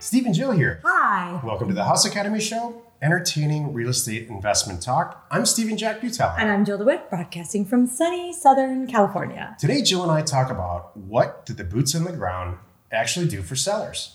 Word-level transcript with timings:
Steve 0.00 0.26
and 0.26 0.34
Jill 0.34 0.52
here. 0.52 0.80
Hi. 0.84 1.40
Welcome 1.44 1.68
to 1.68 1.74
the 1.74 1.84
House 1.84 2.04
Academy 2.04 2.40
Show, 2.40 2.82
entertaining 3.02 3.72
real 3.72 3.88
estate 3.88 4.28
investment 4.28 4.80
talk. 4.80 5.26
I'm 5.30 5.44
Steven 5.44 5.76
Jack 5.76 6.00
Butala. 6.00 6.36
And 6.38 6.50
I'm 6.50 6.64
Jill 6.64 6.78
DeWit, 6.78 7.10
broadcasting 7.10 7.64
from 7.64 7.86
sunny 7.86 8.32
Southern 8.32 8.86
California. 8.86 9.56
Today, 9.58 9.82
Jill 9.82 10.02
and 10.02 10.12
I 10.12 10.22
talk 10.22 10.50
about 10.50 10.96
what 10.96 11.44
do 11.46 11.52
the 11.52 11.64
boots 11.64 11.94
on 11.96 12.04
the 12.04 12.12
ground 12.12 12.58
actually 12.92 13.26
do 13.26 13.42
for 13.42 13.56
sellers. 13.56 14.14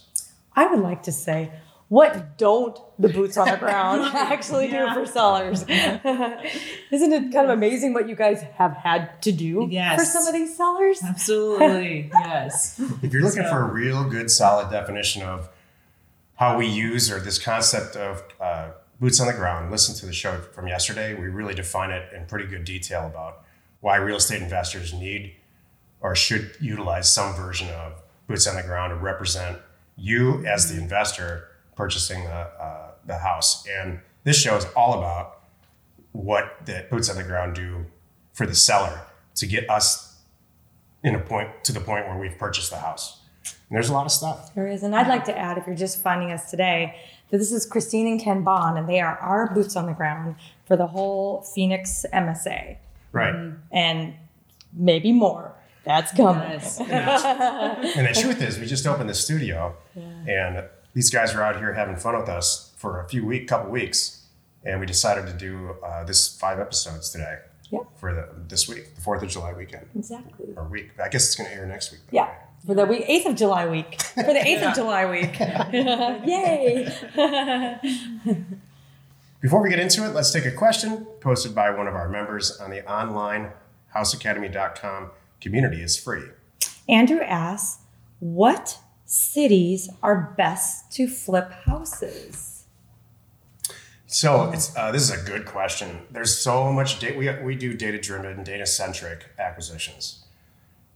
I 0.55 0.67
would 0.67 0.79
like 0.79 1.03
to 1.03 1.11
say, 1.11 1.51
what 1.89 2.37
don't 2.37 2.79
the 2.97 3.09
boots 3.09 3.35
on 3.37 3.47
the 3.49 3.57
ground 3.59 4.03
actually 4.15 4.71
Yeah. 4.71 4.93
do 4.93 5.01
for 5.01 5.05
sellers? 5.05 5.61
Isn't 6.91 7.13
it 7.13 7.33
kind 7.33 7.45
of 7.45 7.49
amazing 7.49 7.93
what 7.93 8.07
you 8.07 8.15
guys 8.15 8.41
have 8.55 8.71
had 8.73 9.21
to 9.23 9.31
do 9.33 9.67
Yes. 9.69 9.99
for 9.99 10.05
some 10.05 10.27
of 10.27 10.33
these 10.33 10.55
sellers? 10.55 11.03
Absolutely. 11.03 12.09
yes. 12.13 12.79
If 13.01 13.11
you're 13.11 13.21
looking 13.21 13.43
So- 13.43 13.49
for 13.49 13.59
a 13.63 13.71
real 13.73 14.09
good, 14.09 14.31
solid 14.31 14.71
definition 14.71 15.23
of 15.23 15.49
how 16.43 16.57
we 16.57 16.67
use 16.67 17.09
or 17.09 17.21
this 17.21 17.39
concept 17.39 17.95
of 17.95 18.21
uh, 18.41 18.71
boots 18.99 19.21
on 19.21 19.27
the 19.27 19.33
ground, 19.33 19.71
listen 19.71 19.95
to 19.95 20.05
the 20.05 20.11
show 20.11 20.41
from 20.51 20.67
yesterday. 20.67 21.13
We 21.13 21.27
really 21.27 21.53
define 21.53 21.89
it 21.89 22.11
in 22.13 22.25
pretty 22.25 22.47
good 22.47 22.65
detail 22.65 23.07
about 23.07 23.45
why 23.79 23.95
real 23.95 24.17
estate 24.17 24.41
investors 24.41 24.93
need 24.93 25.35
or 26.01 26.15
should 26.15 26.57
utilize 26.59 27.09
some 27.13 27.33
version 27.33 27.69
of 27.69 28.03
boots 28.27 28.45
on 28.45 28.57
the 28.57 28.61
ground 28.61 28.91
to 28.91 28.97
represent 28.97 29.57
you 29.95 30.45
as 30.45 30.69
the 30.69 30.81
investor 30.81 31.47
purchasing 31.77 32.25
the, 32.25 32.29
uh, 32.29 32.91
the 33.05 33.19
house. 33.19 33.65
And 33.65 34.01
this 34.25 34.37
show 34.37 34.57
is 34.57 34.65
all 34.75 34.97
about 34.97 35.43
what 36.11 36.65
the 36.65 36.85
boots 36.91 37.09
on 37.09 37.15
the 37.15 37.23
ground 37.23 37.55
do 37.55 37.85
for 38.33 38.45
the 38.45 38.55
seller 38.55 38.99
to 39.35 39.47
get 39.47 39.69
us 39.69 40.19
in 41.05 41.15
a 41.15 41.19
point 41.19 41.63
to 41.63 41.71
the 41.71 41.79
point 41.79 42.05
where 42.05 42.17
we've 42.17 42.37
purchased 42.37 42.69
the 42.69 42.79
house. 42.79 43.22
And 43.45 43.75
there's 43.77 43.89
a 43.89 43.93
lot 43.93 44.05
of 44.05 44.11
stuff. 44.11 44.53
There 44.55 44.67
is. 44.67 44.83
And 44.83 44.95
I'd 44.95 45.07
like 45.07 45.25
to 45.25 45.37
add, 45.37 45.57
if 45.57 45.65
you're 45.67 45.75
just 45.75 46.01
finding 46.01 46.31
us 46.31 46.49
today, 46.49 46.95
that 47.29 47.37
this 47.39 47.51
is 47.51 47.65
Kristine 47.67 48.07
and 48.07 48.19
Ken 48.21 48.43
Bonn, 48.43 48.77
and 48.77 48.87
they 48.87 48.99
are 49.01 49.17
our 49.17 49.53
boots 49.53 49.75
on 49.75 49.85
the 49.87 49.93
ground 49.93 50.35
for 50.67 50.77
the 50.77 50.87
whole 50.87 51.41
Phoenix 51.41 52.05
MSA 52.13 52.77
Right. 53.11 53.53
and 53.71 54.13
maybe 54.71 55.11
more. 55.11 55.53
That's 55.83 56.11
coming. 56.15 56.41
Yes. 56.49 56.77
yes. 56.87 57.95
And 57.97 58.07
the 58.07 58.13
truth 58.13 58.41
is, 58.41 58.57
we 58.59 58.65
just 58.65 58.85
opened 58.87 59.09
the 59.09 59.13
studio, 59.13 59.75
and 59.95 60.63
these 60.93 61.09
guys 61.09 61.33
were 61.35 61.43
out 61.43 61.57
here 61.57 61.73
having 61.73 61.95
fun 61.97 62.15
with 62.17 62.29
us 62.29 62.71
for 62.77 63.01
a 63.01 63.07
few 63.09 63.25
week, 63.25 63.47
couple 63.47 63.69
weeks, 63.71 64.21
and 64.63 64.79
we 64.79 64.85
decided 64.85 65.25
to 65.27 65.33
do 65.33 65.75
uh, 65.83 66.03
this 66.05 66.37
five 66.39 66.59
episodes 66.59 67.09
today 67.09 67.39
Yeah. 67.69 67.79
for 67.97 68.13
the, 68.13 68.29
this 68.47 68.69
week, 68.69 68.95
the 68.95 69.01
Fourth 69.01 69.23
of 69.23 69.29
July 69.29 69.51
weekend 69.53 69.87
Exactly. 69.95 70.53
or 70.55 70.63
week. 70.65 70.91
I 71.03 71.09
guess 71.09 71.25
it's 71.25 71.35
going 71.35 71.49
to 71.49 71.55
air 71.55 71.65
next 71.65 71.91
week. 71.91 72.01
though. 72.11 72.15
Yeah. 72.17 72.33
For 72.65 72.73
the 72.73 72.85
week, 72.85 73.05
8th 73.07 73.25
of 73.31 73.35
July 73.35 73.67
week. 73.67 74.01
For 74.01 74.23
the 74.23 74.39
8th 74.39 74.69
of 74.69 74.75
July 74.75 75.05
week. 75.09 75.37
Yay. 76.27 76.87
Before 79.41 79.61
we 79.61 79.69
get 79.69 79.79
into 79.79 80.05
it, 80.05 80.13
let's 80.13 80.31
take 80.31 80.45
a 80.45 80.51
question 80.51 81.05
posted 81.19 81.53
by 81.53 81.69
one 81.71 81.87
of 81.87 81.95
our 81.95 82.07
members 82.07 82.57
on 82.61 82.69
the 82.71 82.89
online 82.89 83.51
houseacademy.com 83.93 85.11
community. 85.41 85.81
is 85.81 85.97
free. 85.97 86.23
Andrew 86.87 87.19
asks, 87.19 87.81
what 88.19 88.79
cities 89.05 89.89
are 90.01 90.33
best 90.37 90.89
to 90.93 91.07
flip 91.07 91.51
houses? 91.65 92.63
So 94.07 94.51
it's 94.51 94.75
uh, 94.77 94.91
this 94.91 95.01
is 95.01 95.09
a 95.09 95.25
good 95.25 95.45
question. 95.45 96.03
There's 96.11 96.37
so 96.37 96.71
much 96.71 96.99
data. 96.99 97.17
We, 97.17 97.29
we 97.43 97.55
do 97.55 97.73
data 97.73 97.97
driven, 97.99 98.43
data 98.43 98.65
centric 98.65 99.25
acquisitions, 99.39 100.22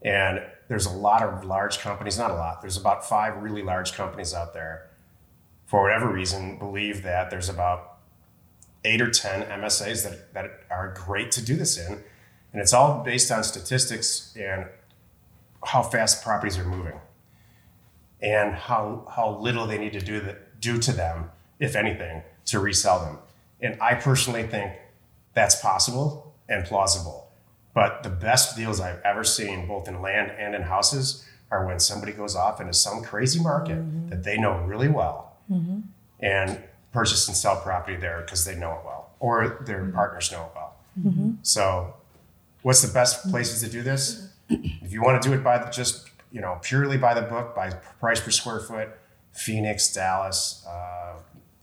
and 0.02 0.42
there's 0.68 0.86
a 0.86 0.92
lot 0.92 1.24
of 1.24 1.44
large 1.46 1.80
companies. 1.80 2.18
Not 2.18 2.32
a 2.32 2.36
lot. 2.36 2.62
There's 2.62 2.78
about 2.78 3.08
five 3.08 3.42
really 3.42 3.62
large 3.64 3.94
companies 3.94 4.34
out 4.34 4.54
there. 4.54 4.90
For 5.66 5.84
whatever 5.84 6.12
reason, 6.12 6.58
believe 6.58 7.04
that 7.04 7.30
there's 7.30 7.50
about 7.50 7.98
eight 8.86 9.02
or 9.02 9.10
ten 9.10 9.44
MSAs 9.44 10.04
that 10.04 10.34
that 10.34 10.62
are 10.70 10.94
great 10.94 11.32
to 11.34 11.44
do 11.44 11.56
this 11.56 11.78
in, 11.78 12.04
and 12.54 12.62
it's 12.62 12.74
all 12.74 13.04
based 13.04 13.32
on 13.32 13.44
statistics 13.44 14.34
and 14.40 14.68
how 15.66 15.82
fast 15.82 16.24
properties 16.24 16.58
are 16.58 16.66
moving, 16.66 17.00
and 18.22 18.54
how 18.54 19.08
how 19.14 19.38
little 19.38 19.68
they 19.68 19.78
need 19.78 19.94
to 19.94 20.02
do 20.02 20.36
do 20.60 20.78
to 20.80 20.92
them, 20.92 21.32
if 21.60 21.76
anything, 21.76 22.24
to 22.46 22.60
resell 22.60 23.00
them. 23.00 23.18
And 23.60 23.82
I 23.82 23.96
personally 23.96 24.44
think 24.44 24.74
that's 25.34 25.56
possible 25.62 26.34
and 26.48 26.66
plausible. 26.66 27.27
But 27.78 28.02
the 28.02 28.10
best 28.10 28.58
deals 28.58 28.82
I've 28.82 29.00
ever 29.06 29.24
seen, 29.24 29.68
both 29.68 29.88
in 29.88 30.02
land 30.02 30.32
and 30.32 30.56
in 30.56 30.64
houses, 30.64 31.24
are 31.52 31.64
when 31.68 31.80
somebody 31.80 32.12
goes 32.12 32.36
off 32.36 32.60
into 32.60 32.74
some 32.74 33.04
crazy 33.04 33.40
market 33.40 33.78
mm-hmm. 33.78 34.08
that 34.08 34.24
they 34.24 34.36
know 34.36 34.58
really 34.64 34.88
well 34.88 35.38
mm-hmm. 35.48 35.82
and 36.20 36.60
purchase 36.92 37.28
and 37.28 37.38
sell 37.38 37.62
property 37.62 37.96
there 37.96 38.22
because 38.22 38.46
they 38.46 38.56
know 38.56 38.72
it 38.72 38.80
well 38.84 39.12
or 39.20 39.64
their 39.68 39.84
mm-hmm. 39.84 39.94
partners 39.94 40.32
know 40.32 40.46
it 40.46 40.52
well. 40.56 40.76
So, 41.44 41.94
what's 42.64 42.82
the 42.82 42.92
best 42.92 43.30
places 43.30 43.62
to 43.62 43.70
do 43.70 43.84
this? 43.84 44.28
If 44.50 44.92
you 44.92 45.04
want 45.04 45.22
to 45.22 45.30
do 45.30 45.36
it 45.36 45.44
by 45.44 45.60
the, 45.60 45.70
just 45.70 46.10
you 46.32 46.42
know 46.42 46.58
purely 46.64 46.98
by 46.98 47.14
the 47.14 47.28
book, 47.28 47.56
by 47.56 47.70
price 48.00 48.20
per 48.20 48.32
square 48.32 48.60
foot, 48.60 48.90
Phoenix, 49.34 49.94
Dallas, 49.94 50.66
uh, 50.68 51.20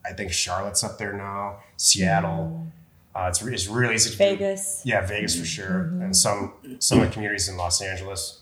I 0.07 0.13
think 0.13 0.31
Charlotte's 0.31 0.85
up 0.85 0.97
there 0.97 1.13
now, 1.13 1.57
Seattle. 1.77 2.69
Uh, 3.15 3.27
it's, 3.29 3.43
it's 3.43 3.69
really 3.69 3.95
easy 3.95 4.11
to 4.11 4.17
do. 4.17 4.25
Vegas. 4.25 4.83
Yeah, 4.85 5.07
Vegas 5.07 5.39
for 5.39 5.45
sure, 5.45 5.83
and 6.03 6.17
some 6.17 6.55
some 6.81 7.01
of 7.01 7.07
the 7.07 7.13
communities 7.13 7.49
in 7.49 7.57
Los 7.57 7.81
Angeles. 7.81 8.41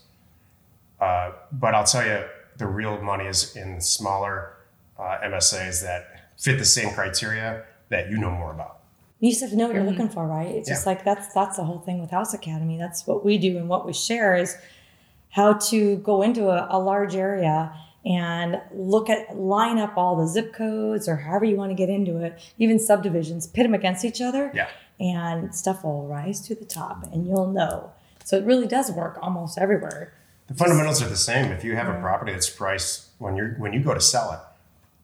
Uh, 0.99 1.31
but 1.51 1.75
I'll 1.75 1.83
tell 1.83 2.05
you, 2.05 2.23
the 2.57 2.65
real 2.65 2.99
money 3.01 3.25
is 3.25 3.55
in 3.55 3.79
smaller 3.81 4.55
uh, 4.97 5.17
MSAs 5.23 5.83
that 5.83 6.31
fit 6.37 6.57
the 6.57 6.65
same 6.65 6.93
criteria 6.93 7.65
that 7.89 8.09
you 8.09 8.17
know 8.17 8.31
more 8.31 8.51
about. 8.51 8.79
You 9.19 9.29
just 9.29 9.41
have 9.41 9.51
to 9.51 9.55
know 9.55 9.67
what 9.67 9.75
you're 9.75 9.85
looking 9.85 10.09
for, 10.09 10.25
right? 10.27 10.47
It's 10.47 10.67
just 10.67 10.85
like 10.85 11.05
that's 11.05 11.33
that's 11.33 11.57
the 11.57 11.63
whole 11.63 11.79
thing 11.79 12.01
with 12.01 12.09
House 12.09 12.33
Academy. 12.33 12.77
That's 12.77 13.05
what 13.05 13.23
we 13.23 13.37
do 13.37 13.57
and 13.57 13.69
what 13.69 13.85
we 13.85 13.93
share 13.93 14.35
is 14.35 14.57
how 15.29 15.53
to 15.53 15.97
go 15.97 16.21
into 16.21 16.49
a, 16.49 16.67
a 16.69 16.79
large 16.79 17.15
area 17.15 17.73
and 18.05 18.61
look 18.73 19.09
at 19.09 19.37
line 19.37 19.77
up 19.77 19.97
all 19.97 20.15
the 20.15 20.27
zip 20.27 20.53
codes 20.53 21.07
or 21.07 21.15
however 21.15 21.45
you 21.45 21.55
want 21.55 21.71
to 21.71 21.75
get 21.75 21.89
into 21.89 22.17
it, 22.17 22.39
even 22.57 22.79
subdivisions, 22.79 23.47
pit 23.47 23.63
them 23.63 23.73
against 23.73 24.03
each 24.03 24.21
other, 24.21 24.51
Yeah. 24.53 24.67
and 24.99 25.55
stuff 25.55 25.83
will 25.83 26.07
rise 26.07 26.41
to 26.47 26.55
the 26.55 26.65
top, 26.65 27.03
and 27.13 27.25
you'll 27.25 27.51
know. 27.51 27.91
So 28.25 28.37
it 28.37 28.45
really 28.45 28.67
does 28.67 28.91
work 28.91 29.17
almost 29.21 29.57
everywhere. 29.57 30.13
The 30.47 30.53
fundamentals 30.53 31.01
are 31.01 31.09
the 31.09 31.15
same. 31.15 31.51
If 31.51 31.63
you 31.63 31.75
have 31.75 31.87
a 31.87 31.99
property 31.99 32.33
that's 32.33 32.49
priced 32.49 33.09
when 33.17 33.35
you're 33.35 33.51
when 33.51 33.73
you 33.73 33.79
go 33.79 33.93
to 33.93 34.01
sell 34.01 34.33
it, 34.33 34.39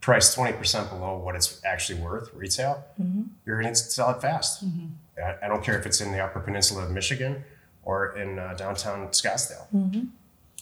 priced 0.01 0.35
twenty 0.35 0.53
percent 0.57 0.89
below 0.89 1.17
what 1.17 1.35
it's 1.35 1.61
actually 1.63 1.99
worth 2.01 2.33
retail, 2.33 2.83
mm-hmm. 3.01 3.23
you're 3.45 3.61
going 3.61 3.73
to 3.73 3.79
sell 3.79 4.09
it 4.11 4.21
fast. 4.21 4.65
Mm-hmm. 4.65 4.87
I, 5.23 5.45
I 5.45 5.47
don't 5.47 5.63
care 5.63 5.79
if 5.79 5.85
it's 5.85 6.01
in 6.01 6.11
the 6.11 6.19
Upper 6.19 6.41
Peninsula 6.41 6.83
of 6.83 6.91
Michigan 6.91 7.43
or 7.83 8.17
in 8.17 8.37
uh, 8.37 8.53
downtown 8.55 9.07
Scottsdale. 9.09 9.65
Mm-hmm. 9.73 9.93
You 9.95 10.09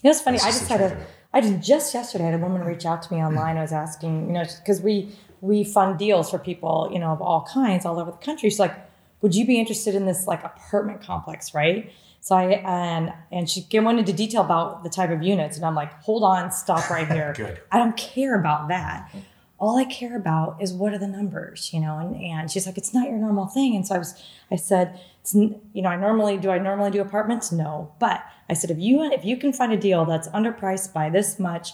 know, 0.04 0.12
it's 0.12 0.22
funny. 0.22 0.40
I 0.40 0.52
just 0.52 0.68
had 0.68 0.82
a. 0.82 1.06
I 1.34 1.42
just 1.42 1.68
just 1.68 1.94
yesterday 1.94 2.26
had 2.26 2.34
a 2.34 2.38
woman 2.38 2.64
reach 2.64 2.86
out 2.86 3.02
to 3.04 3.14
me 3.14 3.20
online. 3.22 3.58
I 3.58 3.62
was 3.62 3.74
asking, 3.74 4.28
you 4.28 4.34
know, 4.34 4.44
because 4.44 4.82
we 4.82 5.16
we 5.42 5.64
fund 5.64 6.00
deals 6.00 6.32
for 6.32 6.40
people, 6.40 6.90
you 6.92 7.00
know, 7.00 7.10
of 7.12 7.22
all 7.22 7.48
kinds 7.52 7.86
all 7.86 8.00
over 8.00 8.12
the 8.12 8.18
country. 8.18 8.50
She's 8.50 8.60
like, 8.60 8.76
"Would 9.22 9.36
you 9.36 9.46
be 9.46 9.60
interested 9.60 9.94
in 9.96 10.06
this 10.06 10.26
like 10.28 10.44
apartment 10.44 11.02
complex, 11.02 11.54
right?" 11.54 11.92
So 12.22 12.36
I 12.36 12.44
and 12.66 13.14
and 13.32 13.50
she 13.50 13.66
went 13.74 14.00
into 14.00 14.14
detail 14.14 14.42
about 14.42 14.84
the 14.84 14.90
type 14.90 15.12
of 15.12 15.22
units, 15.22 15.58
and 15.58 15.66
I'm 15.66 15.76
like, 15.76 15.94
"Hold 16.04 16.24
on, 16.24 16.52
stop 16.52 16.90
right 16.90 17.08
here. 17.08 17.34
Good. 17.38 17.60
I 17.72 17.78
don't 17.78 17.96
care 17.98 18.40
about 18.40 18.70
that. 18.70 19.14
All 19.60 19.78
I 19.78 19.86
care 19.86 20.16
about 20.16 20.62
is 20.62 20.72
what 20.72 20.94
are 20.94 21.00
the 21.00 21.08
numbers, 21.08 21.72
you 21.74 21.80
know." 21.80 22.00
And 22.00 22.16
and 22.16 22.50
she's 22.50 22.66
like, 22.66 22.78
"It's 22.78 22.94
not 22.94 23.08
your 23.08 23.18
normal 23.18 23.48
thing." 23.48 23.76
And 23.76 23.86
so 23.86 23.96
I 23.96 23.98
was, 23.98 24.22
I 24.52 24.56
said, 24.56 25.00
it's, 25.28 25.36
"You 25.74 25.82
know, 25.82 25.90
I 25.90 25.98
normally 25.98 26.38
do. 26.38 26.50
I 26.50 26.58
normally 26.58 26.92
do 26.92 27.02
apartments. 27.02 27.52
No, 27.52 27.94
but 28.00 28.24
I 28.50 28.54
said 28.54 28.72
if 28.72 28.80
you 28.80 29.04
if 29.04 29.26
you 29.26 29.38
can 29.38 29.54
find 29.54 29.72
a 29.74 29.78
deal 29.78 30.06
that's 30.06 30.28
underpriced 30.30 30.94
by 30.94 31.10
this 31.10 31.40
much." 31.40 31.74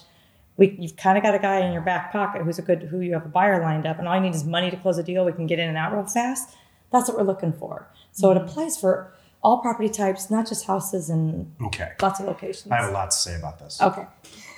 We, 0.56 0.76
you've 0.78 0.96
kind 0.98 1.18
of 1.18 1.24
got 1.24 1.34
a 1.34 1.40
guy 1.40 1.62
in 1.62 1.74
your 1.74 1.82
back 1.82 2.12
pocket 2.12 2.44
who's 2.44 2.60
a 2.60 2.62
good 2.62 2.84
who 2.84 3.00
you 3.00 3.14
have 3.14 3.26
a 3.26 3.30
buyer 3.30 3.60
lined 3.60 3.88
up 3.88 3.98
and 3.98 4.08
all 4.08 4.14
you 4.14 4.22
need 4.22 4.36
is 4.36 4.44
money 4.44 4.70
to 4.70 4.78
close 4.78 5.00
a 5.00 5.04
deal 5.04 5.26
we 5.26 5.34
can 5.34 5.48
get 5.48 5.58
in 5.58 5.68
and 5.68 5.80
out 5.80 5.92
real 5.92 6.06
fast 6.06 6.56
that's 6.92 7.10
what 7.10 7.18
we're 7.18 7.24
looking 7.24 7.52
for 7.52 7.88
so 8.12 8.30
it 8.30 8.36
mm-hmm. 8.36 8.46
applies 8.46 8.80
for 8.80 9.12
all 9.42 9.64
property 9.64 9.90
types 9.90 10.30
not 10.30 10.48
just 10.48 10.68
houses 10.68 11.10
and 11.10 11.52
Okay, 11.60 11.94
lots 12.04 12.20
of 12.20 12.28
locations 12.28 12.72
I 12.72 12.76
have 12.82 12.92
a 12.92 12.94
lot 12.94 13.10
to 13.10 13.18
say 13.18 13.36
about 13.36 13.58
this. 13.58 13.82
okay 13.82 14.06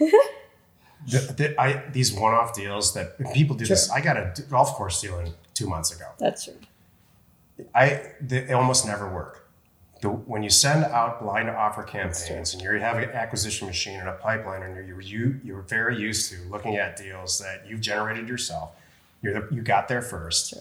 The, 1.08 1.20
the, 1.38 1.62
I, 1.62 1.84
these 1.92 2.12
one-off 2.12 2.56
deals 2.56 2.96
that 2.96 3.20
people 3.32 3.56
do 3.56 3.66
this. 3.66 3.92
I 3.92 4.02
got 4.02 4.18
a 4.18 4.34
golf 4.50 4.74
course 4.74 5.00
deal 5.00 5.20
in 5.20 5.34
two 5.54 5.68
months 5.68 5.96
ago. 5.96 6.06
that's 6.18 6.46
true 6.46 6.56
I 7.74 8.12
they 8.22 8.52
almost 8.54 8.86
never 8.86 9.12
work. 9.12 9.48
The, 10.02 10.10
when 10.10 10.44
you 10.44 10.50
send 10.50 10.84
out 10.86 11.22
blind 11.22 11.50
offer 11.50 11.82
campaigns 11.82 12.54
and 12.54 12.62
you 12.62 12.70
have 12.72 12.98
an 12.98 13.10
acquisition 13.12 13.68
machine 13.68 14.00
and 14.00 14.10
a 14.10 14.14
pipeline, 14.14 14.62
and 14.64 14.88
you're 14.88 15.02
you 15.02 15.40
you're 15.44 15.62
very 15.62 15.98
used 15.98 16.32
to 16.32 16.38
looking 16.50 16.78
at 16.78 16.98
deals 16.98 17.40
that 17.40 17.66
you've 17.68 17.82
generated 17.82 18.28
yourself. 18.28 18.72
You're 19.22 19.34
the, 19.42 19.56
you 19.56 19.62
got 19.62 19.88
there 19.88 20.02
first. 20.02 20.54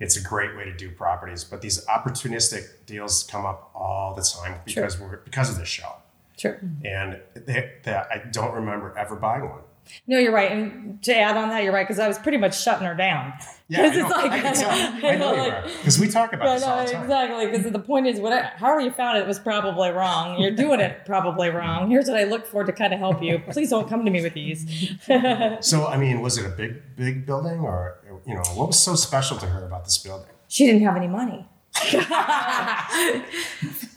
It's 0.00 0.16
a 0.16 0.22
great 0.22 0.56
way 0.56 0.64
to 0.64 0.72
do 0.74 0.90
properties, 0.90 1.44
but 1.44 1.60
these 1.60 1.84
opportunistic 1.86 2.68
deals 2.86 3.22
come 3.24 3.44
up 3.44 3.70
all 3.74 4.14
the 4.14 4.22
time 4.22 4.60
because 4.64 4.98
we're 4.98 5.18
because 5.18 5.50
of 5.50 5.58
this 5.58 5.68
show. 5.68 5.92
Sure. 6.38 6.58
And 6.84 7.20
they, 7.34 7.72
they, 7.82 7.92
I 7.92 8.22
don't 8.32 8.54
remember 8.54 8.96
ever 8.96 9.14
buying 9.14 9.42
one. 9.42 9.60
No, 10.06 10.18
you're 10.18 10.32
right. 10.32 10.52
And 10.52 11.02
to 11.02 11.16
add 11.16 11.36
on 11.36 11.48
that, 11.48 11.64
you're 11.64 11.72
right 11.72 11.84
because 11.86 11.98
I 11.98 12.06
was 12.06 12.18
pretty 12.18 12.38
much 12.38 12.60
shutting 12.62 12.86
her 12.86 12.94
down. 12.94 13.32
Yeah, 13.68 13.86
it's 13.92 13.96
like- 14.10 14.30
I 14.30 14.52
tell. 14.52 14.70
I 14.70 15.00
I 15.12 15.16
know 15.16 15.18
know, 15.18 15.34
you 15.34 15.40
like- 15.50 15.52
are 15.52 15.62
because 15.62 15.98
we 15.98 16.08
talk 16.08 16.32
about 16.32 16.54
this 16.54 16.62
all 16.62 16.76
no, 16.78 16.84
the 16.86 16.92
time. 16.92 17.02
exactly. 17.02 17.46
Because 17.46 17.72
the 17.72 17.78
point 17.78 18.06
is, 18.06 18.20
what, 18.20 18.44
however 18.56 18.80
you 18.80 18.90
found 18.92 19.18
it 19.18 19.26
was 19.26 19.38
probably 19.38 19.90
wrong. 19.90 20.40
You're 20.40 20.50
doing 20.52 20.78
it 20.80 21.04
probably 21.06 21.48
wrong. 21.50 21.90
Here's 21.90 22.08
what 22.08 22.16
I 22.18 22.24
look 22.24 22.46
for 22.46 22.62
to 22.64 22.72
kind 22.72 22.92
of 22.92 22.98
help 23.00 23.22
you. 23.22 23.40
Please 23.50 23.70
don't 23.70 23.88
come 23.88 24.04
to 24.04 24.10
me 24.10 24.22
with 24.22 24.34
these. 24.34 24.92
So, 25.60 25.86
I 25.86 25.96
mean, 25.96 26.20
was 26.20 26.38
it 26.38 26.46
a 26.46 26.50
big, 26.50 26.96
big 26.96 27.26
building, 27.26 27.60
or 27.60 27.98
you 28.26 28.34
know, 28.34 28.42
what 28.54 28.68
was 28.68 28.78
so 28.80 28.94
special 28.94 29.36
to 29.38 29.46
her 29.46 29.64
about 29.66 29.84
this 29.84 29.98
building? 29.98 30.28
she 30.48 30.66
didn't 30.66 30.82
have 30.82 30.96
any 30.96 31.06
money. 31.08 31.46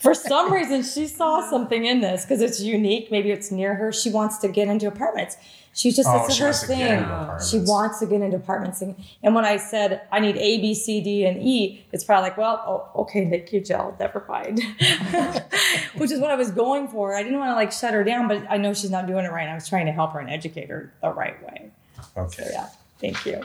For 0.03 0.13
some 0.13 0.51
reason, 0.51 0.83
she 0.83 1.07
saw 1.07 1.49
something 1.49 1.85
in 1.85 2.01
this 2.01 2.25
because 2.25 2.41
it's 2.41 2.59
unique. 2.59 3.09
Maybe 3.09 3.31
it's 3.31 3.51
near 3.51 3.73
her. 3.75 3.93
She 3.93 4.09
wants 4.09 4.37
to 4.39 4.49
get 4.49 4.67
into 4.67 4.85
apartments. 4.85 5.37
She 5.71 5.91
just 5.93 6.09
Oh, 6.11 6.25
it's 6.25 6.37
her 6.39 6.47
wants 6.47 6.61
to 6.63 6.67
get 6.67 6.99
thing. 6.99 7.39
She 7.49 7.59
wants 7.65 7.99
to 7.99 8.05
get 8.05 8.21
into 8.21 8.35
apartments. 8.35 8.81
And, 8.81 8.95
and 9.23 9.33
when 9.33 9.45
I 9.45 9.55
said 9.55 10.01
I 10.11 10.19
need 10.19 10.35
A, 10.35 10.59
B, 10.59 10.75
C, 10.75 10.99
D, 10.99 11.25
and 11.25 11.41
E, 11.41 11.85
it's 11.93 12.03
probably 12.03 12.29
like, 12.29 12.37
well, 12.37 12.91
oh, 12.95 13.01
okay, 13.03 13.23
Nick, 13.23 13.53
you 13.53 13.61
Jill, 13.61 13.95
never 13.97 14.25
mind. 14.27 14.59
Which 15.95 16.11
is 16.11 16.19
what 16.19 16.31
I 16.31 16.35
was 16.35 16.51
going 16.51 16.89
for. 16.89 17.15
I 17.15 17.23
didn't 17.23 17.39
want 17.39 17.51
to 17.51 17.55
like 17.55 17.71
shut 17.71 17.93
her 17.93 18.03
down, 18.03 18.27
but 18.27 18.45
I 18.49 18.57
know 18.57 18.73
she's 18.73 18.91
not 18.91 19.07
doing 19.07 19.23
it 19.23 19.31
right. 19.31 19.47
I 19.47 19.55
was 19.55 19.69
trying 19.69 19.85
to 19.85 19.93
help 19.93 20.11
her 20.11 20.19
and 20.19 20.29
educate 20.29 20.67
her 20.67 20.91
the 21.01 21.11
right 21.11 21.41
way. 21.45 21.71
Okay. 22.17 22.43
So 22.43 22.49
yeah, 22.51 22.67
thank 22.99 23.25
you. 23.25 23.41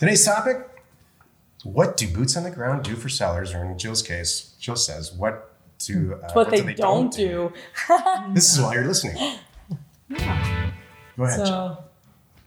Today's 0.00 0.24
topic: 0.24 0.68
What 1.64 1.96
do 1.96 2.06
boots 2.12 2.36
on 2.36 2.44
the 2.44 2.50
ground 2.50 2.84
do 2.84 2.94
for 2.94 3.08
sellers? 3.08 3.54
Or 3.54 3.64
in 3.64 3.78
Jill's 3.78 4.02
case, 4.02 4.54
Jill 4.60 4.76
says, 4.76 5.12
"What 5.12 5.56
do 5.78 6.14
uh, 6.14 6.32
What, 6.32 6.50
do 6.50 6.62
they, 6.62 6.74
don't, 6.74 7.12
do. 7.12 7.52
This 8.32 8.54
is 8.54 8.60
why 8.60 8.74
you're 8.74 8.84
listening. 8.84 9.16
Yeah. 10.08 10.70
Go 11.16 11.24
ahead. 11.24 11.38
Jill. 11.38 11.46
So, 11.46 11.78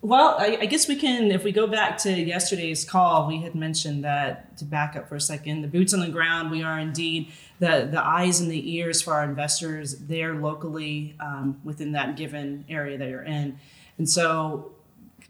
well, 0.01 0.37
I, 0.39 0.59
I 0.61 0.65
guess 0.65 0.87
we 0.87 0.95
can, 0.95 1.29
if 1.31 1.43
we 1.43 1.51
go 1.51 1.67
back 1.67 1.97
to 1.99 2.11
yesterday's 2.11 2.85
call, 2.85 3.27
we 3.27 3.41
had 3.41 3.53
mentioned 3.53 4.05
that 4.05 4.57
to 4.57 4.65
back 4.65 4.95
up 4.95 5.09
for 5.09 5.15
a 5.15 5.21
second, 5.21 5.61
the 5.61 5.67
boots 5.67 5.93
on 5.93 5.99
the 5.99 6.09
ground, 6.09 6.51
we 6.51 6.63
are 6.63 6.79
indeed 6.79 7.31
the, 7.59 7.87
the 7.91 8.01
eyes 8.01 8.39
and 8.39 8.49
the 8.49 8.75
ears 8.75 9.01
for 9.01 9.13
our 9.13 9.25
investors 9.25 9.97
there 9.97 10.35
locally 10.35 11.15
um, 11.19 11.59
within 11.65 11.91
that 11.91 12.15
given 12.15 12.63
area 12.69 12.97
that 12.97 13.09
you're 13.09 13.23
in. 13.23 13.59
And 13.97 14.09
so 14.09 14.71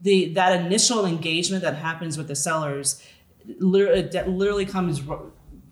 the 0.02 0.34
that 0.34 0.62
initial 0.62 1.06
engagement 1.06 1.64
that 1.64 1.76
happens 1.76 2.18
with 2.18 2.28
the 2.28 2.36
sellers 2.36 3.04
literally, 3.46 4.10
literally 4.28 4.66
comes 4.66 5.02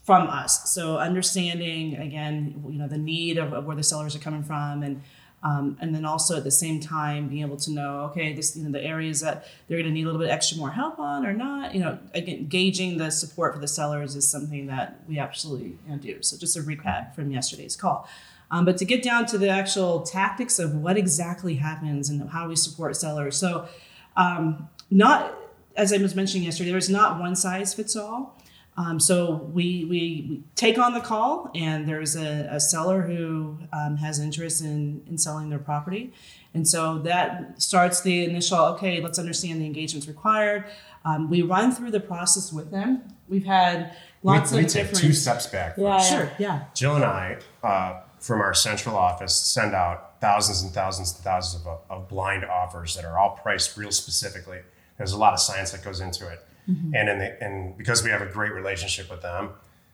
from 0.07 0.27
us. 0.27 0.73
So 0.73 0.97
understanding 0.97 1.97
again, 1.97 2.63
you 2.69 2.79
know, 2.79 2.87
the 2.87 2.97
need 2.97 3.37
of, 3.37 3.53
of 3.53 3.65
where 3.65 3.75
the 3.75 3.83
sellers 3.83 4.15
are 4.15 4.19
coming 4.19 4.43
from, 4.43 4.83
and 4.83 5.01
um, 5.43 5.77
and 5.79 5.93
then 5.93 6.03
also 6.03 6.37
at 6.37 6.43
the 6.43 6.51
same 6.51 6.79
time 6.79 7.27
being 7.27 7.41
able 7.41 7.57
to 7.57 7.71
know, 7.71 7.99
okay, 8.09 8.33
this 8.33 8.55
you 8.55 8.63
know 8.63 8.71
the 8.71 8.83
areas 8.83 9.19
that 9.21 9.45
they're 9.67 9.77
going 9.77 9.89
to 9.89 9.93
need 9.93 10.03
a 10.03 10.05
little 10.05 10.19
bit 10.19 10.29
extra 10.29 10.57
more 10.57 10.71
help 10.71 10.97
on 10.97 11.25
or 11.25 11.33
not. 11.33 11.75
You 11.75 11.81
know, 11.81 11.99
again, 12.13 12.47
gauging 12.47 12.97
the 12.97 13.11
support 13.11 13.53
for 13.53 13.59
the 13.59 13.67
sellers 13.67 14.15
is 14.15 14.27
something 14.27 14.67
that 14.67 15.01
we 15.07 15.19
absolutely 15.19 15.77
you 15.85 15.89
know, 15.89 15.97
do. 15.97 16.23
So 16.23 16.37
just 16.37 16.57
a 16.57 16.61
recap 16.61 17.13
from 17.13 17.29
yesterday's 17.29 17.75
call. 17.75 18.09
Um, 18.49 18.63
but 18.65 18.77
to 18.77 18.85
get 18.85 19.03
down 19.03 19.25
to 19.27 19.37
the 19.37 19.49
actual 19.49 20.01
tactics 20.01 20.57
of 20.57 20.73
what 20.73 20.97
exactly 20.97 21.55
happens 21.55 22.09
and 22.09 22.29
how 22.29 22.47
we 22.47 22.55
support 22.55 22.95
sellers. 22.95 23.35
So 23.37 23.67
um, 24.15 24.69
not 24.89 25.37
as 25.77 25.93
I 25.93 25.97
was 25.97 26.15
mentioning 26.15 26.43
yesterday, 26.43 26.71
there's 26.71 26.89
not 26.89 27.19
one 27.19 27.35
size 27.35 27.73
fits 27.73 27.95
all. 27.95 28.37
Um, 28.77 28.99
so 28.99 29.49
we, 29.53 29.85
we, 29.85 30.27
we 30.29 30.43
take 30.55 30.77
on 30.77 30.93
the 30.93 30.99
call, 30.99 31.49
and 31.55 31.87
there's 31.87 32.15
a, 32.15 32.47
a 32.51 32.59
seller 32.59 33.01
who 33.01 33.57
um, 33.73 33.97
has 33.97 34.19
interest 34.19 34.61
in, 34.61 35.03
in 35.07 35.17
selling 35.17 35.49
their 35.49 35.59
property. 35.59 36.13
And 36.53 36.67
so 36.67 36.99
that 36.99 37.61
starts 37.61 38.01
the 38.01 38.23
initial 38.23 38.57
okay, 38.57 39.01
let's 39.01 39.19
understand 39.19 39.61
the 39.61 39.65
engagements 39.65 40.07
required. 40.07 40.65
Um, 41.05 41.29
we 41.29 41.41
run 41.41 41.71
through 41.71 41.91
the 41.91 41.99
process 41.99 42.51
with 42.51 42.71
them. 42.71 43.03
We've 43.27 43.45
had 43.45 43.95
lots 44.23 44.51
we, 44.51 44.59
we 44.59 44.65
of 44.65 44.71
take 44.71 44.93
two 44.93 45.13
steps 45.13 45.47
back. 45.47 45.75
First. 45.75 45.81
Yeah. 45.81 46.01
Sure, 46.01 46.31
yeah. 46.37 46.63
Jill 46.73 46.95
and 46.95 47.05
I, 47.05 47.37
uh, 47.63 48.01
from 48.19 48.41
our 48.41 48.53
central 48.53 48.95
office, 48.95 49.35
send 49.35 49.73
out 49.73 50.19
thousands 50.21 50.61
and 50.63 50.71
thousands 50.71 51.15
and 51.15 51.23
thousands 51.23 51.65
of, 51.65 51.79
of 51.89 52.07
blind 52.07 52.45
offers 52.45 52.95
that 52.95 53.05
are 53.05 53.17
all 53.17 53.31
priced 53.31 53.77
real 53.77 53.91
specifically. 53.91 54.59
There's 54.97 55.11
a 55.11 55.17
lot 55.17 55.33
of 55.33 55.39
science 55.39 55.71
that 55.71 55.83
goes 55.83 55.99
into 55.99 56.27
it, 56.27 56.45
mm-hmm. 56.69 56.95
and 56.95 57.09
in 57.09 57.19
the, 57.19 57.43
and 57.43 57.77
because 57.77 58.03
we 58.03 58.09
have 58.09 58.21
a 58.21 58.25
great 58.25 58.53
relationship 58.53 59.09
with 59.09 59.21
them, 59.21 59.51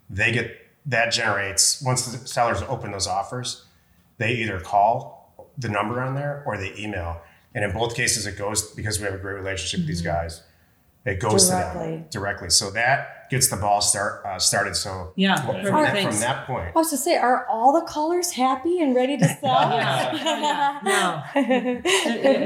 they 0.10 0.32
get 0.32 0.58
that 0.86 1.12
generates 1.12 1.82
once 1.82 2.06
the 2.06 2.28
sellers 2.28 2.62
open 2.64 2.92
those 2.92 3.08
offers, 3.08 3.66
they 4.18 4.34
either 4.34 4.60
call 4.60 5.34
the 5.58 5.70
number 5.70 6.02
on 6.02 6.16
there 6.16 6.44
or 6.46 6.58
they 6.58 6.74
email, 6.78 7.22
and 7.54 7.64
in 7.64 7.72
both 7.72 7.96
cases 7.96 8.26
it 8.28 8.38
goes 8.38 8.72
because 8.72 9.00
we 9.00 9.06
have 9.06 9.14
a 9.14 9.18
great 9.18 9.36
relationship 9.36 9.80
with 9.80 9.88
these 9.88 10.02
mm-hmm. 10.02 10.12
guys. 10.12 10.42
It 11.06 11.20
goes 11.20 11.50
to 11.50 11.52
Directly. 11.52 11.86
them 11.88 12.06
directly, 12.10 12.50
so 12.50 12.72
that 12.72 13.23
gets 13.34 13.50
the 13.50 13.58
ball 13.58 13.82
start 13.82 14.26
uh, 14.26 14.40
started. 14.40 14.76
So 14.76 15.12
Yeah, 15.16 15.36
from, 15.36 15.56
perfect, 15.56 15.72
that, 15.74 15.94
thanks. 15.94 16.16
from 16.16 16.22
that 16.22 16.48
point, 16.48 16.72
I 16.76 16.80
was 16.80 16.90
to 16.92 16.98
say, 16.98 17.18
are 17.18 17.46
all 17.48 17.74
the 17.80 17.86
callers 17.86 18.32
happy 18.32 18.80
and 18.82 18.96
ready 18.96 19.18
to 19.18 19.28
sell? 19.42 19.70
Yeah. 19.72 20.80
No. 20.84 21.24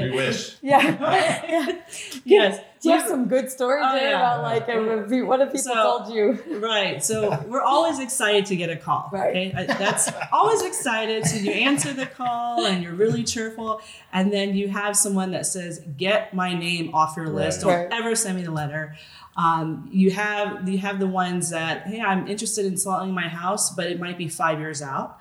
We 0.08 0.10
wish. 0.10 0.56
yeah. 0.62 0.80
yeah. 1.48 1.78
Yes. 2.24 2.60
Do 2.80 2.90
you 2.90 2.96
have 2.96 3.08
some 3.08 3.26
good 3.26 3.50
stories 3.50 3.84
Oh, 3.84 3.96
yeah. 3.96 4.16
about 4.16 4.42
like 4.42 4.68
uh, 4.68 5.24
what 5.26 5.40
have 5.40 5.48
people 5.48 5.58
So- 5.64 5.74
told 6.04 6.14
you? 6.14 6.38
Right. 6.60 7.02
So 7.02 7.42
we're 7.48 7.62
always 7.62 7.98
excited 7.98 8.46
to 8.46 8.56
get 8.56 8.70
a 8.70 8.76
call. 8.76 9.10
Right. 9.12 9.52
Okay. 9.52 9.66
That's 9.66 10.08
always 10.30 10.62
excited. 10.62 11.26
So 11.26 11.36
you 11.38 11.50
answer 11.50 11.92
the 11.92 12.06
call 12.06 12.64
and 12.66 12.82
you're 12.82 12.94
really 12.94 13.24
cheerful. 13.24 13.80
And 14.12 14.32
then 14.32 14.54
you 14.54 14.68
have 14.68 14.96
someone 14.96 15.32
that 15.32 15.46
says, 15.46 15.80
get 15.96 16.32
my 16.34 16.54
name 16.54 16.94
off 16.94 17.16
your 17.16 17.28
list. 17.28 17.62
Don't 17.62 17.72
Right. 17.72 17.88
ever 17.90 18.14
send 18.14 18.36
me 18.36 18.44
the 18.44 18.52
letter. 18.52 18.96
Um, 19.38 19.88
you 19.92 20.10
have 20.10 20.68
you 20.68 20.78
have 20.78 20.98
the 20.98 21.06
ones 21.06 21.50
that, 21.50 21.86
hey, 21.86 22.00
I'm 22.00 22.26
interested 22.26 22.66
in 22.66 22.76
selling 22.76 23.12
my 23.12 23.28
house, 23.28 23.72
but 23.74 23.86
it 23.86 24.00
might 24.00 24.18
be 24.18 24.28
five 24.28 24.58
years 24.58 24.82
out. 24.82 25.20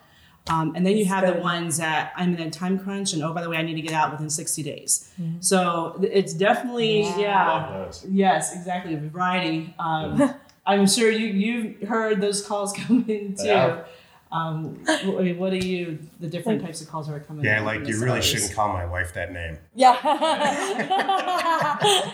Um, 0.49 0.73
and 0.75 0.85
then 0.85 0.97
you 0.97 1.05
have 1.05 1.25
the 1.27 1.39
ones 1.41 1.77
that 1.77 2.13
I'm 2.15 2.33
in 2.33 2.39
a 2.39 2.49
time 2.49 2.79
crunch, 2.79 3.13
and 3.13 3.21
oh, 3.21 3.33
by 3.33 3.41
the 3.41 3.49
way, 3.49 3.57
I 3.57 3.61
need 3.61 3.75
to 3.75 3.81
get 3.81 3.91
out 3.91 4.11
within 4.13 4.29
60 4.29 4.63
days. 4.63 5.11
Mm-hmm. 5.21 5.41
So 5.41 5.99
it's 6.01 6.33
definitely, 6.33 7.01
Yeah. 7.01 7.17
yeah. 7.17 7.91
Yes, 8.09 8.55
exactly. 8.55 8.95
Variety. 8.95 9.75
Um, 9.77 10.33
I'm 10.65 10.87
sure 10.87 11.11
you 11.11 11.27
you've 11.27 11.87
heard 11.87 12.19
those 12.21 12.45
calls 12.45 12.73
come 12.77 13.05
in 13.07 13.35
too. 13.35 13.45
Yeah. 13.45 13.83
Um, 14.31 14.83
I 14.87 15.03
mean, 15.21 15.37
what 15.37 15.53
are 15.53 15.57
you? 15.57 15.99
The 16.19 16.27
different 16.27 16.61
types 16.61 16.81
of 16.81 16.89
calls 16.89 17.07
that 17.07 17.13
are 17.13 17.19
coming. 17.19 17.45
In? 17.45 17.51
Yeah, 17.51 17.61
like 17.61 17.87
you 17.87 17.95
really 17.99 18.21
sellers? 18.21 18.25
shouldn't 18.25 18.53
call 18.53 18.73
my 18.73 18.85
wife 18.85 19.13
that 19.13 19.31
name. 19.31 19.57
Yeah. 19.75 19.95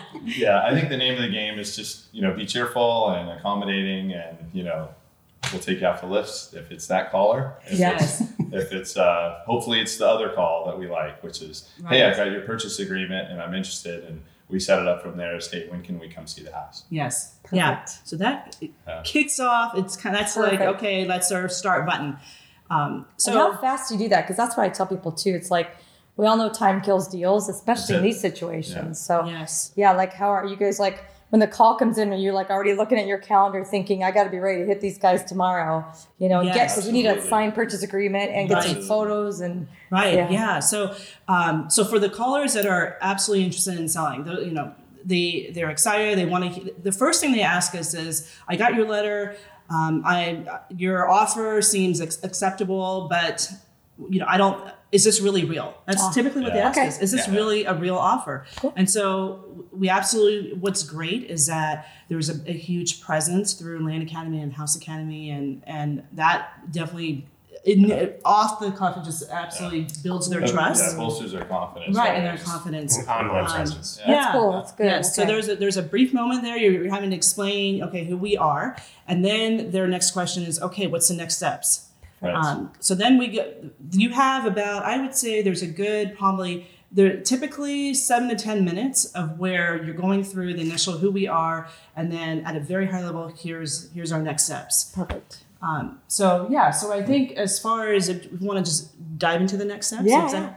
Yeah, 0.26 0.64
I 0.64 0.72
think 0.72 0.88
the 0.88 0.96
name 0.96 1.14
of 1.16 1.22
the 1.22 1.28
game 1.28 1.58
is 1.58 1.76
just 1.76 2.06
you 2.12 2.22
know 2.22 2.32
be 2.32 2.46
cheerful 2.46 3.10
and 3.10 3.28
accommodating, 3.30 4.12
and 4.12 4.38
you 4.54 4.62
know 4.64 4.88
we'll 5.52 5.60
take 5.60 5.80
you 5.80 5.86
off 5.86 6.00
the 6.00 6.06
list 6.06 6.54
if 6.54 6.70
it's 6.70 6.86
that 6.86 7.10
caller. 7.10 7.52
If 7.66 7.78
Yes. 7.78 8.22
It's, 8.22 8.30
if 8.52 8.72
it's 8.72 8.96
uh, 8.96 9.42
hopefully 9.44 9.80
it's 9.80 9.98
the 9.98 10.08
other 10.08 10.30
call 10.30 10.64
that 10.66 10.78
we 10.78 10.88
like, 10.88 11.22
which 11.22 11.42
is 11.42 11.68
hey, 11.88 12.04
I've 12.04 12.16
got 12.16 12.30
your 12.30 12.40
purchase 12.42 12.78
agreement 12.78 13.30
and 13.30 13.40
I'm 13.42 13.54
interested, 13.54 14.04
and 14.04 14.22
we 14.48 14.60
set 14.60 14.78
it 14.78 14.86
up 14.86 15.02
from 15.02 15.16
there 15.16 15.34
as 15.36 15.50
hey, 15.50 15.68
when 15.68 15.82
can 15.82 15.98
we 15.98 16.08
come 16.08 16.26
see 16.26 16.42
the 16.42 16.52
house? 16.52 16.84
Yes. 16.90 17.36
Yeah. 17.52 17.84
So 17.84 18.16
that 18.16 18.56
Yeah. 18.60 19.02
kicks 19.04 19.40
off. 19.40 19.76
It's 19.76 19.96
kind. 19.96 20.14
of 20.14 20.20
That's 20.20 20.36
like 20.36 20.60
okay, 20.60 21.06
let's 21.06 21.30
our 21.32 21.48
start 21.48 21.86
button. 21.86 22.16
Um, 22.70 23.06
So 23.16 23.32
how 23.32 23.56
fast 23.56 23.88
do 23.88 23.94
you 23.96 24.00
do 24.04 24.08
that? 24.10 24.22
Because 24.22 24.36
that's 24.36 24.56
what 24.56 24.64
I 24.64 24.68
tell 24.68 24.86
people 24.86 25.12
too. 25.12 25.30
It's 25.34 25.50
like 25.50 25.70
we 26.16 26.26
all 26.26 26.36
know 26.36 26.48
time 26.50 26.80
kills 26.80 27.08
deals, 27.08 27.48
especially 27.48 27.96
in 27.96 28.02
these 28.02 28.18
it. 28.18 28.20
situations. 28.20 29.00
So 29.00 29.24
yes. 29.26 29.72
yeah, 29.76 29.92
like 29.92 30.12
how 30.12 30.28
are 30.28 30.46
you 30.46 30.56
guys 30.56 30.78
like 30.78 31.04
when 31.34 31.40
the 31.40 31.48
call 31.48 31.74
comes 31.74 31.98
in? 31.98 32.12
and 32.12 32.22
you're 32.22 32.32
like 32.32 32.48
already 32.48 32.74
looking 32.74 32.96
at 32.96 33.08
your 33.08 33.18
calendar, 33.18 33.64
thinking 33.64 34.04
I 34.04 34.12
got 34.12 34.22
to 34.22 34.30
be 34.30 34.38
ready 34.38 34.60
to 34.60 34.66
hit 34.66 34.80
these 34.80 34.98
guys 34.98 35.24
tomorrow? 35.24 35.84
You 36.20 36.28
know, 36.28 36.38
and 36.38 36.52
get 36.52 36.68
because 36.68 36.86
we 36.86 36.92
need 36.92 37.06
a 37.06 37.08
Absolutely. 37.08 37.28
signed 37.28 37.54
purchase 37.56 37.82
agreement 37.82 38.30
and 38.30 38.48
get 38.48 38.62
some 38.62 38.82
photos 38.82 39.40
and 39.40 39.66
Right. 39.90 40.14
Yeah. 40.14 40.30
Yeah. 40.30 40.60
So, 40.60 40.94
um, 41.26 41.68
so 41.70 41.84
for 41.84 41.98
the 41.98 42.08
callers 42.08 42.52
that 42.52 42.66
are 42.66 42.98
absolutely 43.00 43.46
interested 43.46 43.80
in 43.80 43.88
selling, 43.88 44.22
the, 44.22 44.42
you 44.42 44.52
know, 44.52 44.72
they 45.04 45.50
they're 45.52 45.70
excited. 45.70 46.16
They 46.16 46.24
want 46.24 46.54
to. 46.54 46.72
The 46.80 46.92
first 46.92 47.20
thing 47.20 47.32
they 47.32 47.42
ask 47.42 47.74
us 47.74 47.94
is, 47.94 48.32
"I 48.46 48.54
got 48.54 48.76
your 48.76 48.86
letter. 48.86 49.34
Um, 49.70 50.04
I 50.06 50.60
your 50.68 51.10
offer 51.10 51.60
seems 51.62 52.00
ex- 52.00 52.22
acceptable, 52.22 53.08
but 53.10 53.50
you 54.08 54.20
know, 54.20 54.26
I 54.28 54.36
don't. 54.36 54.70
Is 54.94 55.02
this 55.02 55.20
really 55.20 55.44
real? 55.44 55.74
That's 55.86 56.00
Ah. 56.02 56.12
typically 56.12 56.42
what 56.42 56.52
they 56.52 56.60
ask 56.60 56.78
Okay. 56.78 56.86
us. 56.86 57.00
Is 57.00 57.10
this 57.10 57.26
Yeah. 57.26 57.34
really 57.34 57.64
a 57.64 57.74
real 57.74 57.96
offer? 57.96 58.44
Cool. 58.60 58.72
And 58.76 58.88
so 58.88 59.40
we 59.72 59.88
absolutely. 59.88 60.54
What's 60.64 60.84
great 60.84 61.24
is 61.28 61.46
that 61.48 61.86
there's 62.08 62.28
a, 62.30 62.36
a 62.46 62.52
huge 62.52 63.00
presence 63.00 63.54
through 63.54 63.84
Land 63.84 64.02
Academy 64.04 64.40
and 64.40 64.52
House 64.52 64.76
Academy, 64.76 65.30
and 65.30 65.62
and 65.66 66.04
that 66.12 66.38
definitely. 66.70 67.26
It, 67.66 68.20
off 68.26 68.60
the 68.60 68.70
cuff, 68.72 68.98
it 68.98 69.04
just 69.04 69.22
absolutely 69.30 69.86
builds 70.02 70.28
their 70.28 70.42
trust, 70.46 70.84
Yeah, 70.84 70.98
bolsters 70.98 71.32
their 71.32 71.46
confidence. 71.46 71.96
right, 71.96 72.14
and 72.16 72.26
their 72.26 72.36
confidence. 72.36 72.98
Online 73.08 73.40
Um, 73.40 73.46
presence. 73.46 73.98
Yeah. 74.06 74.14
that's 74.20 74.32
cool. 74.32 74.52
That's 74.52 74.72
good. 74.72 74.84
Yes. 74.86 75.16
So 75.16 75.24
there's 75.24 75.48
a, 75.48 75.56
there's 75.56 75.78
a 75.78 75.82
brief 75.82 76.12
moment 76.12 76.42
there. 76.42 76.58
You're, 76.58 76.72
you're 76.84 76.92
having 76.92 77.08
to 77.08 77.16
explain, 77.16 77.82
okay, 77.82 78.04
who 78.04 78.18
we 78.18 78.36
are, 78.36 78.76
and 79.08 79.24
then 79.24 79.70
their 79.70 79.86
next 79.88 80.10
question 80.10 80.42
is, 80.42 80.60
okay, 80.60 80.86
what's 80.88 81.08
the 81.08 81.14
next 81.14 81.36
steps? 81.36 81.88
Right. 82.24 82.34
Um, 82.34 82.72
so 82.80 82.94
then 82.94 83.18
we 83.18 83.28
get, 83.28 83.62
you 83.92 84.10
have 84.10 84.46
about, 84.46 84.84
I 84.84 85.00
would 85.00 85.14
say 85.14 85.42
there's 85.42 85.62
a 85.62 85.66
good 85.66 86.16
probably 86.16 86.66
they're 86.94 87.20
typically 87.20 87.92
seven 87.92 88.28
to 88.28 88.36
10 88.36 88.64
minutes 88.64 89.04
of 89.06 89.38
where 89.40 89.82
you're 89.82 89.96
going 89.96 90.22
through 90.22 90.54
the 90.54 90.60
initial 90.60 90.96
who 90.96 91.10
we 91.10 91.26
are, 91.26 91.68
and 91.96 92.10
then 92.10 92.46
at 92.46 92.54
a 92.54 92.60
very 92.60 92.86
high 92.86 93.04
level, 93.04 93.26
here's 93.36 93.90
here's 93.92 94.12
our 94.12 94.22
next 94.22 94.44
steps. 94.44 94.92
Perfect. 94.94 95.44
Um, 95.60 96.00
so 96.06 96.46
yeah, 96.50 96.70
so 96.70 96.92
I 96.92 97.02
think 97.02 97.32
as 97.32 97.58
far 97.58 97.92
as 97.92 98.08
if 98.08 98.30
we 98.30 98.46
want 98.46 98.64
to 98.64 98.70
just 98.70 99.18
dive 99.18 99.40
into 99.40 99.56
the 99.56 99.64
next 99.64 99.88
steps, 99.88 100.04
yeah. 100.06 100.54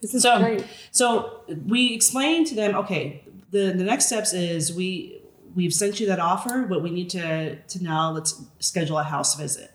This 0.00 0.14
is 0.14 0.22
so, 0.22 0.38
great. 0.38 0.64
so 0.92 1.40
we 1.66 1.94
explain 1.94 2.44
to 2.44 2.54
them, 2.54 2.76
okay, 2.76 3.24
the, 3.50 3.72
the 3.72 3.82
next 3.82 4.06
steps 4.06 4.34
is 4.34 4.72
we 4.72 5.20
we've 5.56 5.72
sent 5.72 5.98
you 5.98 6.06
that 6.06 6.20
offer, 6.20 6.66
but 6.68 6.82
we 6.82 6.90
need 6.90 7.10
to 7.10 7.56
to 7.56 7.82
now 7.82 8.12
let's 8.12 8.40
schedule 8.60 8.98
a 8.98 9.02
house 9.02 9.34
visit. 9.34 9.72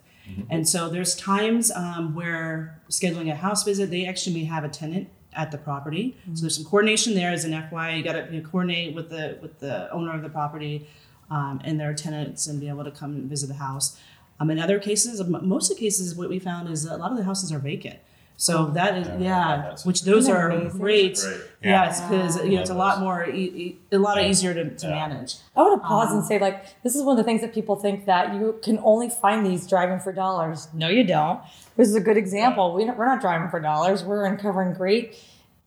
And 0.49 0.67
so 0.67 0.89
there's 0.89 1.15
times 1.15 1.71
um, 1.71 2.15
where 2.15 2.81
scheduling 2.89 3.31
a 3.31 3.35
house 3.35 3.63
visit, 3.63 3.89
they 3.89 4.05
actually 4.05 4.35
may 4.35 4.45
have 4.45 4.63
a 4.63 4.69
tenant 4.69 5.09
at 5.33 5.51
the 5.51 5.57
property. 5.57 6.17
So 6.33 6.41
there's 6.41 6.55
some 6.55 6.65
coordination 6.65 7.15
there 7.15 7.31
as 7.31 7.45
an 7.45 7.51
FYI. 7.51 7.97
You 7.97 8.03
got 8.03 8.13
to 8.13 8.27
you 8.31 8.41
know, 8.41 8.49
coordinate 8.49 8.95
with 8.95 9.09
the 9.09 9.37
with 9.41 9.59
the 9.59 9.91
owner 9.91 10.13
of 10.13 10.21
the 10.21 10.29
property 10.29 10.87
um, 11.29 11.61
and 11.63 11.79
their 11.79 11.93
tenants 11.93 12.47
and 12.47 12.59
be 12.59 12.67
able 12.67 12.83
to 12.83 12.91
come 12.91 13.13
and 13.13 13.29
visit 13.29 13.47
the 13.47 13.55
house. 13.55 13.99
Um, 14.39 14.49
in 14.49 14.59
other 14.59 14.79
cases, 14.79 15.23
most 15.23 15.71
of 15.71 15.77
the 15.77 15.83
cases, 15.83 16.15
what 16.15 16.29
we 16.29 16.39
found 16.39 16.69
is 16.69 16.85
a 16.85 16.97
lot 16.97 17.11
of 17.11 17.17
the 17.17 17.23
houses 17.23 17.51
are 17.51 17.59
vacant. 17.59 17.99
So 18.47 18.53
that 18.73 18.97
is 18.97 19.07
Yeah, 19.07 19.19
yeah, 19.19 19.75
which 19.83 20.01
those 20.01 20.27
are 20.27 20.49
amazing? 20.49 20.79
great. 20.79 21.15
Great. 21.23 21.41
Yeah. 21.61 21.69
Yes, 21.85 22.01
because 22.01 22.43
you 22.43 22.55
know 22.55 22.61
it's 22.61 22.71
a 22.71 22.81
lot 22.85 22.99
more, 22.99 23.19
e- 23.29 23.53
e- 23.63 23.77
a 23.91 23.99
lot 23.99 24.19
easier 24.19 24.51
to, 24.55 24.63
to 24.81 24.87
Yeah. 24.87 24.95
manage. 25.07 25.35
I 25.55 25.61
want 25.61 25.79
to 25.79 25.87
pause 25.87 26.09
Um, 26.09 26.17
and 26.17 26.25
say, 26.25 26.39
like, 26.39 26.57
this 26.81 26.95
is 26.95 27.03
one 27.03 27.13
of 27.13 27.17
the 27.23 27.27
things 27.29 27.41
that 27.41 27.53
people 27.53 27.75
think 27.75 28.07
that 28.07 28.33
you 28.33 28.57
can 28.63 28.79
only 28.83 29.09
find 29.09 29.45
these 29.45 29.67
driving 29.67 29.99
for 29.99 30.11
dollars. 30.11 30.69
No, 30.73 30.87
you 30.97 31.03
don't. 31.03 31.39
This 31.77 31.87
is 31.87 31.93
a 31.93 32.01
good 32.01 32.17
example. 32.17 32.73
We 32.73 32.83
don't, 32.85 32.97
we're 32.97 33.05
not 33.05 33.21
driving 33.21 33.47
for 33.49 33.59
dollars. 33.59 34.03
We're 34.03 34.25
uncovering 34.25 34.73
great 34.73 35.05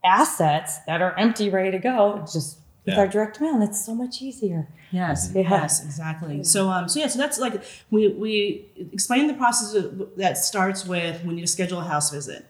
assets 0.03 0.79
that 0.89 1.01
are 1.01 1.17
empty, 1.17 1.51
ready 1.51 1.71
to 1.71 1.79
go. 1.79 2.19
It's 2.23 2.33
just 2.33 2.59
with 2.85 2.95
Yeah. 2.95 3.01
our 3.03 3.07
direct 3.09 3.41
mail, 3.41 3.55
and 3.55 3.63
it's 3.63 3.85
so 3.87 3.95
much 3.95 4.21
easier. 4.21 4.67
Yes, 4.91 5.31
Yeah. 5.33 5.43
yes, 5.49 5.85
exactly. 5.85 6.43
So, 6.43 6.69
um, 6.71 6.89
so 6.89 6.99
yeah, 7.01 7.07
so 7.07 7.19
that's 7.19 7.39
like 7.39 7.63
we 7.91 8.09
we 8.09 8.67
explain 8.93 9.27
the 9.29 9.35
process 9.35 9.75
of, 9.75 10.09
that 10.17 10.37
starts 10.39 10.85
with 10.87 11.25
we 11.25 11.35
need 11.35 11.41
to 11.41 11.47
schedule 11.47 11.79
a 11.81 11.85
house 11.85 12.11
visit, 12.11 12.47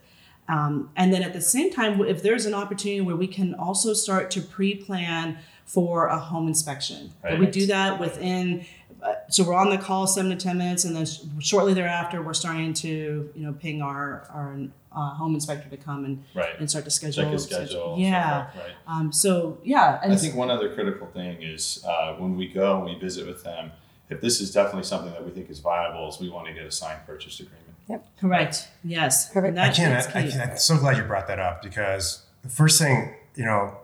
um, 0.47 0.89
and 0.95 1.11
then 1.13 1.23
at 1.23 1.33
the 1.33 1.41
same 1.41 1.71
time, 1.71 1.99
if 2.01 2.21
there's 2.21 2.45
an 2.45 2.53
opportunity 2.53 3.01
where 3.01 3.15
we 3.15 3.27
can 3.27 3.53
also 3.55 3.93
start 3.93 4.29
to 4.31 4.41
pre-plan 4.41 5.37
for 5.65 6.07
a 6.07 6.19
home 6.19 6.47
inspection, 6.47 7.11
but 7.23 7.39
we 7.39 7.47
do 7.47 7.65
that 7.67 7.99
within. 7.99 8.65
Uh, 9.01 9.13
so 9.29 9.43
we're 9.43 9.53
on 9.53 9.69
the 9.69 9.77
call 9.77 10.07
seven 10.07 10.31
to 10.31 10.37
ten 10.37 10.57
minutes, 10.57 10.83
and 10.85 10.95
then 10.95 11.05
sh- 11.05 11.19
shortly 11.39 11.73
thereafter, 11.73 12.21
we're 12.21 12.33
starting 12.33 12.73
to 12.73 13.29
you 13.35 13.45
know 13.45 13.53
ping 13.53 13.81
our 13.81 14.25
our 14.29 14.57
uh, 14.91 15.09
home 15.15 15.33
inspector 15.35 15.67
to 15.69 15.77
come 15.77 16.05
and 16.05 16.23
Right. 16.33 16.57
and 16.59 16.69
start 16.69 16.85
to 16.85 16.91
schedule. 16.91 17.23
Check 17.23 17.31
his 17.33 17.43
schedule. 17.43 17.95
Yeah. 17.99 18.37
like- 18.37 18.55
Right. 18.55 18.73
Um, 18.87 19.11
so 19.11 19.57
yeah, 19.63 19.99
and 20.03 20.13
I 20.13 20.15
think 20.15 20.35
one 20.35 20.49
other 20.49 20.73
critical 20.73 21.07
thing 21.07 21.41
is 21.41 21.83
uh, 21.87 22.13
when 22.13 22.35
we 22.37 22.47
go 22.47 22.77
and 22.77 22.85
we 22.85 22.95
visit 22.99 23.27
with 23.27 23.43
them, 23.43 23.71
if 24.09 24.21
this 24.21 24.39
is 24.41 24.51
definitely 24.51 24.83
something 24.83 25.11
that 25.11 25.25
we 25.25 25.31
think 25.31 25.49
is 25.49 25.59
viable, 25.59 26.07
is 26.07 26.19
we 26.19 26.29
want 26.29 26.47
to 26.47 26.53
get 26.53 26.65
a 26.65 26.71
signed 26.71 27.01
purchase 27.05 27.39
agreement. 27.39 27.74
Correct. 28.19 28.67
Yes. 28.83 29.31
Perfect. 29.31 29.57
I 29.57 29.69
can't. 29.71 29.93
that's 29.93 30.07
I 30.15 30.27
can't. 30.29 30.51
I'm 30.51 30.57
so 30.57 30.77
glad 30.77 30.97
you 30.97 31.03
brought 31.03 31.27
that 31.27 31.39
up 31.39 31.61
because 31.61 32.23
the 32.43 32.49
first 32.49 32.79
thing, 32.81 33.13
you 33.35 33.45
know, 33.45 33.77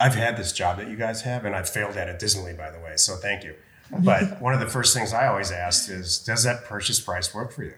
I've 0.00 0.14
had 0.14 0.36
this 0.36 0.52
job 0.52 0.78
that 0.78 0.88
you 0.88 0.96
guys 0.96 1.22
have, 1.22 1.44
and 1.44 1.54
I've 1.54 1.68
failed 1.68 1.96
at 1.96 2.08
it 2.08 2.18
dismally, 2.18 2.52
by 2.52 2.70
the 2.70 2.80
way. 2.80 2.94
So 2.96 3.16
thank 3.16 3.44
you. 3.44 3.54
But 4.00 4.40
one 4.42 4.54
of 4.54 4.60
the 4.60 4.66
first 4.68 4.94
things 4.96 5.12
I 5.12 5.26
always 5.28 5.52
ask 5.52 5.88
is, 5.88 6.18
does 6.18 6.42
that 6.44 6.64
purchase 6.64 6.98
price 7.00 7.32
work 7.34 7.52
for 7.52 7.62
you? 7.64 7.74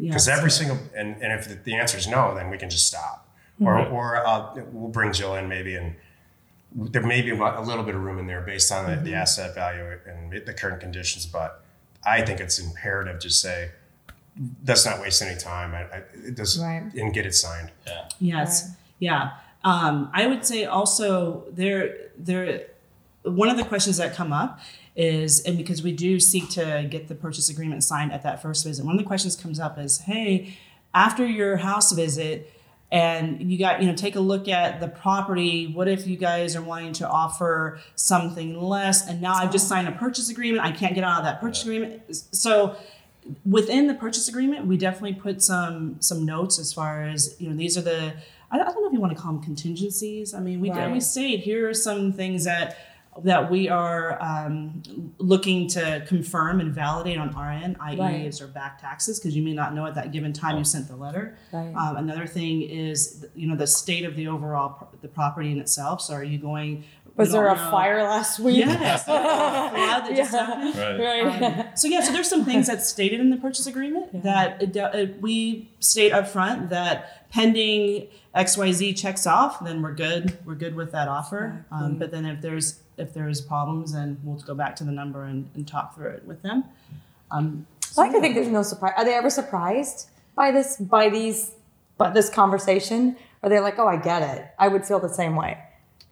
Because 0.00 0.28
Yes. 0.28 0.38
every 0.38 0.50
single, 0.50 0.78
and, 0.94 1.20
and 1.20 1.32
if 1.32 1.48
the, 1.48 1.56
the 1.56 1.74
answer 1.74 1.98
is 1.98 2.06
no, 2.06 2.32
then 2.34 2.50
we 2.50 2.56
can 2.56 2.70
just 2.70 2.86
stop, 2.86 3.28
or 3.60 3.84
or 3.86 4.24
uh, 4.24 4.54
we'll 4.70 4.90
bring 4.90 5.12
Jill 5.12 5.34
in 5.34 5.48
maybe, 5.48 5.74
and 5.74 5.96
there 6.72 7.04
may 7.04 7.20
be 7.20 7.30
a 7.30 7.60
little 7.60 7.82
bit 7.82 7.96
of 7.96 8.00
room 8.02 8.18
in 8.20 8.28
there 8.28 8.40
based 8.42 8.70
on 8.70 8.88
the, 8.88 8.96
the 8.96 9.14
asset 9.14 9.56
value 9.56 9.98
and 10.06 10.30
the 10.46 10.54
current 10.54 10.80
conditions. 10.80 11.26
But 11.26 11.64
I 12.06 12.22
think 12.22 12.38
it's 12.38 12.60
imperative 12.60 13.18
to 13.20 13.30
say, 13.30 13.70
let's 14.66 14.84
not 14.86 15.00
waste 15.00 15.20
any 15.22 15.38
time. 15.38 15.74
I, 15.74 15.82
I, 15.96 16.02
it 16.26 16.34
does 16.36 16.58
Right. 16.58 16.82
and 16.94 17.12
get 17.12 17.26
it 17.26 17.34
signed. 17.34 17.70
Yeah. 17.86 18.08
Yes. 18.20 18.70
Yeah. 18.98 19.30
Um, 19.64 20.10
I 20.14 20.26
would 20.26 20.44
say 20.46 20.64
also 20.64 21.44
there 21.52 21.96
there 22.16 22.62
one 23.22 23.48
of 23.48 23.56
the 23.56 23.64
questions 23.64 23.96
that 23.98 24.14
come 24.14 24.32
up 24.32 24.60
is 24.96 25.40
and 25.44 25.56
because 25.56 25.82
we 25.82 25.92
do 25.92 26.18
seek 26.18 26.48
to 26.50 26.86
get 26.90 27.08
the 27.08 27.14
purchase 27.14 27.48
agreement 27.48 27.84
signed 27.84 28.12
at 28.12 28.22
that 28.22 28.40
first 28.42 28.64
visit, 28.64 28.84
one 28.84 28.94
of 28.94 28.98
the 29.00 29.06
questions 29.06 29.36
comes 29.36 29.60
up 29.60 29.78
is, 29.78 29.98
hey, 29.98 30.56
after 30.94 31.24
your 31.26 31.56
house 31.58 31.92
visit 31.92 32.52
and 32.90 33.52
you 33.52 33.58
got 33.58 33.82
you 33.82 33.86
know 33.86 33.94
take 33.94 34.16
a 34.16 34.20
look 34.20 34.48
at 34.48 34.80
the 34.80 34.88
property 34.88 35.66
what 35.66 35.86
if 35.86 36.06
you 36.06 36.16
guys 36.16 36.56
are 36.56 36.62
wanting 36.62 36.90
to 36.94 37.06
offer 37.06 37.78
something 37.96 38.58
less 38.58 39.06
and 39.06 39.20
now 39.20 39.34
i've 39.34 39.52
just 39.52 39.68
signed 39.68 39.86
a 39.86 39.92
purchase 39.92 40.30
agreement 40.30 40.64
i 40.64 40.72
can't 40.72 40.94
get 40.94 41.04
out 41.04 41.18
of 41.18 41.24
that 41.24 41.38
purchase 41.38 41.62
agreement 41.64 42.00
so 42.16 42.74
within 43.44 43.86
the 43.86 43.94
purchase 43.94 44.28
agreement, 44.28 44.66
we 44.66 44.76
definitely 44.76 45.14
put 45.14 45.42
some 45.42 46.00
some 46.00 46.24
notes 46.24 46.58
as 46.58 46.72
far 46.72 47.02
as 47.02 47.36
you 47.38 47.48
know 47.50 47.56
these 47.56 47.76
are 47.76 47.82
the 47.82 48.14
I 48.50 48.56
don't 48.56 48.66
know 48.66 48.86
if 48.86 48.92
you 48.94 49.00
want 49.00 49.14
to 49.14 49.22
call 49.22 49.32
them 49.34 49.42
contingencies. 49.42 50.32
I 50.34 50.40
mean, 50.40 50.60
we 50.60 50.70
Right. 50.70 50.90
we 50.92 51.00
state 51.00 51.40
here 51.40 51.68
are 51.68 51.74
some 51.74 52.12
things 52.12 52.44
that 52.44 52.76
that 53.24 53.50
we 53.50 53.68
are 53.68 54.16
um, 54.22 54.80
looking 55.18 55.66
to 55.68 56.04
confirm 56.06 56.60
and 56.60 56.72
validate 56.72 57.18
on 57.18 57.34
our 57.34 57.50
end, 57.50 57.76
i.e., 57.80 57.96
Right. 57.98 58.26
is 58.26 58.38
there 58.38 58.46
back 58.46 58.80
taxes 58.80 59.18
because 59.18 59.34
you 59.36 59.42
may 59.42 59.52
not 59.54 59.74
know 59.74 59.86
at 59.86 59.96
that 59.96 60.12
given 60.12 60.32
time 60.32 60.56
you 60.56 60.62
sent 60.64 60.86
the 60.86 60.94
letter. 60.94 61.36
Right. 61.52 61.74
Um, 61.74 61.96
another 61.96 62.26
thing 62.28 62.62
is 62.62 63.26
you 63.34 63.48
know 63.48 63.56
the 63.56 63.66
state 63.66 64.04
of 64.04 64.14
the 64.14 64.28
overall 64.28 64.88
the 65.02 65.08
property 65.08 65.50
in 65.50 65.58
itself. 65.58 66.00
So 66.00 66.14
are 66.14 66.22
you 66.24 66.38
going? 66.38 66.84
Was 67.18 67.32
there 67.32 67.48
a 67.48 67.54
know- 67.56 67.70
fire 67.70 68.02
last 68.02 68.38
week? 68.38 68.56
Yes. 68.56 69.04
Flood 69.06 69.24
that 69.74 70.12
just 70.16 70.30
happened. 70.30 70.74
Right. 70.76 71.24
Right. 71.24 71.42
Um, 71.42 71.66
so 71.74 71.88
yeah, 71.88 72.00
so 72.00 72.12
there's 72.12 72.28
some 72.28 72.44
things 72.44 72.66
that's 72.66 72.88
stated 72.88 73.20
in 73.20 73.30
the 73.30 73.36
purchase 73.36 73.66
agreement 73.66 74.22
that 74.22 74.62
it, 74.62 74.72
do- 74.72 74.80
uh, 74.80 75.06
we 75.20 75.68
state 75.80 76.12
up 76.12 76.28
front 76.28 76.70
that 76.70 77.28
pending 77.30 78.08
X 78.34 78.56
Y 78.56 78.72
Z 78.72 78.94
checks 78.94 79.26
off, 79.26 79.62
then 79.64 79.82
we're 79.82 79.94
good. 79.94 80.38
We're 80.46 80.54
good 80.54 80.74
with 80.74 80.92
that 80.92 81.08
offer. 81.08 81.66
Um, 81.70 81.96
but 81.96 82.10
then 82.10 82.24
if 82.24 82.40
there's 82.40 82.80
if 82.96 83.12
there's 83.14 83.40
problems, 83.40 83.92
then 83.92 84.18
we'll 84.24 84.38
go 84.40 84.54
back 84.54 84.74
to 84.76 84.84
the 84.84 84.92
number 84.92 85.24
and, 85.24 85.48
and 85.54 85.66
talk 85.66 85.94
through 85.94 86.10
it 86.10 86.24
with 86.24 86.42
them. 86.42 86.64
Um, 87.30 87.66
I 87.96 88.02
like 88.02 88.12
to 88.12 88.20
think 88.20 88.34
there's 88.34 88.48
no 88.48 88.62
surprise. 88.62 88.94
Are 88.96 89.04
they 89.04 89.14
ever 89.14 89.30
surprised 89.30 90.08
by 90.34 90.50
this, 90.50 90.76
by 90.76 91.08
these, 91.08 91.52
by 91.96 92.10
this 92.10 92.28
conversation? 92.28 93.16
Are 93.42 93.48
they 93.48 93.60
like, 93.60 93.78
oh, 93.78 93.86
I 93.86 93.96
get 93.96 94.22
it? 94.22 94.46
I 94.58 94.68
would 94.68 94.84
feel 94.84 94.98
the 94.98 95.08
same 95.08 95.36
way. 95.36 95.58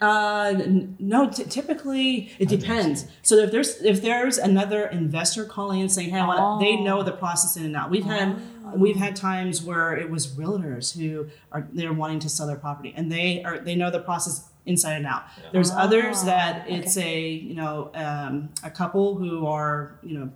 Uh, 0.00 0.52
n- 0.56 0.94
no. 0.98 1.30
T- 1.30 1.44
typically, 1.44 2.30
it 2.38 2.48
depends. 2.50 3.06
So 3.22 3.36
if 3.36 3.50
there's 3.50 3.80
if 3.82 4.02
there's 4.02 4.36
another 4.36 4.86
investor 4.86 5.44
calling 5.46 5.80
and 5.80 5.90
saying, 5.90 6.10
"Hey, 6.10 6.18
I 6.20 6.26
wanna, 6.26 6.62
they 6.64 6.76
know 6.76 7.02
the 7.02 7.12
process 7.12 7.56
in 7.56 7.64
and 7.64 7.74
out." 7.74 7.88
We've 7.90 8.04
had 8.04 8.36
we've 8.74 8.96
had 8.96 9.16
times 9.16 9.62
where 9.62 9.96
it 9.96 10.10
was 10.10 10.26
realtors 10.26 10.94
who 10.98 11.28
are 11.52 11.66
they're 11.72 11.94
wanting 11.94 12.18
to 12.20 12.28
sell 12.28 12.46
their 12.46 12.56
property 12.56 12.92
and 12.96 13.10
they 13.10 13.42
are 13.42 13.58
they 13.58 13.74
know 13.74 13.90
the 13.90 14.00
process 14.00 14.50
inside 14.66 14.96
and 14.96 15.06
out. 15.06 15.22
There's 15.52 15.70
others 15.70 16.24
that 16.24 16.68
it's 16.68 16.96
a 16.98 17.28
you 17.30 17.54
know 17.54 17.90
um, 17.94 18.50
a 18.64 18.70
couple 18.70 19.14
who 19.14 19.46
are 19.46 19.98
you 20.02 20.18
know 20.18 20.30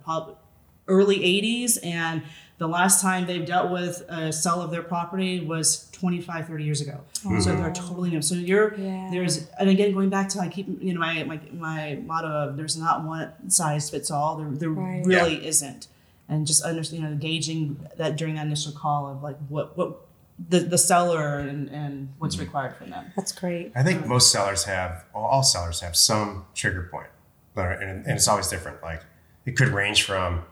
early 0.87 1.19
80s 1.19 1.77
and 1.85 2.23
the 2.61 2.67
last 2.67 3.01
time 3.01 3.25
they've 3.25 3.47
dealt 3.47 3.71
with 3.71 4.03
a 4.07 4.31
sell 4.31 4.61
of 4.61 4.69
their 4.69 4.83
property 4.83 5.39
was 5.39 5.89
25 5.93 6.47
30 6.47 6.63
years 6.63 6.79
ago 6.79 7.01
so 7.13 7.29
mm-hmm. 7.29 7.59
they're 7.59 7.73
totally 7.73 8.11
new 8.11 8.21
so 8.21 8.35
you're 8.35 8.75
Yeah. 8.75 9.09
there's 9.11 9.49
and 9.59 9.67
again 9.67 9.93
going 9.93 10.09
back 10.09 10.29
to 10.29 10.39
i 10.39 10.47
keep 10.47 10.67
you 10.79 10.93
know 10.93 10.99
my 10.99 11.23
my, 11.23 11.39
my 11.51 11.95
motto 12.05 12.27
of 12.27 12.57
there's 12.57 12.77
not 12.77 13.03
one 13.03 13.49
size 13.49 13.89
fits 13.89 14.11
all 14.11 14.37
there, 14.37 14.47
there 14.51 14.69
Right. 14.69 15.03
really 15.03 15.43
isn't 15.45 15.87
and 16.29 16.45
just 16.45 16.63
understand 16.63 17.01
you 17.01 17.09
know 17.09 17.15
gauging 17.15 17.87
that 17.97 18.15
during 18.15 18.35
that 18.35 18.45
initial 18.45 18.73
call 18.73 19.09
of 19.11 19.23
like 19.23 19.37
what 19.49 19.75
what 19.75 20.05
the, 20.49 20.59
the 20.59 20.77
seller 20.77 21.39
and, 21.39 21.69
and 21.69 22.13
what's 22.19 22.35
mm-hmm. 22.35 22.45
required 22.45 22.75
from 22.75 22.91
them 22.91 23.11
That's 23.15 23.31
great. 23.31 23.71
I 23.75 23.83
think 23.83 24.05
most 24.07 24.31
sellers 24.31 24.63
have, 24.65 25.05
all 25.13 25.43
sellers 25.43 25.81
have 25.81 25.95
some 25.95 26.45
trigger 26.55 26.87
point, 26.91 27.09
but 27.53 27.81
and, 27.81 28.05
and 28.05 28.15
it's 28.15 28.27
always 28.27 28.47
different. 28.47 28.81
Like 28.81 29.03
it 29.45 29.55
could 29.55 29.67
range 29.67 30.03
from, 30.03 30.43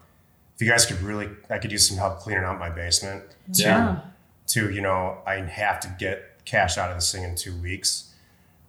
if 0.59 0.65
you 0.65 0.69
guys 0.69 0.85
could 0.85 1.01
really, 1.01 1.29
I 1.49 1.57
could 1.57 1.71
use 1.71 1.87
some 1.87 1.97
help 1.97 2.19
cleaning 2.19 2.43
out 2.43 2.59
my 2.59 2.69
basement. 2.69 3.23
To, 3.53 3.61
Yeah. 3.61 3.99
To 4.47 4.69
you 4.69 4.81
know, 4.81 5.19
I 5.25 5.35
have 5.35 5.79
to 5.81 5.95
get 5.99 6.43
cash 6.43 6.77
out 6.77 6.89
of 6.89 6.97
this 6.97 7.11
thing 7.13 7.23
in 7.23 7.35
two 7.35 7.55
weeks, 7.61 8.13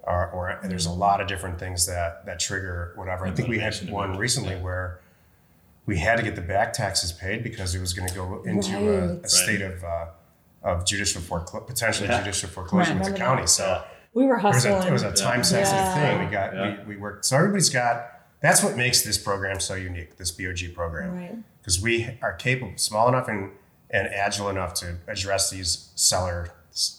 or, 0.02 0.28
or 0.30 0.60
there's 0.62 0.86
a 0.86 0.90
lot 0.92 1.20
of 1.20 1.26
different 1.26 1.58
things 1.58 1.86
that 1.86 2.26
that 2.26 2.38
trigger 2.38 2.92
whatever. 2.94 3.26
I 3.26 3.32
think 3.32 3.48
we 3.48 3.58
had 3.58 3.74
one 3.90 4.10
move. 4.10 4.18
recently 4.18 4.54
where 4.56 5.00
we 5.86 5.98
had 5.98 6.16
to 6.18 6.22
get 6.22 6.36
the 6.36 6.42
back 6.42 6.72
taxes 6.74 7.10
paid 7.12 7.42
because 7.42 7.74
it 7.74 7.80
was 7.80 7.92
going 7.92 8.08
to 8.08 8.14
go 8.14 8.42
into 8.44 8.76
a, 8.76 9.16
Right. 9.16 9.28
state 9.30 9.62
of 9.62 9.82
uh, 9.82 10.06
of 10.62 10.84
judicial 10.86 11.22
foreclosure, 11.22 11.64
potentially 11.66 12.08
Yeah. 12.08 12.18
judicial 12.18 12.50
foreclosure 12.50 12.92
Right. 12.92 13.00
with 13.02 13.12
the 13.12 13.18
county. 13.18 13.46
So 13.48 13.82
We 14.14 14.26
were 14.26 14.36
it 14.38 14.44
was 14.44 14.62
hustling. 14.64 14.74
a, 14.74 14.86
it 14.86 14.92
was 14.92 15.02
a 15.02 15.12
time 15.12 15.42
sensitive 15.42 15.80
Yeah. 15.80 15.94
thing. 15.94 16.26
We 16.26 16.30
got 16.30 16.54
Yeah. 16.54 16.84
we, 16.86 16.94
we 16.94 16.96
worked. 17.00 17.24
So 17.24 17.36
everybody's 17.36 17.70
got. 17.70 18.20
That's 18.42 18.62
what 18.62 18.74
makes 18.76 19.02
this 19.02 19.18
program 19.18 19.60
so 19.60 19.74
unique. 19.74 20.16
This 20.18 20.30
BOG 20.30 20.68
program 20.74 21.14
right. 21.14 21.34
Because 21.60 21.80
we 21.80 22.18
are 22.22 22.32
capable, 22.34 22.72
small 22.76 23.08
enough 23.08 23.28
and 23.28 23.50
and 23.90 24.06
agile 24.08 24.48
enough 24.48 24.72
to 24.74 24.96
address 25.08 25.50
these 25.50 25.90
seller 25.96 26.50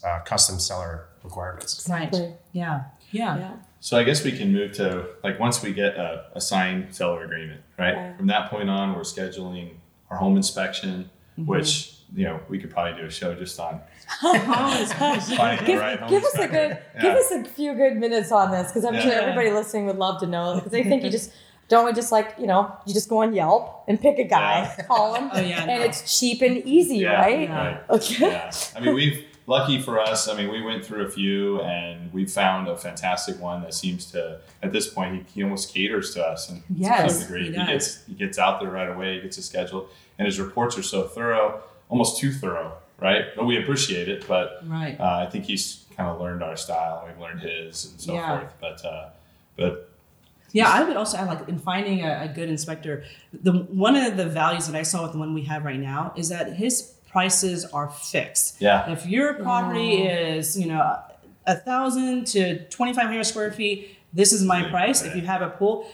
uh, 0.04 0.20
custom 0.26 0.58
seller 0.58 1.06
requirements. 1.24 1.88
Right. 1.88 2.02
Exactly. 2.08 2.34
Yeah. 2.52 2.82
Yeah. 3.10 3.38
Yeah. 3.38 3.52
So 3.80 3.96
I 3.98 4.04
guess 4.04 4.22
we 4.24 4.32
can 4.32 4.52
move 4.52 4.72
to 4.72 5.06
like 5.24 5.40
once 5.40 5.62
we 5.62 5.72
get 5.72 5.96
a, 5.96 6.26
a 6.34 6.40
signed 6.40 6.94
seller 6.94 7.24
agreement, 7.24 7.62
right? 7.78 7.94
Right. 7.96 8.16
From 8.16 8.26
that 8.28 8.50
point 8.50 8.68
on, 8.70 8.94
we're 8.94 9.00
scheduling 9.02 9.70
our 10.10 10.16
home 10.18 10.36
inspection, 10.36 11.10
Mm-hmm. 11.38 11.46
which 11.46 11.96
you 12.14 12.26
know 12.26 12.40
we 12.50 12.58
could 12.58 12.70
probably 12.70 13.00
do 13.00 13.06
a 13.06 13.10
show 13.10 13.34
just 13.34 13.58
on 13.58 13.80
finding 14.20 15.64
the 15.64 15.64
Give, 15.64 15.80
right 15.80 16.06
give 16.08 16.22
us 16.22 16.34
a 16.34 16.46
good, 16.46 16.78
Yeah. 16.94 17.00
give 17.00 17.14
us 17.14 17.30
a 17.30 17.44
few 17.44 17.74
good 17.74 17.96
minutes 17.96 18.30
on 18.30 18.50
this 18.50 18.68
because 18.68 18.84
I'm 18.84 19.00
sure 19.00 19.12
everybody 19.12 19.50
listening 19.50 19.86
would 19.86 19.96
love 19.96 20.20
to 20.20 20.26
know 20.26 20.56
because 20.56 20.72
they 20.72 20.82
think 20.84 21.02
you 21.04 21.10
just 21.18 21.32
don't 21.72 21.84
we 21.86 21.92
just 22.02 22.12
like 22.12 22.28
you 22.38 22.46
know 22.46 22.60
you 22.86 22.92
just 22.94 23.08
go 23.08 23.18
on 23.24 23.32
Yelp 23.34 23.84
and 23.88 24.00
pick 24.00 24.16
a 24.18 24.24
guy, 24.38 24.56
Yeah. 24.78 24.84
call 24.90 25.14
him, 25.16 25.30
Oh, 25.32 25.40
yeah, 25.40 25.60
and 25.64 25.80
no. 25.80 25.84
it's 25.86 26.00
cheap 26.18 26.40
and 26.42 26.54
easy, 26.76 26.98
Yeah, 26.98 27.20
right? 27.20 27.48
Yeah. 27.48 27.78
Okay. 27.96 28.30
yeah. 28.30 28.52
I 28.76 28.80
mean, 28.80 28.94
we've 28.94 29.18
lucky 29.46 29.80
for 29.82 29.98
us. 29.98 30.28
I 30.28 30.36
mean, 30.38 30.48
we 30.56 30.60
went 30.62 30.84
through 30.84 31.04
a 31.04 31.10
few, 31.10 31.60
and 31.62 32.12
we 32.12 32.22
found 32.26 32.68
a 32.68 32.76
fantastic 32.76 33.40
one 33.40 33.58
that 33.62 33.74
seems 33.74 34.02
to, 34.12 34.38
at 34.62 34.70
this 34.72 34.86
point, 34.96 35.10
he, 35.16 35.20
he 35.34 35.42
almost 35.42 35.74
caters 35.74 36.14
to 36.14 36.20
us. 36.24 36.48
And 36.48 36.62
Yes, 36.74 37.12
some 37.12 37.22
degree, 37.26 37.46
he 37.50 37.58
he, 37.60 37.66
gets 37.66 37.86
he 38.06 38.14
gets 38.14 38.38
out 38.38 38.60
there 38.60 38.70
right 38.70 38.88
away. 38.88 39.16
He 39.16 39.20
gets 39.22 39.38
a 39.38 39.42
schedule, 39.42 39.88
and 40.18 40.26
his 40.26 40.38
reports 40.38 40.78
are 40.78 40.82
so 40.94 41.02
thorough, 41.08 41.60
almost 41.88 42.20
too 42.20 42.30
thorough, 42.32 42.72
right? 43.00 43.24
But 43.36 43.44
we 43.46 43.56
appreciate 43.62 44.08
it. 44.08 44.26
But 44.28 44.46
Right. 44.78 44.96
uh, 45.00 45.24
I 45.26 45.30
think 45.30 45.44
he's 45.46 45.84
kind 45.96 46.08
of 46.08 46.20
learned 46.20 46.42
our 46.42 46.56
style. 46.56 47.04
We've 47.06 47.18
learned 47.20 47.40
his, 47.40 47.84
and 47.86 48.00
so 48.00 48.12
Yeah. 48.14 48.38
forth. 48.38 48.54
But 48.60 48.84
uh, 48.84 49.08
but 49.56 49.88
Yeah, 50.52 50.68
I 50.70 50.84
would 50.84 50.96
also 50.96 51.16
add 51.16 51.28
like 51.28 51.48
in 51.48 51.58
finding 51.58 52.04
a, 52.04 52.22
a 52.24 52.28
good 52.28 52.48
inspector, 52.48 53.04
the 53.32 53.52
one 53.52 53.96
of 53.96 54.16
the 54.16 54.26
values 54.26 54.66
that 54.68 54.76
I 54.76 54.82
saw 54.82 55.02
with 55.02 55.12
the 55.12 55.18
one 55.18 55.32
we 55.34 55.42
have 55.44 55.64
right 55.64 55.78
now 55.80 56.12
is 56.16 56.28
that 56.28 56.52
his 56.54 56.92
prices 57.10 57.64
are 57.66 57.88
fixed. 57.90 58.60
yeah, 58.60 58.90
If 58.90 59.06
your 59.06 59.34
property 59.34 60.02
is, 60.04 60.58
you 60.58 60.66
know, 60.66 60.98
a 61.46 61.56
thousand 61.56 62.26
to 62.28 62.64
twenty 62.68 62.92
five 62.92 63.06
hundred 63.06 63.24
square 63.24 63.50
feet, 63.52 63.96
this 64.12 64.32
is 64.32 64.44
my 64.44 64.62
Right, 64.62 64.70
price. 64.70 65.02
If 65.02 65.16
you 65.16 65.22
have 65.22 65.42
a 65.42 65.50
pool, 65.50 65.86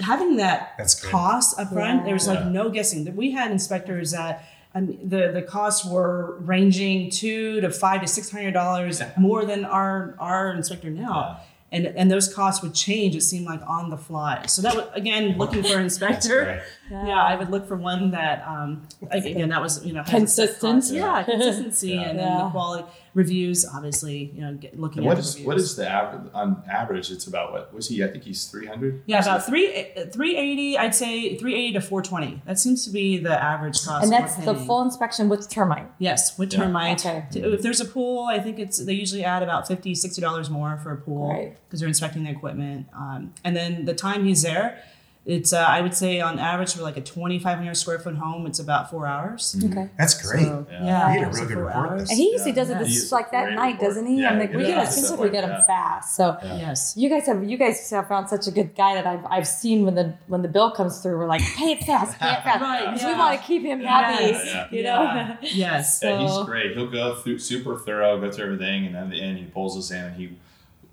having 0.00 0.36
that 0.36 0.74
That's 0.78 0.94
cost 0.94 1.58
up 1.60 1.72
front, 1.72 2.00
Yeah. 2.00 2.04
there 2.06 2.14
was 2.14 2.26
like 2.26 2.38
Yeah. 2.40 2.48
no 2.50 2.70
guessing. 2.70 3.04
That 3.04 3.14
we 3.14 3.32
had 3.32 3.50
inspectors 3.50 4.12
that. 4.12 4.44
I 4.76 4.80
mean, 4.80 5.08
the 5.08 5.30
the 5.32 5.42
costs 5.42 5.84
were 5.86 6.36
ranging 6.40 7.08
two 7.10 7.60
to 7.60 7.70
five 7.70 8.00
to 8.00 8.08
six 8.08 8.30
hundred 8.32 8.54
dollars 8.54 9.00
more 9.16 9.44
than 9.44 9.64
our 9.64 10.16
our 10.18 10.52
inspector 10.52 10.90
now, 10.90 11.38
and 11.74 11.86
and 11.88 12.10
those 12.10 12.32
costs 12.32 12.62
would 12.62 12.72
change. 12.72 13.16
It 13.16 13.22
seemed 13.22 13.46
like 13.46 13.60
on 13.66 13.90
the 13.90 13.96
fly. 13.96 14.46
So 14.46 14.62
that 14.62 14.74
was 14.74 14.86
again 14.94 15.36
looking 15.36 15.62
for 15.62 15.76
an 15.76 15.84
inspector. 15.84 16.62
Great. 16.88 17.06
Yeah, 17.08 17.22
I 17.22 17.36
would 17.36 17.50
look 17.50 17.66
for 17.66 17.76
one 17.76 18.10
that, 18.12 18.44
um, 18.46 18.86
again, 19.10 19.48
that 19.50 19.60
was, 19.62 19.84
you 19.84 19.92
know, 19.92 20.02
has 20.02 20.22
a 20.22 20.26
set 20.26 20.60
Consistent. 20.60 20.82
cost. 20.82 20.92
Yeah, 20.92 21.22
consistency, 21.22 21.88
Yeah. 21.90 22.00
and 22.10 22.18
then 22.18 22.38
the 22.38 22.48
quality 22.50 22.84
reviews. 23.14 23.64
Obviously, 23.66 24.32
you 24.34 24.40
know, 24.42 24.54
get, 24.54 24.78
looking 24.78 24.98
And 24.98 25.06
at 25.06 25.08
what 25.08 25.14
the 25.16 25.20
is 25.20 25.34
reviews. 25.34 25.46
what 25.46 25.56
is 25.56 25.76
the 25.76 25.88
average 25.88 26.30
on 26.34 26.62
average? 26.70 27.10
It's 27.10 27.26
about 27.26 27.52
what 27.52 27.72
was 27.74 27.88
he? 27.88 28.02
I 28.04 28.08
think 28.08 28.24
he's 28.24 28.46
three 28.46 28.66
hundred. 28.66 29.02
Yeah, 29.06 29.20
about 29.22 29.46
three 29.46 29.86
three 30.12 30.36
eighty. 30.36 30.76
I'd 30.76 30.94
say 30.94 31.36
three 31.36 31.54
eighty 31.54 31.72
to 31.74 31.80
four 31.80 32.02
twenty. 32.02 32.42
That 32.46 32.58
seems 32.58 32.84
to 32.84 32.90
be 32.90 33.18
the 33.18 33.42
average 33.42 33.82
cost. 33.84 34.02
And 34.04 34.12
that's 34.12 34.36
the 34.36 34.54
full 34.54 34.82
inspection 34.82 35.28
with 35.28 35.48
termite. 35.48 35.88
Yes, 35.98 36.38
with 36.38 36.52
Yeah. 36.52 36.60
termite. 36.64 37.04
Okay. 37.06 37.24
If 37.34 37.62
there's 37.62 37.80
a 37.80 37.84
pool, 37.86 38.24
I 38.28 38.38
think 38.40 38.58
it's 38.58 38.78
they 38.84 38.92
usually 38.94 39.24
add 39.24 39.42
about 39.42 39.66
50 39.68 39.94
60 39.94 40.20
dollars 40.20 40.50
more 40.50 40.78
for 40.82 40.92
a 40.92 40.96
pool 40.96 41.28
Right. 41.30 41.56
because 41.66 41.80
they're 41.80 41.88
inspecting 41.88 42.24
the 42.24 42.30
equipment. 42.30 42.86
Um, 42.96 43.32
and 43.44 43.56
then 43.56 43.84
the 43.84 43.94
time 43.94 44.24
he's 44.24 44.42
there, 44.42 44.78
it's 45.26 45.52
uh, 45.54 45.58
I 45.58 45.80
would 45.80 45.94
say 45.94 46.20
on 46.20 46.38
average 46.38 46.74
for 46.74 46.82
like 46.82 46.96
a 46.98 47.00
2,500 47.00 47.74
square 47.76 47.98
foot 47.98 48.16
home, 48.16 48.46
it's 48.46 48.58
about 48.58 48.90
four 48.90 49.06
hours. 49.06 49.56
Okay. 49.64 49.88
That's 49.96 50.20
great. 50.20 50.44
So, 50.44 50.66
Yeah. 50.70 50.84
yeah, 50.84 51.14
You 51.14 51.18
did 51.20 51.28
a 51.28 51.32
so 51.32 51.40
really 51.42 51.54
good 51.54 51.60
report. 51.62 51.90
hours. 51.90 52.10
And 52.10 52.18
he 52.18 52.30
usually 52.32 52.50
Yeah. 52.50 52.54
does 52.56 52.70
it 52.70 52.78
this, 52.80 52.88
He's 52.88 53.12
like 53.12 53.30
that 53.30 53.44
great 53.44 53.54
night, 53.56 53.72
report. 53.74 53.88
doesn't 53.88 54.06
he? 54.06 54.20
Yeah, 54.20 54.30
I'm 54.30 54.38
like, 54.38 54.52
we 54.52 54.64
get, 54.64 54.86
it 54.86 54.92
seems 54.92 55.10
like 55.10 55.20
we 55.20 55.30
get 55.30 55.44
him 55.44 55.50
Yeah. 55.50 55.64
fast. 55.64 56.14
So 56.16 56.36
Yeah. 56.42 56.56
Yes. 56.56 56.94
you 56.96 57.08
guys 57.08 57.26
have 57.26 57.42
you 57.42 57.56
guys 57.56 57.88
have 57.90 58.06
found 58.08 58.28
such 58.28 58.46
a 58.46 58.50
good 58.50 58.74
guy 58.76 58.94
that 58.96 59.06
I've 59.06 59.24
I've 59.30 59.46
seen 59.48 59.84
when 59.86 59.94
the 59.94 60.14
when 60.26 60.42
the 60.42 60.48
bill 60.48 60.70
comes 60.72 61.00
through, 61.00 61.16
we're 61.16 61.26
like, 61.26 61.40
pay 61.56 61.72
it 61.72 61.84
fast, 61.84 62.18
pay 62.18 62.30
it 62.32 62.42
fast, 62.44 62.60
Right, 62.60 62.84
because 62.84 63.02
yeah. 63.02 63.12
we 63.12 63.18
want 63.18 63.40
to 63.40 63.46
keep 63.46 63.62
him 63.62 63.80
happy. 63.80 64.24
Yes. 64.24 64.42
Yeah. 64.46 64.66
You 64.70 64.82
know. 64.82 65.02
Yeah. 65.02 65.36
Yes. 65.42 66.00
Yeah, 66.02 66.18
he's 66.20 66.44
great. 66.44 66.76
He'll 66.76 66.90
go 66.90 67.14
through 67.14 67.38
super 67.38 67.78
thorough, 67.78 68.20
go 68.20 68.30
through 68.30 68.44
everything, 68.46 68.86
and 68.86 68.94
then 68.94 69.04
at 69.04 69.10
the 69.10 69.22
end 69.22 69.38
he 69.38 69.44
pulls 69.44 69.78
us 69.78 69.90
in 69.90 70.04
and 70.04 70.16
he 70.16 70.36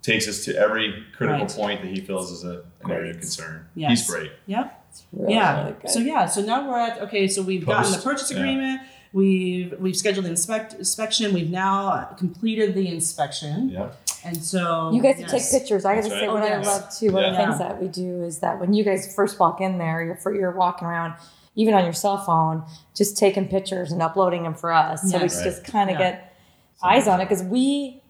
takes 0.01 0.27
us 0.27 0.43
to 0.45 0.55
every 0.57 1.03
critical 1.15 1.45
Right. 1.45 1.55
point 1.55 1.81
that 1.83 1.89
he 1.91 2.01
feels 2.01 2.31
is 2.31 2.43
a, 2.43 2.63
an 2.83 2.91
area 2.91 3.11
of 3.11 3.19
concern. 3.19 3.67
Yes. 3.75 3.89
He's 4.01 4.09
great. 4.09 4.31
Yep. 4.47 4.77
Really, 5.13 5.33
yeah. 5.35 5.63
really 5.63 5.75
so 5.87 5.99
yeah. 5.99 6.25
So 6.25 6.41
now 6.41 6.69
we're 6.69 6.77
at 6.79 6.99
okay. 7.03 7.27
So 7.27 7.41
we've 7.41 7.65
gotten 7.65 7.91
the 7.91 7.95
Post, 7.97 8.03
purchase 8.05 8.31
yeah. 8.31 8.37
agreement. 8.39 8.81
We've 9.13 9.73
we've 9.79 9.95
scheduled 9.95 10.25
the 10.25 10.29
inspect 10.29 10.73
inspection. 10.73 11.33
We've 11.33 11.49
now 11.49 12.13
completed 12.17 12.73
the 12.75 12.87
inspection, 12.87 13.69
Yep. 13.69 13.97
and 14.25 14.43
so 14.43 14.91
You 14.93 15.01
guys 15.01 15.15
yes. 15.19 15.31
take 15.51 15.61
pictures. 15.61 15.85
I 15.85 15.95
gotta 15.95 16.09
say, 16.09 16.27
right. 16.27 16.33
what 16.33 16.43
Oh, 16.43 16.45
I 16.45 16.57
love 16.57 16.93
too, 16.97 17.11
one 17.11 17.23
of 17.25 17.31
the 17.33 17.37
things 17.37 17.57
that 17.59 17.81
we 17.81 17.87
do 17.89 18.23
is 18.23 18.39
that 18.39 18.59
when 18.59 18.73
you 18.73 18.83
guys 18.83 19.13
first 19.13 19.37
walk 19.39 19.59
in 19.61 19.77
there, 19.77 20.03
you're, 20.03 20.15
for, 20.15 20.33
you're 20.33 20.51
walking 20.51 20.87
around, 20.87 21.13
even 21.55 21.73
on 21.73 21.83
your 21.83 21.91
cell 21.93 22.17
phone, 22.17 22.63
just 22.95 23.17
taking 23.17 23.47
pictures 23.49 23.91
and 23.91 24.01
uploading 24.01 24.43
them 24.43 24.53
for 24.55 24.71
us. 24.71 25.01
So 25.11 25.17
we 25.17 25.23
Yes. 25.23 25.43
just 25.43 25.63
kind 25.65 25.89
of 25.89 25.99
Yeah. 25.99 26.11
get 26.11 26.35
eyes 26.83 27.07
on 27.07 27.19
it 27.21 27.25
because 27.29 27.43
we 27.43 28.00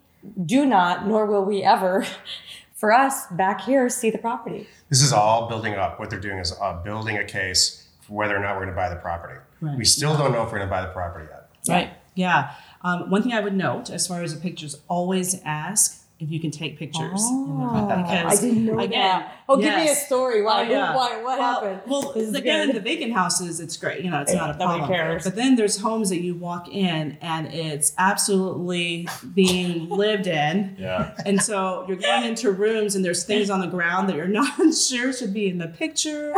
do 0.46 0.66
not, 0.66 1.08
nor 1.08 1.26
will 1.26 1.46
we 1.46 1.64
ever, 1.64 2.06
for 2.76 2.92
us 2.92 3.28
back 3.28 3.62
here, 3.62 3.90
see 3.90 4.10
the 4.10 4.18
property. 4.18 4.68
This 4.90 5.02
is 5.02 5.14
all 5.14 5.48
building 5.48 5.76
up. 5.76 6.00
What 6.00 6.10
they're 6.10 6.20
doing 6.20 6.40
is 6.40 6.54
uh, 6.60 6.82
building 6.84 7.18
a 7.18 7.24
case 7.24 7.88
for 8.02 8.14
whether 8.14 8.36
or 8.36 8.40
not 8.40 8.56
we're 8.56 8.64
going 8.64 8.76
to 8.76 8.76
buy 8.76 8.90
the 8.90 8.96
property. 8.96 9.40
Right. 9.62 9.78
We 9.78 9.86
still 9.86 10.18
don't 10.18 10.32
know 10.32 10.44
if 10.44 10.52
we're 10.52 10.58
going 10.58 10.70
to 10.70 10.76
buy 10.76 10.82
the 10.82 10.90
property 10.90 11.28
yet. 11.30 11.50
Right. 11.68 11.94
Yeah. 12.16 12.54
Um, 12.82 13.10
one 13.10 13.24
thing 13.24 13.34
I 13.34 13.40
would 13.40 13.56
note 13.56 13.90
as 13.90 14.08
far 14.08 14.24
as 14.24 14.34
the 14.34 14.42
pictures, 14.42 14.80
always 14.88 15.40
ask 15.46 15.98
if 15.98 16.01
you 16.30 16.40
can 16.40 16.52
take 16.52 16.78
pictures. 16.78 17.22
in 17.30 17.46
the 17.48 17.52
Oh, 17.64 17.90
I 17.90 18.02
because, 18.24 18.42
didn't 18.42 18.66
know 18.66 18.80
again, 18.80 18.92
that. 19.22 19.36
Oh, 19.50 19.58
give 19.58 19.74
me 19.76 19.90
a 19.90 19.96
story. 19.96 20.42
Why? 20.42 20.66
Oh, 20.66 20.70
yeah. 20.70 20.96
Why? 20.96 21.16
What 21.22 21.40
well, 21.40 21.54
happened? 21.62 21.82
Well, 21.88 22.14
This 22.14 22.30
is 22.30 22.36
again, 22.36 22.68
good. 22.68 22.76
the 22.78 22.80
vacant 22.82 23.14
houses, 23.14 23.60
it's 23.60 23.76
great. 23.78 24.04
You 24.04 24.12
know, 24.12 24.22
it's 24.22 24.34
Yeah, 24.34 24.40
not 24.40 24.56
a 24.56 24.60
nobody 24.60 24.80
problem. 24.80 24.98
cares. 24.98 25.24
But 25.24 25.36
then 25.36 25.56
there's 25.56 25.78
homes 25.80 26.10
that 26.10 26.22
you 26.22 26.36
walk 26.36 26.68
in 26.70 27.18
and 27.22 27.48
it's 27.48 27.94
absolutely 27.98 29.08
being 29.34 29.90
lived 30.04 30.28
in. 30.28 30.76
Yeah. 30.80 31.14
And 31.26 31.42
so 31.42 31.86
you're 31.88 31.98
going 31.98 32.24
into 32.26 32.52
rooms 32.52 32.96
and 32.96 33.04
there's 33.04 33.24
things 33.24 33.50
on 33.50 33.60
the 33.62 33.68
ground 33.68 34.10
that 34.10 34.16
you're 34.16 34.28
not 34.42 34.74
sure 34.74 35.12
should 35.14 35.34
be 35.34 35.48
in 35.50 35.58
the 35.58 35.68
picture. 35.68 36.34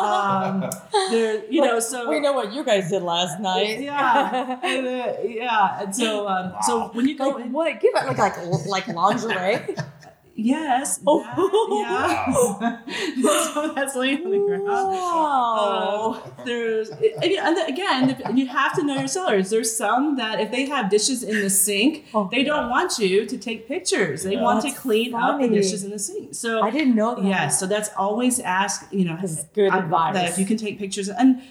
Um, 0.00 0.70
there, 1.10 1.44
you 1.50 1.60
know, 1.60 1.80
so 1.80 2.08
we 2.08 2.20
know 2.20 2.32
what 2.32 2.52
you 2.52 2.64
guys 2.64 2.90
did 2.90 3.02
last 3.02 3.40
night. 3.40 3.80
yeah, 3.80 4.58
and, 4.62 4.86
uh, 4.86 5.12
yeah. 5.24 5.82
And 5.82 5.94
so, 5.94 6.28
um, 6.28 6.54
so 6.62 6.88
when 6.92 7.06
you 7.08 7.16
go 7.16 7.28
Like 7.30 7.44
in, 7.46 7.52
what? 7.52 7.80
Give 7.80 7.92
it 7.94 8.06
like 8.06 8.18
like 8.18 8.66
like 8.66 8.88
lingerie. 9.24 9.76
yes, 10.36 11.00
Oh. 11.06 11.22
that, 12.60 12.82
yeah. 12.86 13.52
so 13.52 13.72
that's 13.74 13.94
laying 13.94 14.24
on 14.24 14.30
the 14.32 14.38
ground. 14.38 14.64
Wow. 14.64 16.22
Uh, 16.24 16.44
there's 16.44 16.90
and, 16.90 17.24
you- 17.24 17.66
again, 17.68 18.10
if- 18.10 18.36
you 18.36 18.46
have 18.48 18.74
to 18.74 18.82
know 18.84 18.96
your 18.98 19.06
sellers. 19.08 19.50
There's 19.50 19.74
some 19.76 20.16
that 20.16 20.40
if 20.40 20.50
they 20.50 20.66
have 20.66 20.90
dishes 20.90 21.22
in 21.22 21.40
the 21.40 21.50
sink, 21.50 22.06
Oh. 22.14 22.28
they 22.30 22.42
don't 22.42 22.68
want 22.68 22.98
you 22.98 23.26
to 23.26 23.38
take 23.38 23.68
pictures. 23.68 24.22
They 24.24 24.34
Yeah. 24.34 24.42
want 24.42 24.62
to 24.62 24.68
That's 24.68 24.80
clean 24.80 25.14
up 25.14 25.40
the 25.40 25.48
dishes 25.48 25.84
in 25.84 25.90
the 25.90 25.98
sink. 25.98 26.34
So 26.34 26.62
I 26.62 26.70
didn't 26.70 26.94
know 26.96 27.14
that. 27.14 27.24
yeah, 27.24 27.48
so 27.48 27.66
that's 27.66 27.90
always 27.96 28.40
ask. 28.40 28.86
You 28.92 29.04
know, 29.06 29.16
This 29.20 29.44
good 29.54 29.70
I- 29.72 29.78
advice. 29.78 30.14
That 30.14 30.28
if 30.30 30.38
you 30.38 30.46
can 30.46 30.56
take 30.56 30.78
pictures, 30.78 31.08
and 31.08 31.42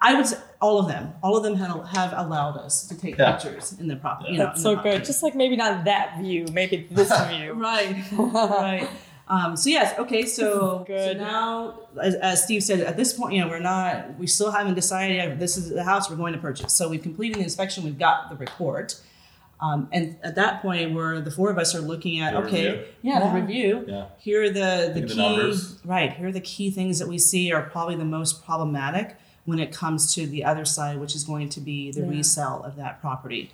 I 0.00 0.14
would 0.14 0.26
say 0.26 0.38
all 0.62 0.78
of 0.78 0.86
them, 0.88 1.12
all 1.22 1.36
of 1.36 1.42
them 1.42 1.56
have, 1.56 1.84
have 1.88 2.12
allowed 2.16 2.56
us 2.56 2.86
to 2.88 2.94
take 2.98 3.18
Yeah. 3.18 3.32
pictures 3.32 3.76
in 3.80 3.88
the 3.88 3.96
property. 3.96 4.32
You 4.32 4.38
know, 4.38 4.46
That's 4.46 4.62
so 4.62 4.76
the 4.76 4.82
good. 4.82 5.04
Just 5.04 5.22
like 5.22 5.34
maybe 5.34 5.56
not 5.56 5.84
that 5.84 6.18
view, 6.20 6.46
maybe 6.52 6.86
this 6.90 7.10
view. 7.28 7.52
Right, 7.54 7.96
right. 8.12 8.88
Um, 9.28 9.56
so 9.56 9.70
yes, 9.70 9.98
okay. 9.98 10.24
So, 10.26 10.84
This 10.86 11.00
is 11.00 11.18
so 11.18 11.24
now, 11.24 11.80
as, 12.00 12.14
as 12.16 12.44
Steve 12.44 12.62
said, 12.62 12.80
at 12.80 12.96
this 12.96 13.12
point, 13.12 13.34
you 13.34 13.40
know, 13.40 13.48
we're 13.48 13.58
not, 13.60 14.18
we 14.18 14.26
still 14.26 14.50
haven't 14.50 14.74
decided 14.74 15.16
if 15.32 15.38
this 15.38 15.56
is 15.56 15.70
the 15.70 15.84
house 15.84 16.08
we're 16.10 16.16
going 16.16 16.32
to 16.34 16.38
purchase. 16.38 16.72
So 16.74 16.88
we've 16.88 17.02
completed 17.02 17.38
the 17.38 17.42
inspection, 17.42 17.84
we've 17.84 17.98
got 17.98 18.30
the 18.30 18.36
report, 18.36 19.00
um, 19.60 19.88
and 19.92 20.16
at 20.24 20.34
that 20.34 20.60
point, 20.60 20.92
where 20.92 21.20
the 21.20 21.30
four 21.30 21.48
of 21.50 21.56
us 21.58 21.74
are 21.74 21.80
looking 21.80 22.20
at, 22.20 22.32
The 22.34 22.38
okay, 22.46 22.66
review. 22.70 22.84
yeah, 23.02 23.18
the 23.20 23.24
Yeah. 23.26 23.34
review. 23.40 23.84
Yeah. 23.88 24.04
Here 24.18 24.42
are 24.42 24.48
the 24.50 24.90
the 24.94 25.00
Look 25.00 25.10
at 25.10 25.16
the 25.16 25.52
key 25.54 25.64
right. 25.84 26.12
Here 26.12 26.26
are 26.28 26.32
the 26.32 26.40
key 26.40 26.70
things 26.70 26.98
that 26.98 27.08
we 27.08 27.16
see 27.18 27.52
are 27.52 27.62
probably 27.62 27.94
the 27.96 28.04
most 28.04 28.44
problematic 28.44 29.16
when 29.44 29.58
it 29.58 29.72
comes 29.72 30.14
to 30.14 30.26
the 30.26 30.44
other 30.44 30.64
side, 30.64 30.98
which 30.98 31.14
is 31.16 31.24
going 31.24 31.48
to 31.50 31.60
be 31.60 31.90
the 31.90 32.00
Yeah. 32.00 32.08
resale 32.08 32.62
of 32.64 32.76
that 32.76 33.00
property. 33.00 33.50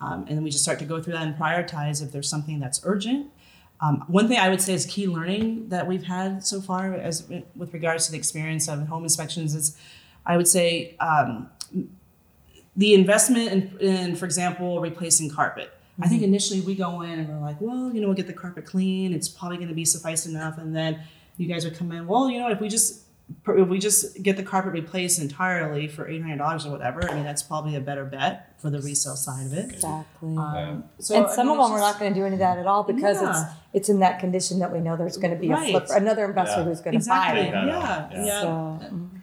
Um, 0.00 0.24
and 0.28 0.36
then 0.36 0.42
we 0.42 0.50
just 0.50 0.62
start 0.62 0.78
to 0.80 0.84
go 0.84 1.02
through 1.02 1.14
that 1.14 1.26
and 1.26 1.36
prioritize 1.36 2.02
if 2.02 2.12
there's 2.12 2.28
something 2.28 2.58
that's 2.60 2.80
urgent. 2.84 3.30
Um, 3.82 4.04
one 4.08 4.28
thing 4.28 4.38
I 4.38 4.48
would 4.50 4.60
say 4.60 4.74
is 4.74 4.84
key 4.86 5.06
learning 5.06 5.68
that 5.70 5.86
we've 5.86 6.04
had 6.04 6.44
so 6.46 6.60
far, 6.60 6.92
as 6.94 7.26
with 7.56 7.72
regards 7.72 8.06
to 8.06 8.12
the 8.12 8.18
experience 8.18 8.68
of 8.68 8.86
home 8.88 9.04
inspections, 9.04 9.54
is 9.54 9.76
I 10.26 10.36
would 10.36 10.48
say 10.48 10.96
um, 11.00 11.48
the 12.76 12.94
investment 12.94 13.50
in, 13.52 13.78
in, 13.80 14.16
for 14.16 14.26
example, 14.26 14.80
replacing 14.80 15.30
carpet. 15.30 15.70
I 16.02 16.08
think 16.08 16.22
initially 16.22 16.60
we 16.62 16.74
go 16.74 17.02
in 17.02 17.18
and 17.18 17.28
we're 17.28 17.40
like, 17.40 17.60
well, 17.60 17.92
you 17.92 18.00
know, 18.00 18.06
we'll 18.06 18.16
get 18.16 18.26
the 18.26 18.32
carpet 18.32 18.64
clean. 18.64 19.12
It's 19.12 19.28
probably 19.28 19.58
going 19.58 19.68
to 19.68 19.74
be 19.74 19.84
suffice 19.84 20.24
enough. 20.24 20.56
And 20.56 20.74
then 20.74 21.00
you 21.36 21.46
guys 21.46 21.64
would 21.64 21.74
come 21.76 21.92
in, 21.92 22.06
well, 22.06 22.30
you 22.30 22.38
know, 22.38 22.48
if 22.50 22.58
we 22.58 22.68
just 22.68 23.02
if 23.48 23.68
we 23.68 23.78
just 23.78 24.22
get 24.22 24.36
the 24.36 24.42
carpet 24.42 24.72
replaced 24.72 25.20
entirely 25.20 25.86
for 25.88 26.08
eight 26.08 26.20
hundred 26.22 26.38
dollars 26.38 26.66
or 26.66 26.70
whatever, 26.72 27.08
I 27.10 27.14
mean 27.14 27.24
that's 27.24 27.42
probably 27.42 27.76
a 27.76 27.80
better 27.80 28.04
bet 28.04 28.54
for 28.58 28.70
the 28.70 28.80
resale 28.80 29.16
side 29.16 29.46
of 29.46 29.52
it. 29.52 29.70
Exactly. 29.74 30.36
Um, 30.36 30.84
so 30.98 31.16
and 31.16 31.26
I 31.26 31.34
some 31.34 31.46
mean, 31.48 31.58
of 31.58 31.64
them 31.64 31.72
we're 31.72 31.80
not 31.80 31.98
going 31.98 32.12
to 32.12 32.18
do 32.20 32.24
any 32.26 32.34
of 32.34 32.40
that 32.40 32.58
at 32.58 32.66
all 32.66 32.82
because 32.82 33.20
Yeah. 33.22 33.30
it's 33.30 33.40
it's 33.72 33.88
in 33.88 34.00
that 34.00 34.18
condition 34.20 34.58
that 34.58 34.72
we 34.72 34.80
know 34.80 34.96
there's 34.96 35.16
going 35.16 35.32
to 35.34 35.40
be 35.40 35.48
Right. 35.48 35.74
a 35.74 35.80
flip, 35.80 35.96
another 36.02 36.24
investor 36.24 36.60
Yeah. 36.60 36.64
who's 36.64 36.80
going 36.80 36.92
to 36.92 36.96
exactly. 36.98 37.42
buy 37.42 37.46
it. 37.48 37.52
Yeah. 37.52 37.66
Yeah, 37.66 38.08
Yeah. 38.12 38.24
yeah. 38.26 38.40
So, 38.42 38.80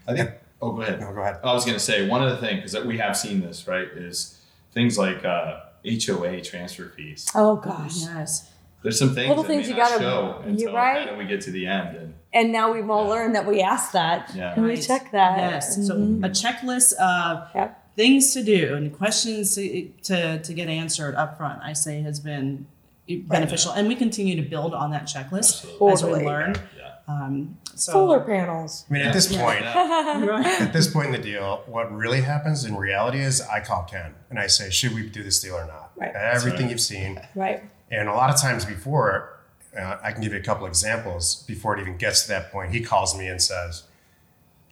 I 0.07 0.13
think. 0.15 0.31
Oh, 0.61 0.71
go 0.71 0.81
ahead. 0.81 0.99
No, 0.99 1.13
go 1.13 1.21
ahead. 1.21 1.37
I 1.43 1.53
was 1.53 1.65
going 1.65 1.77
to 1.77 1.83
say 1.83 2.07
one 2.07 2.23
of 2.23 2.31
the 2.31 2.37
things 2.37 2.71
because 2.73 2.85
we 2.87 2.97
have 2.97 3.15
seen 3.15 3.41
this 3.41 3.67
right 3.67 3.87
is 3.89 4.39
things 4.73 4.97
like 4.97 5.23
uh, 5.23 5.59
HOA 5.85 6.41
transfer 6.41 6.89
fees. 6.95 7.29
oh 7.35 7.57
gosh. 7.57 7.97
Yes. 7.97 8.49
There's 8.83 8.97
some 8.99 9.13
things 9.15 9.27
Little 9.29 9.43
that 9.43 9.49
things 9.49 9.67
you 9.69 9.75
gotta- 9.75 9.99
show 9.99 10.39
you're 10.41 10.49
until 10.49 10.73
right. 10.73 10.97
kind 10.99 11.09
of 11.09 11.17
we 11.17 11.25
get 11.25 11.41
to 11.41 11.51
the 11.51 11.65
end, 11.67 11.95
and 11.97 12.13
And 12.33 12.51
now 12.51 12.71
we've 12.73 12.89
all 12.89 13.05
Yeah. 13.05 13.09
learned 13.11 13.35
that 13.35 13.45
we 13.47 13.61
ask 13.61 13.91
that 13.93 14.31
Yeah. 14.35 14.53
and 14.55 14.63
we 14.65 14.77
check 14.77 15.11
that. 15.11 15.37
Yes. 15.39 15.75
So 15.87 15.95
Mhm. 15.95 16.23
a 16.25 16.29
checklist 16.29 16.93
of 16.95 17.47
Yep. 17.55 17.95
things 17.95 18.33
to 18.33 18.43
do 18.43 18.75
and 18.75 18.95
questions 18.95 19.55
to, 19.55 19.87
to, 20.03 20.39
to 20.39 20.53
get 20.53 20.67
answered 20.67 21.15
up 21.15 21.37
front, 21.37 21.61
I 21.63 21.73
say 21.73 22.01
has 22.01 22.19
been 22.19 22.67
beneficial. 23.09 23.71
And 23.71 23.87
we 23.87 23.95
continue 23.95 24.35
to 24.35 24.47
build 24.47 24.73
on 24.75 24.91
that 24.91 25.03
checklist 25.05 25.63
Absolutely. 25.63 25.91
as 25.93 26.03
we 26.03 26.25
learn. 26.25 26.55
yeah, 26.77 26.83
Um, 27.07 27.57
so, 27.73 27.93
Solar 27.93 28.19
panels. 28.19 28.85
I 28.89 28.93
mean, 28.93 29.01
at 29.03 29.13
this 29.13 29.35
point, 29.35 29.63
at 29.65 30.73
this 30.73 30.87
point 30.91 31.07
in 31.07 31.11
the 31.13 31.17
deal, 31.17 31.63
what 31.65 31.91
really 31.91 32.21
happens 32.21 32.65
in 32.65 32.75
reality 32.75 33.19
is 33.19 33.41
I 33.41 33.61
call 33.61 33.83
Ken 33.83 34.13
and 34.29 34.37
I 34.37 34.47
say, 34.47 34.69
should 34.69 34.93
we 34.93 35.09
do 35.09 35.23
this 35.23 35.39
deal 35.39 35.55
or 35.55 35.65
not? 35.65 35.91
Right. 35.95 36.13
Everything 36.13 36.63
right. 36.63 36.71
you've 36.71 36.81
seen. 36.81 37.21
Right. 37.33 37.63
And 37.91 38.09
a 38.09 38.13
lot 38.13 38.29
of 38.29 38.39
times 38.39 38.65
before, 38.65 39.39
uh, 39.77 39.97
I 40.03 40.11
can 40.11 40.21
give 40.21 40.33
you 40.33 40.39
a 40.39 40.43
couple 40.43 40.67
examples 40.67 41.43
before 41.47 41.77
it 41.77 41.81
even 41.81 41.97
gets 41.97 42.23
to 42.23 42.29
that 42.29 42.51
point. 42.51 42.73
He 42.73 42.81
calls 42.81 43.17
me 43.17 43.27
and 43.27 43.41
says, 43.41 43.83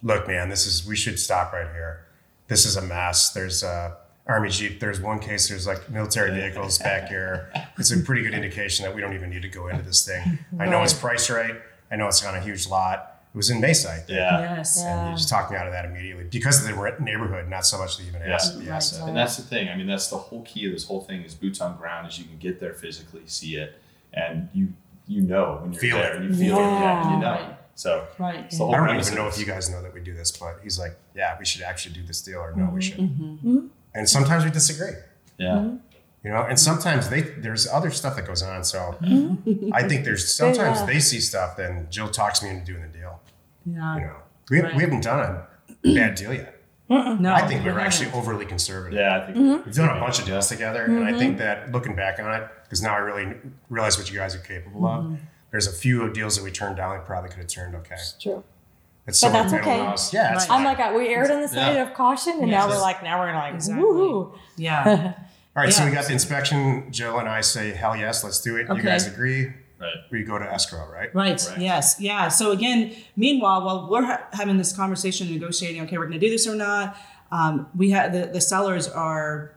look, 0.01 0.27
man, 0.27 0.49
this 0.49 0.65
is, 0.65 0.85
we 0.85 0.95
should 0.95 1.19
stop 1.19 1.53
right 1.53 1.71
here. 1.71 2.05
This 2.47 2.65
is 2.65 2.75
a 2.75 2.81
mess. 2.81 3.29
There's 3.31 3.63
a 3.63 3.97
army 4.27 4.49
Jeep. 4.49 4.79
There's 4.79 4.99
one 4.99 5.19
case, 5.19 5.49
there's 5.49 5.67
like 5.67 5.89
military 5.89 6.31
vehicles 6.31 6.79
back 6.79 7.09
here. 7.09 7.51
It's 7.77 7.91
a 7.91 7.99
pretty 7.99 8.23
good 8.23 8.33
indication 8.33 8.83
that 8.83 8.93
we 8.93 9.01
don't 9.01 9.13
even 9.13 9.29
need 9.29 9.43
to 9.43 9.49
go 9.49 9.67
into 9.67 9.83
this 9.83 10.05
thing. 10.05 10.39
I 10.59 10.65
know 10.65 10.81
it's 10.83 10.93
priced 10.93 11.29
right. 11.29 11.55
I 11.91 11.95
know 11.95 12.07
it's 12.07 12.25
on 12.25 12.35
a 12.35 12.41
huge 12.41 12.67
lot. 12.67 13.14
It 13.35 13.37
was 13.37 13.49
in 13.49 13.59
Mesa, 13.59 14.01
yeah. 14.07 14.55
Yes. 14.55 14.79
Yeah. 14.81 14.97
And 15.01 15.09
you 15.11 15.17
just 15.17 15.27
talked 15.27 15.51
me 15.51 15.57
out 15.57 15.67
of 15.67 15.73
that 15.73 15.83
immediately 15.83 16.23
because 16.31 16.61
of 16.61 16.67
the 16.69 16.73
re- 16.81 16.93
neighborhood, 17.01 17.49
not 17.49 17.65
so 17.65 17.77
much 17.77 17.97
the 17.97 18.03
even 18.05 18.21
Yeah. 18.21 18.35
asset. 18.35 18.53
The 18.53 18.59
Right. 18.61 18.75
asset. 18.77 19.07
And 19.09 19.17
that's 19.17 19.35
the 19.35 19.43
thing. 19.43 19.67
I 19.67 19.75
mean, 19.75 19.87
that's 19.87 20.07
the 20.09 20.15
whole 20.17 20.41
key 20.43 20.65
of 20.67 20.71
this 20.71 20.85
whole 20.85 21.01
thing 21.01 21.21
is 21.21 21.35
boots 21.35 21.59
on 21.59 21.75
ground. 21.75 22.07
Is 22.07 22.17
you 22.17 22.23
can 22.23 22.37
get 22.37 22.61
there 22.61 22.73
physically, 22.73 23.23
see 23.25 23.57
it, 23.57 23.77
and 24.13 24.47
you 24.53 24.69
you 25.05 25.21
know 25.21 25.59
when 25.61 25.73
you're 25.73 25.81
Feel 25.81 25.97
there. 25.97 26.13
it. 26.13 26.21
And 26.21 26.29
you 26.33 26.45
feel 26.45 26.57
it. 26.57 26.61
Yeah, 26.61 27.01
and 27.03 27.11
you 27.11 27.19
know. 27.19 27.31
Right. 27.31 27.57
So 27.75 28.07
Right. 28.17 28.39
it's 28.45 28.57
the 28.57 28.63
whole 28.63 28.73
I 28.73 28.77
don't 28.77 28.85
premise 28.87 29.07
even 29.11 29.19
know 29.21 29.27
if 29.27 29.37
you 29.37 29.45
guys 29.45 29.69
know 29.69 29.81
that 29.81 29.93
we 29.93 29.99
do 29.99 30.13
this, 30.13 30.31
but 30.31 30.59
he's 30.63 30.79
like, 30.79 30.95
yeah, 31.13 31.35
we 31.37 31.43
should 31.43 31.61
actually 31.61 31.93
do 31.95 32.03
this 32.03 32.21
deal, 32.21 32.39
or 32.39 32.53
no, 32.55 32.69
we 32.73 32.81
should. 32.81 32.99
Mm-hmm. 32.99 33.67
And 33.93 34.09
sometimes 34.09 34.45
we 34.45 34.49
disagree, 34.51 34.93
Yeah. 35.37 35.71
You 36.25 36.31
know. 36.31 36.41
And 36.41 36.59
sometimes 36.59 37.07
they 37.09 37.21
there's 37.21 37.67
other 37.67 37.91
stuff 37.91 38.15
that 38.17 38.25
goes 38.27 38.41
on. 38.43 38.63
So 38.63 38.97
I 39.73 39.83
think 39.87 40.03
there's 40.03 40.33
sometimes 40.41 40.79
Yeah. 40.79 40.85
they 40.85 40.99
see 40.99 41.19
stuff, 41.21 41.55
then 41.55 41.87
Jill 41.89 42.09
talks 42.09 42.41
me 42.43 42.49
into 42.49 42.65
doing 42.65 42.81
the 42.81 42.97
deal. 42.97 43.21
Yeah. 43.65 43.95
You 43.95 44.01
know, 44.01 44.15
we, 44.49 44.59
Right. 44.61 44.75
we 44.75 44.81
haven't 44.81 45.03
done 45.03 45.19
a 45.21 45.47
bad 45.93 46.15
deal 46.15 46.33
yet. 46.33 46.51
No, 46.87 47.33
I 47.33 47.47
think 47.47 47.61
we 47.63 47.71
were 47.71 47.79
haven't. 47.79 47.87
actually 47.87 48.11
overly 48.11 48.45
conservative. 48.45 48.99
Yeah, 48.99 49.17
I 49.17 49.25
think 49.25 49.37
Mm-hmm. 49.37 49.65
We've 49.65 49.73
done 49.75 49.97
a 49.97 49.99
bunch 49.99 50.19
of 50.19 50.25
deals 50.25 50.47
together, 50.49 50.83
and 50.85 51.03
I 51.03 51.17
think 51.17 51.39
that 51.39 51.71
looking 51.71 51.95
back 51.95 52.19
on 52.19 52.31
it, 52.39 52.47
because 52.63 52.81
now 52.83 52.93
I 52.93 52.97
really 52.99 53.33
realize 53.71 53.97
what 53.97 54.11
you 54.11 54.17
guys 54.19 54.35
are 54.35 54.39
capable 54.39 54.85
of. 54.85 55.17
There's 55.51 55.65
a 55.67 55.71
few 55.71 56.11
deals 56.13 56.35
that 56.35 56.43
we 56.43 56.51
turned 56.51 56.75
down 56.77 56.95
that 56.95 57.05
probably 57.05 57.29
could 57.31 57.39
have 57.39 57.47
turned 57.47 57.73
okay. 57.75 57.95
It's 57.95 58.13
true. 58.21 58.43
It's 59.07 59.19
But 59.21 59.27
so 59.27 59.31
that's 59.31 59.51
incredible 59.53 59.71
okay. 59.83 59.85
to 59.87 59.93
us. 59.93 60.13
Yeah, 60.13 60.33
Right. 60.35 60.49
I'm 60.51 60.63
like, 60.63 60.79
uh, 60.79 60.93
we 60.95 61.07
erred 61.07 61.31
on 61.31 61.41
the 61.41 61.47
side 61.47 61.75
Yeah. 61.75 61.87
of 61.87 61.93
caution, 61.95 62.33
and 62.41 62.51
now 62.51 62.67
Yes. 62.67 62.75
we're 62.75 62.81
like, 62.81 63.01
now 63.03 63.19
we're 63.19 63.27
gonna 63.31 63.39
like, 63.39 63.53
Exactly. 63.55 63.83
woohoo. 63.83 64.37
Yeah. 64.57 65.13
All 65.55 65.63
right, 65.63 65.73
so 65.73 65.85
we 65.85 65.91
got 65.91 66.05
the 66.05 66.13
inspection. 66.13 66.91
Joe 66.91 67.17
and 67.17 67.29
I 67.29 67.39
say, 67.41 67.71
hell 67.71 67.95
yes, 67.95 68.23
let's 68.23 68.41
do 68.41 68.57
it. 68.57 68.67
You 68.67 68.81
guys 68.81 69.07
agree? 69.07 69.53
right. 69.79 69.93
We 70.11 70.23
go 70.23 70.37
to 70.37 70.45
escrow, 70.45 70.85
right? 70.91 71.13
Right. 71.15 71.41
Right. 71.49 71.59
Yes. 71.59 71.95
Yeah. 71.99 72.27
So 72.27 72.51
again, 72.51 72.93
meanwhile, 73.15 73.63
while 73.65 73.87
we're 73.89 74.03
ha- 74.03 74.27
having 74.33 74.57
this 74.57 74.75
conversation, 74.75 75.31
negotiating, 75.31 75.81
okay, 75.83 75.97
we're 75.97 76.07
going 76.07 76.19
to 76.19 76.25
do 76.25 76.29
this 76.29 76.45
or 76.47 76.55
not. 76.55 76.97
Um, 77.31 77.67
we 77.75 77.91
have 77.91 78.11
the, 78.13 78.25
the 78.27 78.41
sellers 78.41 78.87
are 78.87 79.51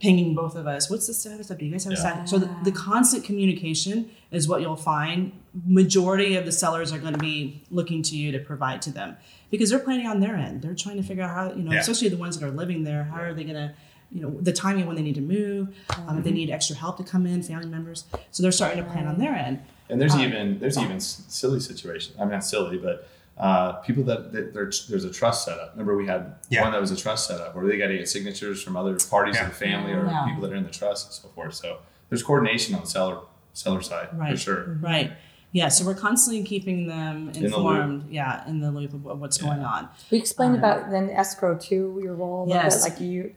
pinging 0.00 0.34
both 0.34 0.56
of 0.56 0.66
us. 0.66 0.90
What's 0.90 1.06
the 1.06 1.14
status 1.14 1.50
of? 1.50 1.58
Do 1.58 1.64
you 1.66 1.70
guys 1.72 1.84
have 1.84 1.92
a 1.92 1.96
Yeah. 1.96 2.00
status? 2.00 2.30
So 2.30 2.38
the, 2.38 2.50
the 2.64 2.72
constant 2.72 3.24
communication 3.24 4.10
is 4.32 4.48
what 4.48 4.60
you'll 4.60 4.74
find. 4.76 5.32
Majority 5.66 6.34
of 6.36 6.44
the 6.46 6.52
sellers 6.52 6.92
are 6.92 6.98
going 6.98 7.12
to 7.14 7.18
be 7.18 7.62
looking 7.70 8.02
to 8.02 8.16
you 8.16 8.32
to 8.32 8.38
provide 8.40 8.82
to 8.82 8.92
them 8.92 9.16
because 9.50 9.70
they're 9.70 9.78
planning 9.78 10.06
on 10.06 10.18
their 10.20 10.34
end. 10.36 10.62
They're 10.62 10.74
trying 10.74 10.96
to 10.96 11.02
figure 11.04 11.22
out 11.22 11.30
how 11.30 11.52
you 11.56 11.62
know, 11.62 11.72
Yeah. 11.72 11.80
especially 11.80 12.08
the 12.08 12.16
ones 12.16 12.38
that 12.38 12.44
are 12.46 12.50
living 12.50 12.82
there. 12.84 13.04
How 13.04 13.20
are 13.22 13.34
they 13.34 13.44
going 13.44 13.54
to 13.54 13.74
you 14.14 14.22
know 14.22 14.30
the 14.40 14.52
timing 14.52 14.86
when 14.86 14.96
they 14.96 15.02
need 15.02 15.16
to 15.16 15.20
move 15.20 15.68
um, 16.06 16.18
if 16.18 16.24
they 16.24 16.30
need 16.30 16.48
extra 16.48 16.76
help 16.76 16.96
to 16.96 17.02
come 17.04 17.26
in 17.26 17.42
family 17.42 17.66
members 17.66 18.04
so 18.30 18.42
they're 18.42 18.52
starting 18.52 18.82
to 18.82 18.88
plan 18.90 19.06
on 19.06 19.18
their 19.18 19.34
end 19.34 19.58
And 19.90 20.00
there's 20.00 20.16
even 20.16 20.58
there's 20.60 20.78
even 20.78 20.98
silly 21.00 21.60
situations. 21.60 22.16
I 22.18 22.22
mean, 22.22 22.30
not 22.30 22.44
silly, 22.44 22.78
but 22.78 22.96
uh, 23.36 23.72
people 23.88 24.02
that, 24.04 24.32
that 24.32 24.54
there's 24.54 24.86
there's 24.88 25.04
a 25.04 25.10
trust 25.10 25.44
setup. 25.44 25.72
Remember, 25.72 25.94
we 25.96 26.06
had 26.06 26.36
Yeah. 26.48 26.62
one 26.62 26.72
that 26.72 26.80
was 26.80 26.90
a 26.92 26.96
trust 26.96 27.26
setup 27.28 27.54
where 27.54 27.66
they 27.66 27.76
got 27.76 27.88
to 27.88 27.98
get 27.98 28.08
signatures 28.08 28.62
from 28.62 28.76
other 28.76 28.96
parties 29.10 29.34
Yeah. 29.36 29.44
of 29.46 29.48
the 29.52 29.56
family 29.66 29.92
or 29.92 30.06
Yeah. 30.06 30.24
people 30.26 30.40
that 30.42 30.52
are 30.52 30.56
in 30.62 30.64
the 30.64 30.70
trust 30.80 31.02
and 31.08 31.14
so 31.20 31.28
forth. 31.34 31.54
So 31.54 31.78
there's 32.08 32.22
coordination 32.22 32.74
on 32.76 32.80
the 32.82 32.86
seller 32.96 33.18
seller 33.52 33.82
side 33.82 34.08
for 34.10 34.16
Right. 34.16 34.38
sure. 34.38 34.78
Right. 34.80 35.12
Yeah. 35.52 35.68
So 35.68 35.84
we're 35.84 35.94
constantly 36.08 36.42
keeping 36.44 36.86
them 36.88 37.30
the 37.32 37.40
loop. 37.40 37.46
informed. 37.54 38.10
yeah, 38.10 38.48
in 38.48 38.60
the 38.60 38.70
loop 38.70 38.92
of 38.94 39.20
what's 39.20 39.38
Yeah. 39.40 39.48
going 39.48 39.62
on. 39.74 39.88
We 40.10 40.16
explained 40.18 40.54
Um, 40.54 40.60
about 40.60 40.90
then 40.90 41.10
escrow 41.10 41.58
too, 41.58 42.00
your 42.02 42.14
role, 42.14 42.46
Yes. 42.48 42.82
bit, 42.84 42.90
like 42.90 43.00
you, 43.00 43.34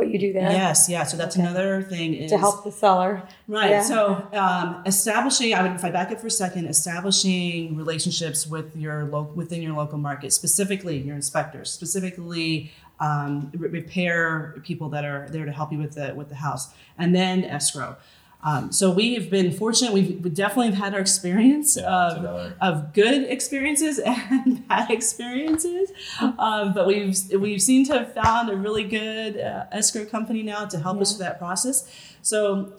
what 0.00 0.10
you 0.10 0.18
do 0.18 0.32
there 0.32 0.50
Yes. 0.50 0.88
Yeah. 0.88 1.04
So 1.04 1.16
that's 1.16 1.36
Okay. 1.36 1.44
another 1.46 1.82
thing 1.82 2.14
is 2.14 2.30
to 2.32 2.38
help 2.38 2.64
the 2.64 2.72
seller. 2.72 3.22
Right. 3.46 3.70
Yeah. 3.70 3.82
So 3.82 4.26
um, 4.32 4.82
establishing, 4.86 5.54
I 5.54 5.62
would, 5.62 5.72
if 5.72 5.84
I 5.84 5.90
back 5.90 6.10
up 6.10 6.20
for 6.20 6.26
a 6.26 6.30
second, 6.30 6.66
establishing 6.66 7.76
relationships 7.76 8.46
with 8.46 8.74
your 8.76 9.04
local 9.04 9.32
within 9.34 9.60
your 9.62 9.74
local 9.74 9.98
market, 9.98 10.32
specifically 10.32 10.96
your 10.98 11.16
inspectors, 11.16 11.70
specifically 11.70 12.72
um, 12.98 13.50
repair 13.56 14.56
people 14.62 14.88
that 14.90 15.04
are 15.04 15.26
there 15.30 15.44
to 15.46 15.52
help 15.52 15.72
you 15.72 15.78
with 15.78 15.94
the 15.94 16.14
with 16.14 16.28
the 16.28 16.34
house, 16.46 16.64
and 16.98 17.14
then 17.14 17.44
escrow. 17.44 17.96
Um, 18.42 18.72
so 18.72 18.90
we 18.90 19.14
have 19.14 19.28
been 19.30 19.52
fortunate. 19.52 19.92
We've 19.92 20.18
we 20.24 20.30
definitely 20.30 20.68
have 20.72 20.78
had 20.82 20.94
our 20.94 21.00
experience 21.00 21.76
Yeah, 21.76 21.84
of, 21.84 22.52
of 22.60 22.92
good 22.94 23.24
experiences 23.24 23.98
and 24.04 24.66
bad 24.66 24.90
experiences, 24.90 25.92
um, 26.38 26.72
but 26.72 26.86
we've 26.86 27.16
we've 27.38 27.60
seemed 27.60 27.86
to 27.86 27.98
have 27.98 28.14
found 28.14 28.48
a 28.50 28.56
really 28.56 28.84
good 28.84 29.38
uh, 29.38 29.66
escrow 29.72 30.04
company 30.06 30.42
now 30.42 30.64
to 30.64 30.78
help 30.78 31.00
us 31.00 31.10
Yeah. 31.12 31.18
with 31.18 31.26
that 31.26 31.38
process. 31.38 31.90
So 32.22 32.72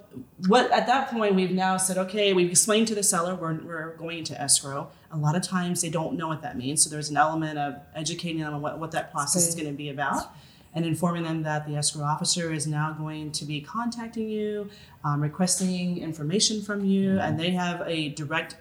what 0.48 0.70
at 0.72 0.88
that 0.88 1.10
point 1.10 1.36
we've 1.36 1.52
now 1.52 1.78
said 1.78 1.98
okay 1.98 2.34
we've 2.34 2.50
explained 2.52 2.86
to 2.86 2.94
the 2.94 3.02
seller 3.02 3.34
we're, 3.34 3.54
we're 3.64 3.96
going 3.96 4.18
into 4.18 4.40
escrow 4.42 4.90
a 5.10 5.16
lot 5.18 5.38
of 5.38 5.42
times 5.42 5.80
they 5.82 5.90
don't 5.90 6.18
know 6.18 6.28
what 6.28 6.42
that 6.42 6.58
means 6.58 6.84
so 6.84 6.90
there's 6.90 7.10
an 7.10 7.16
element 7.16 7.58
of 7.58 7.76
educating 7.96 8.42
them 8.42 8.54
on 8.54 8.62
what, 8.62 8.78
what 8.78 8.92
that 8.92 9.10
process 9.14 9.48
is 9.48 9.56
going 9.56 9.68
to 9.68 9.72
be 9.74 9.88
about 9.88 10.34
and 10.74 10.86
informing 10.86 11.24
them 11.24 11.44
that 11.44 11.68
the 11.68 11.76
escrow 11.76 12.04
officer 12.06 12.52
is 12.54 12.66
now 12.68 12.92
going 12.94 13.32
to 13.34 13.46
be 13.46 13.62
contacting 13.62 14.30
you 14.30 14.70
um, 15.04 15.22
requesting 15.22 15.98
information 15.98 16.62
from 16.62 16.86
you 16.86 17.20
and 17.20 17.40
they 17.40 17.52
have 17.52 17.82
a 17.88 18.10
direct 18.10 18.56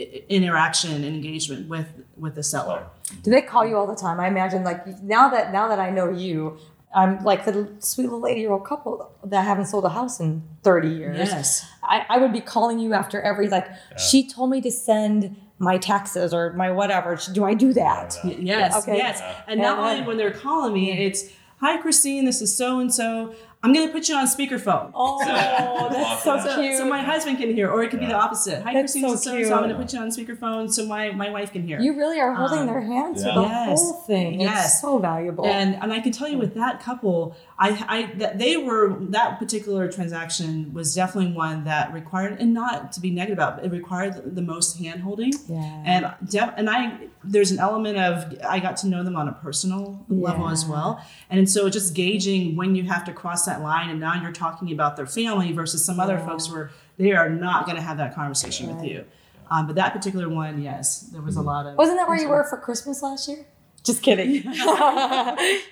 i- 0.00 0.02
i- 0.02 0.22
interaction 0.28 0.92
and 0.92 1.04
engagement 1.04 1.68
with 1.68 1.86
with 2.16 2.34
the 2.34 2.42
seller 2.42 2.86
Do 3.22 3.30
they 3.30 3.42
call 3.42 3.64
you 3.66 3.76
all 3.76 3.86
the 3.86 3.96
time? 3.96 4.18
I 4.20 4.28
imagine 4.28 4.64
like 4.64 4.86
now 5.02 5.28
that 5.30 5.52
now 5.52 5.68
that 5.68 5.78
I 5.78 5.90
know 5.90 6.10
you, 6.10 6.58
I'm 6.94 7.22
like 7.24 7.44
the 7.44 7.68
sweet 7.78 8.04
little 8.10 8.26
eighty 8.26 8.40
year 8.40 8.52
old 8.52 8.64
couple 8.66 9.10
that 9.24 9.42
haven't 9.44 9.66
sold 9.66 9.84
a 9.84 9.90
house 9.90 10.18
in 10.20 10.42
thirty 10.62 10.88
years. 10.88 11.16
yes 11.18 11.64
I, 11.82 12.04
I 12.08 12.18
would 12.18 12.32
be 12.32 12.40
calling 12.40 12.78
you 12.78 12.92
after 12.92 13.20
every 13.20 13.48
like 13.48 13.68
she 13.98 14.26
told 14.28 14.50
me 14.50 14.60
to 14.62 14.70
send 14.70 15.36
my 15.58 15.78
taxes 15.78 16.34
or 16.34 16.52
my 16.54 16.70
whatever. 16.72 17.16
Do 17.32 17.44
I 17.44 17.54
do 17.54 17.72
that? 17.74 18.16
Yeah. 18.24 18.30
Y- 18.30 18.36
Yes, 18.40 18.82
Okay. 18.82 18.96
yes. 18.96 19.22
And 19.46 19.60
not 19.60 19.78
Yeah. 19.78 19.84
only 19.90 20.06
when 20.08 20.16
they're 20.16 20.32
calling 20.46 20.72
me, 20.74 20.90
it's 21.06 21.24
hi 21.62 21.80
Kristine, 21.80 22.24
this 22.24 22.42
is 22.42 22.54
so 22.56 22.80
and 22.80 22.92
so. 22.92 23.32
I'm 23.64 23.72
gonna 23.72 23.92
put 23.92 24.08
you 24.08 24.16
on 24.16 24.26
speakerphone. 24.26 24.90
Oh, 24.92 25.22
that's 25.24 26.24
so 26.24 26.36
So, 26.40 26.60
cute. 26.60 26.76
so 26.76 26.84
my 26.88 27.00
husband 27.00 27.38
can 27.38 27.54
hear, 27.54 27.70
or 27.70 27.84
it 27.84 27.90
could 27.90 28.00
be 28.00 28.06
the 28.06 28.14
opposite. 28.14 28.60
Hi, 28.62 28.72
That's 28.74 28.92
Kristine, 28.92 29.02
so 29.02 29.10
this 29.12 29.22
so 29.22 29.36
and 29.36 29.46
so. 29.46 29.54
I'm 29.54 29.58
going 29.62 29.70
to 29.70 29.76
put 29.76 29.92
you 29.92 30.00
on 30.00 30.08
speakerphone 30.08 30.72
so 30.72 30.84
my, 30.86 31.10
my 31.12 31.30
wife 31.30 31.52
can 31.52 31.62
hear. 31.66 31.78
you 31.80 31.96
really 31.96 32.18
are 32.20 32.34
holding 32.34 32.60
Um, 32.60 32.66
their 32.66 32.80
hands 32.80 33.22
yeah. 33.24 33.34
for 33.34 33.40
the 33.40 33.46
Yes. 33.46 33.78
whole 33.80 33.92
thing. 33.92 34.40
Yes. 34.40 34.64
It's 34.66 34.80
so 34.80 34.98
valuable. 34.98 35.46
and 35.46 35.76
and 35.80 35.92
I 35.92 36.00
can 36.00 36.10
tell 36.12 36.28
you 36.28 36.38
with 36.38 36.54
that 36.54 36.80
couple, 36.80 37.36
I 37.58 37.68
I 37.88 38.12
that 38.18 38.38
they 38.38 38.56
were 38.56 38.96
that 39.10 39.38
particular 39.38 39.90
transaction 39.92 40.72
was 40.74 40.92
definitely 40.94 41.32
one 41.32 41.62
that 41.64 41.92
required, 41.92 42.40
and 42.40 42.52
not 42.52 42.90
to 42.92 43.00
be 43.00 43.10
negative 43.12 43.38
about, 43.38 43.60
it, 43.60 43.66
it 43.66 43.70
required 43.72 44.14
the, 44.16 44.22
the 44.30 44.42
most 44.42 44.78
hand 44.78 45.02
holding. 45.02 45.32
yeah. 45.48 45.82
and 45.84 46.12
def- 46.28 46.54
and 46.56 46.68
I 46.68 46.98
there's 47.24 47.52
an 47.52 47.60
element 47.60 47.96
of 47.98 48.34
I 48.44 48.58
got 48.58 48.76
to 48.78 48.88
know 48.88 49.04
them 49.04 49.14
on 49.14 49.28
a 49.28 49.32
personal 49.32 50.04
level 50.08 50.48
as 50.48 50.64
well, 50.66 51.00
and 51.30 51.48
so 51.48 51.70
just 51.70 51.94
gauging 51.94 52.56
when 52.56 52.74
you 52.74 52.82
have 52.84 53.04
to 53.04 53.12
cross 53.12 53.44
that 53.46 53.51
line, 53.60 53.90
and 53.90 54.00
now 54.00 54.14
you're 54.22 54.32
talking 54.32 54.72
about 54.72 54.96
their 54.96 55.06
family 55.06 55.52
versus 55.52 55.84
some 55.84 56.00
other 56.00 56.14
Yeah. 56.14 56.26
folks 56.26 56.50
where 56.50 56.70
they 56.96 57.12
are 57.12 57.28
not 57.28 57.66
going 57.66 57.76
to 57.76 57.82
have 57.82 57.98
that 57.98 58.14
conversation 58.14 58.74
with 58.74 58.84
you. 58.84 59.04
Um, 59.50 59.66
but 59.66 59.76
that 59.76 59.92
particular 59.92 60.28
one, 60.28 60.62
yes, 60.62 61.00
there 61.12 61.20
was 61.20 61.36
a 61.36 61.42
lot 61.42 61.66
of. 61.66 61.76
Wasn't 61.76 61.98
that 61.98 62.08
where 62.08 62.18
you 62.18 62.28
were 62.28 62.44
for 62.44 62.56
Christmas 62.56 63.02
last 63.02 63.28
year? 63.28 63.44
Just 63.84 64.00
kidding. 64.00 64.30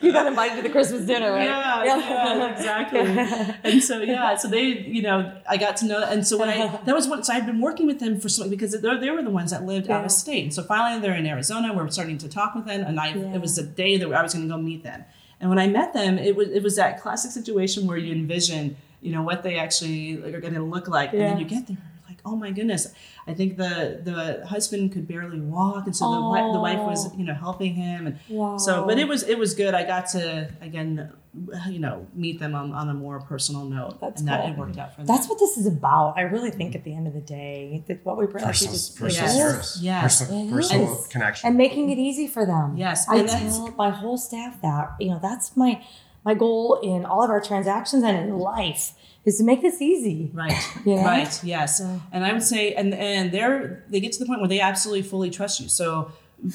you 0.01 0.12
got 0.12 0.27
invited 0.27 0.57
to 0.57 0.62
the 0.62 0.69
Christmas 0.69 1.07
dinner, 1.07 1.31
right? 1.33 1.45
Yeah, 1.45 1.85
yeah, 1.85 2.53
exactly. 2.53 3.01
and 3.71 3.83
so 3.83 4.01
yeah, 4.03 4.35
so 4.37 4.49
they, 4.49 4.62
you 4.64 5.01
know, 5.03 5.33
I 5.49 5.57
got 5.57 5.77
to 5.79 5.87
know, 5.87 6.03
and 6.03 6.27
so 6.27 6.37
when 6.37 6.49
I 6.49 6.77
that 6.87 6.95
was 6.95 7.07
what 7.07 7.25
so 7.25 7.33
I've 7.33 7.47
been 7.47 7.61
working 7.61 7.87
with 7.87 8.01
them 8.01 8.19
for 8.21 8.29
so 8.29 8.49
because 8.51 8.73
they 8.73 8.97
they 8.99 9.11
were 9.11 9.23
the 9.23 9.31
ones 9.31 9.53
that 9.53 9.64
lived 9.64 9.88
out 9.90 10.05
of 10.05 10.11
state. 10.11 10.43
And 10.43 10.53
so 10.53 10.62
finally 10.64 11.01
they're 11.01 11.16
in 11.16 11.25
Arizona. 11.27 11.73
We're 11.73 11.88
starting 11.90 12.19
to 12.19 12.29
talk 12.29 12.55
with 12.57 12.66
them, 12.66 12.81
and 12.83 12.99
I 12.99 13.11
Yeah. 13.14 13.35
it 13.35 13.40
was 13.40 13.55
the 13.57 13.62
day 13.62 13.97
that 13.97 14.12
I 14.12 14.23
was 14.23 14.35
going 14.35 14.49
to 14.49 14.53
go 14.55 14.61
meet 14.61 14.83
them. 14.83 15.05
And 15.40 15.48
when 15.48 15.59
I 15.59 15.66
met 15.66 15.92
them, 15.94 16.18
it 16.18 16.37
was 16.37 16.48
it 16.48 16.62
was 16.62 16.76
that 16.76 17.00
classic 17.00 17.31
situation 17.31 17.87
where 17.87 17.96
you 17.96 18.12
envision, 18.12 18.76
you 19.00 19.12
know, 19.12 19.22
what 19.22 19.42
they 19.42 19.59
actually 19.59 20.22
are 20.22 20.40
going 20.40 20.55
to 20.55 20.62
look 20.62 20.87
like, 20.87 21.12
and 21.12 21.20
then 21.20 21.38
you 21.38 21.46
get 21.46 21.66
there. 21.66 21.79
Like, 22.24 22.33
oh 22.33 22.37
my 22.37 22.50
goodness! 22.50 22.92
I 23.26 23.35
think 23.35 23.56
the 23.56 24.00
the 24.02 24.46
husband 24.46 24.92
could 24.92 25.06
barely 25.09 25.40
walk, 25.40 25.87
and 25.87 25.96
so 25.96 26.11
the, 26.11 26.20
wi- 26.20 26.52
the 26.52 26.61
wife 26.61 26.78
was, 26.80 27.14
you 27.16 27.24
know, 27.24 27.35
helping 27.35 27.74
him, 27.74 28.06
and 28.06 28.18
Wow. 28.28 28.59
so, 28.59 28.85
but 28.87 28.98
it 28.98 29.09
was 29.09 29.22
it 29.22 29.38
was 29.38 29.54
good. 29.54 29.74
I 29.74 29.85
got 29.85 30.09
to 30.11 30.50
again, 30.61 31.12
you 31.68 31.78
know, 31.78 32.06
meet 32.14 32.38
them 32.40 32.54
on, 32.54 32.72
on 32.72 32.88
a 32.88 32.94
more 32.94 33.20
personal 33.20 33.64
note, 33.64 34.00
That's 34.00 34.20
and 34.20 34.28
that 34.28 34.48
it 34.48 34.56
worked 34.56 34.76
out 34.78 34.92
for 34.92 34.98
them. 34.98 35.06
That's 35.06 35.28
what 35.28 35.38
this 35.38 35.56
is 35.56 35.66
about. 35.66 36.14
I 36.16 36.22
really 36.22 36.50
think 36.50 36.74
at 36.74 36.85
the 36.85 36.94
end 36.94 37.06
of 37.06 37.14
the 37.14 37.20
day, 37.20 37.85
that 37.88 38.04
what 38.04 38.16
we 38.18 38.26
bring 38.26 38.44
like 38.44 38.50
Personal, 38.52 38.72
just 38.74 38.98
personal 38.98 39.28
Yes. 39.30 39.38
service. 39.38 39.78
Yes. 39.80 40.02
Personal, 40.02 40.48
It 40.48 40.50
personal 40.52 40.92
is. 41.00 41.06
connection. 41.06 41.48
and 41.48 41.56
making 41.56 41.90
it 41.90 41.98
easy 41.98 42.26
for 42.26 42.44
them. 42.44 42.76
Yes, 42.76 43.09
I 43.09 43.16
and 43.18 43.28
tell 43.28 43.74
my 43.78 43.90
whole 43.90 44.18
staff 44.18 44.61
that 44.62 44.94
you 45.00 45.09
know 45.11 45.18
that's 45.22 45.56
my 45.56 45.83
my 46.24 46.35
goal 46.35 46.78
in 46.83 47.04
all 47.04 47.22
of 47.22 47.30
our 47.30 47.40
transactions 47.40 48.02
and 48.02 48.16
in 48.18 48.38
life 48.38 48.92
is 49.24 49.38
to 49.38 49.44
make 49.44 49.61
this 49.62 49.80
easy. 49.83 50.30
right, 50.33 50.52
You 50.87 50.96
know? 50.96 51.04
right, 51.04 51.44
yes. 51.44 51.80
Yeah. 51.83 51.98
And 52.12 52.24
I 52.24 52.33
would 52.33 52.42
say, 52.42 52.74
and 52.74 52.94
and 52.94 53.30
they're 53.33 53.85
they 53.88 54.00
get 54.00 54.12
to 54.12 54.18
the 54.18 54.26
point 54.26 54.40
where 54.40 54.48
they 54.48 54.61
absolutely 54.61 55.02
fully 55.02 55.30
trust 55.30 55.61
you. 55.61 55.68
So. 55.68 56.12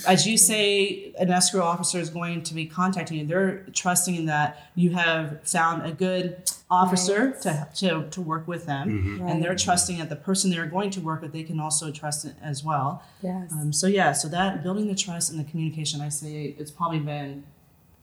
As 0.08 0.26
you 0.26 0.36
say, 0.36 1.14
an 1.20 1.30
escrow 1.30 1.62
officer 1.62 2.00
is 2.00 2.10
going 2.10 2.42
to 2.42 2.56
be 2.56 2.66
contacting 2.66 3.20
you. 3.20 3.26
They're 3.28 3.68
trusting 3.72 4.16
in 4.16 4.26
that 4.26 4.72
you 4.74 4.90
have 4.90 5.48
found 5.48 5.86
a 5.86 5.92
good 5.92 6.42
officer 6.72 7.26
Right. 7.28 7.42
to, 7.44 7.68
to, 7.76 8.10
to 8.10 8.20
work 8.20 8.48
with 8.48 8.66
them. 8.66 9.20
Right. 9.22 9.30
And 9.32 9.44
they're 9.44 9.54
trusting 9.54 10.00
that 10.00 10.10
the 10.10 10.16
person 10.16 10.50
they're 10.50 10.66
going 10.66 10.90
to 10.90 11.02
work 11.02 11.22
with, 11.22 11.34
they 11.34 11.44
can 11.44 11.60
also 11.60 11.92
trust 11.92 12.26
it 12.26 12.34
as 12.42 12.64
well. 12.64 13.04
Yes. 13.22 13.52
Um, 13.52 13.72
so 13.72 13.86
yeah, 13.86 14.12
so 14.14 14.28
that 14.30 14.64
building 14.64 14.88
the 14.88 14.96
trust 14.96 15.30
and 15.30 15.40
the 15.40 15.44
communication, 15.44 16.02
I 16.02 16.10
say 16.10 16.56
it's 16.58 16.72
probably 16.72 16.98
been 16.98 17.44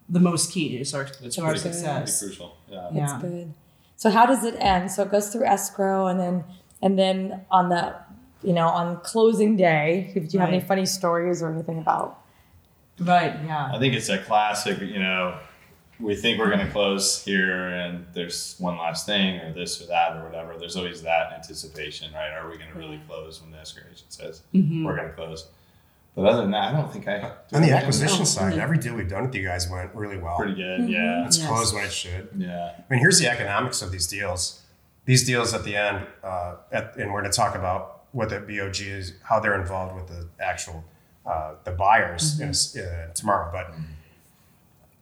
the 0.09 0.21
most 0.21 0.53
key 0.53 0.83
to 0.83 0.97
our, 0.97 1.03
It's 1.23 1.37
to 1.37 1.43
our 1.43 1.49
pretty, 1.51 1.63
pretty 1.63 1.75
success. 1.77 2.19
crucial. 2.21 2.57
Yeah. 2.69 2.87
It's 2.89 2.97
yeah. 2.97 3.19
good. 3.21 3.55
So 3.97 4.11
how 4.11 4.27
does 4.27 4.45
it 4.45 4.57
end? 4.59 4.91
So 4.91 5.03
it 5.05 5.11
goes 5.11 5.29
through 5.29 5.45
escrow 5.47 6.07
and 6.09 6.19
then 6.19 6.45
and 6.81 6.99
then 6.99 7.43
on 7.51 7.69
the 7.69 7.95
you 8.43 8.53
know 8.53 8.67
on 8.69 9.01
closing 9.01 9.57
day, 9.57 10.11
do 10.15 10.27
you 10.31 10.41
have 10.41 10.49
any 10.49 10.61
funny 10.61 10.87
stories 10.87 11.43
or 11.43 11.53
anything 11.53 11.79
about? 11.79 12.19
Right. 12.99 13.35
Yeah. 13.47 13.71
I 13.73 13.79
think 13.79 13.95
it's 13.95 14.09
a 14.09 14.19
classic, 14.19 14.81
you 14.81 14.99
know, 14.99 15.39
we 16.01 16.15
think 16.17 16.39
we're 16.39 16.51
going 16.51 16.67
to 16.67 16.71
close 16.73 17.25
here 17.25 17.69
and 17.69 18.05
there's 18.13 18.57
one 18.59 18.77
last 18.77 19.07
thing 19.07 19.39
or 19.41 19.53
this 19.53 19.81
or 19.81 19.87
that 19.87 20.17
or 20.17 20.25
whatever. 20.25 20.59
There's 20.59 20.77
always 20.77 21.03
that 21.03 21.33
anticipation, 21.33 22.13
right? 22.13 22.31
Are 22.33 22.51
we 22.51 22.59
going 22.59 22.71
to 22.73 22.79
really 22.79 23.01
close 23.07 23.41
when 23.41 23.51
the 23.53 23.59
escrow 23.59 23.85
agent 23.91 24.13
says 24.13 24.43
Mhm. 24.53 24.85
we're 24.85 24.97
going 24.97 25.09
to 25.09 25.15
close? 25.15 25.47
But 26.15 26.27
other 26.27 26.43
than 26.43 26.51
that, 26.51 26.75
I 26.75 26.77
don't 26.77 26.93
think 26.93 27.09
I. 27.09 27.33
On 27.55 27.63
the 27.63 27.71
acquisition 27.73 28.21
Oh, 28.21 28.25
side, 28.25 28.59
every 28.59 28.77
deal 28.77 28.95
we've 28.95 29.09
done 29.09 29.23
with 29.25 29.35
you 29.35 29.43
guys 29.43 29.69
went 29.71 29.95
really 29.95 30.19
well. 30.19 30.37
Pretty 30.37 30.55
good, 30.55 30.89
yeah. 30.89 31.25
It's 31.27 31.39
Yes. 31.39 31.47
closed 31.49 31.75
when 31.75 31.85
it 31.85 31.93
should. 31.93 32.29
Yeah. 32.37 32.73
I 32.79 32.85
mean, 32.91 33.01
here's 33.01 33.19
the 33.19 33.29
economics 33.29 33.81
of 33.81 33.91
these 33.91 34.07
deals. 34.07 34.61
These 35.07 35.25
deals 35.27 35.55
at 35.55 35.65
the 35.65 35.75
end, 35.75 36.07
uh, 36.23 36.57
at, 36.71 36.97
and 36.97 37.13
we're 37.13 37.21
going 37.23 37.33
to 37.33 37.37
talk 37.37 37.55
about 37.55 38.05
what 38.13 38.29
the 38.29 38.41
BOG 38.41 38.81
is, 38.83 39.15
how 39.23 39.41
they're 39.41 39.59
involved 39.59 39.95
with 39.97 40.07
the 40.09 40.29
actual 40.45 40.85
uh, 41.25 41.55
the 41.65 41.71
buyers 41.71 42.41
in 42.41 42.49
a 42.49 42.51
s 42.51 42.77
uh, 42.77 43.09
tomorrow. 43.15 43.49
But 43.51 43.73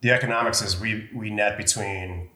the 0.02 0.12
economics 0.12 0.62
is 0.62 0.78
we 0.80 1.10
we 1.14 1.28
net 1.30 1.56
between, 1.58 2.28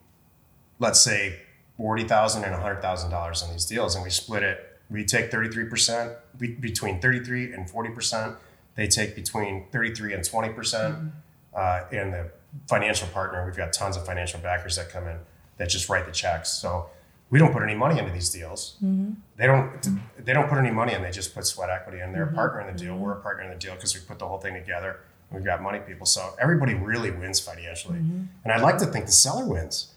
let's 0.79 0.99
say, 0.99 1.39
forty 1.77 2.03
thousand 2.03 2.43
and 2.43 2.53
hundred 2.55 2.81
thousand 2.81 3.09
dollars 3.11 3.41
on 3.41 3.51
these 3.53 3.65
deals, 3.65 3.95
and 3.95 4.03
we 4.03 4.09
split 4.09 4.43
it. 4.43 4.79
We 4.89 5.05
take 5.05 5.31
thirty 5.31 5.49
three 5.49 5.65
percent 5.65 6.11
between 6.37 6.99
thirty 6.99 7.21
three 7.23 7.53
and 7.53 7.69
forty 7.69 7.89
percent. 7.91 8.35
They 8.75 8.87
take 8.87 9.15
between 9.15 9.65
thirty 9.71 9.93
three 9.93 10.13
and 10.13 10.23
twenty 10.23 10.49
percent. 10.53 10.95
Mm-hmm. 10.95 11.07
Uh, 11.55 11.97
and 11.97 12.13
the 12.13 12.31
financial 12.67 13.07
partner, 13.09 13.45
we've 13.45 13.55
got 13.55 13.71
tons 13.71 13.95
of 13.95 14.05
financial 14.05 14.39
backers 14.39 14.75
that 14.75 14.89
come 14.89 15.07
in 15.07 15.17
that 15.57 15.69
just 15.69 15.87
write 15.87 16.05
the 16.05 16.11
checks. 16.11 16.49
So 16.49 16.89
we 17.29 17.39
don't 17.39 17.53
put 17.53 17.63
any 17.63 17.75
money 17.75 17.97
into 17.97 18.11
these 18.11 18.29
deals. 18.29 18.77
Mm-hmm. 18.83 19.13
They 19.37 19.47
don't. 19.47 19.87
They 20.17 20.33
don't 20.33 20.49
put 20.49 20.57
any 20.57 20.71
money 20.71 20.93
in. 20.93 21.01
They 21.01 21.11
just 21.11 21.33
put 21.33 21.45
sweat 21.45 21.69
equity 21.69 22.01
in. 22.01 22.11
They're 22.11 22.23
a 22.23 22.27
mm-hmm. 22.27 22.35
partner 22.35 22.61
in 22.61 22.67
the 22.75 22.77
deal. 22.77 22.97
We're 22.97 23.13
a 23.13 23.21
partner 23.21 23.43
in 23.43 23.49
the 23.49 23.57
deal 23.57 23.75
because 23.75 23.95
we 23.95 24.01
put 24.01 24.19
the 24.19 24.27
whole 24.27 24.39
thing 24.39 24.53
together. 24.53 24.99
We've 25.31 25.45
got 25.45 25.61
money 25.61 25.79
people. 25.79 26.05
So 26.05 26.35
everybody 26.39 26.75
really 26.75 27.11
wins 27.11 27.39
financially. 27.39 27.97
And 27.97 28.53
I'd 28.53 28.61
like 28.61 28.77
to 28.77 28.85
think 28.85 29.07
the 29.07 29.11
seller 29.11 29.45
wins. 29.45 29.93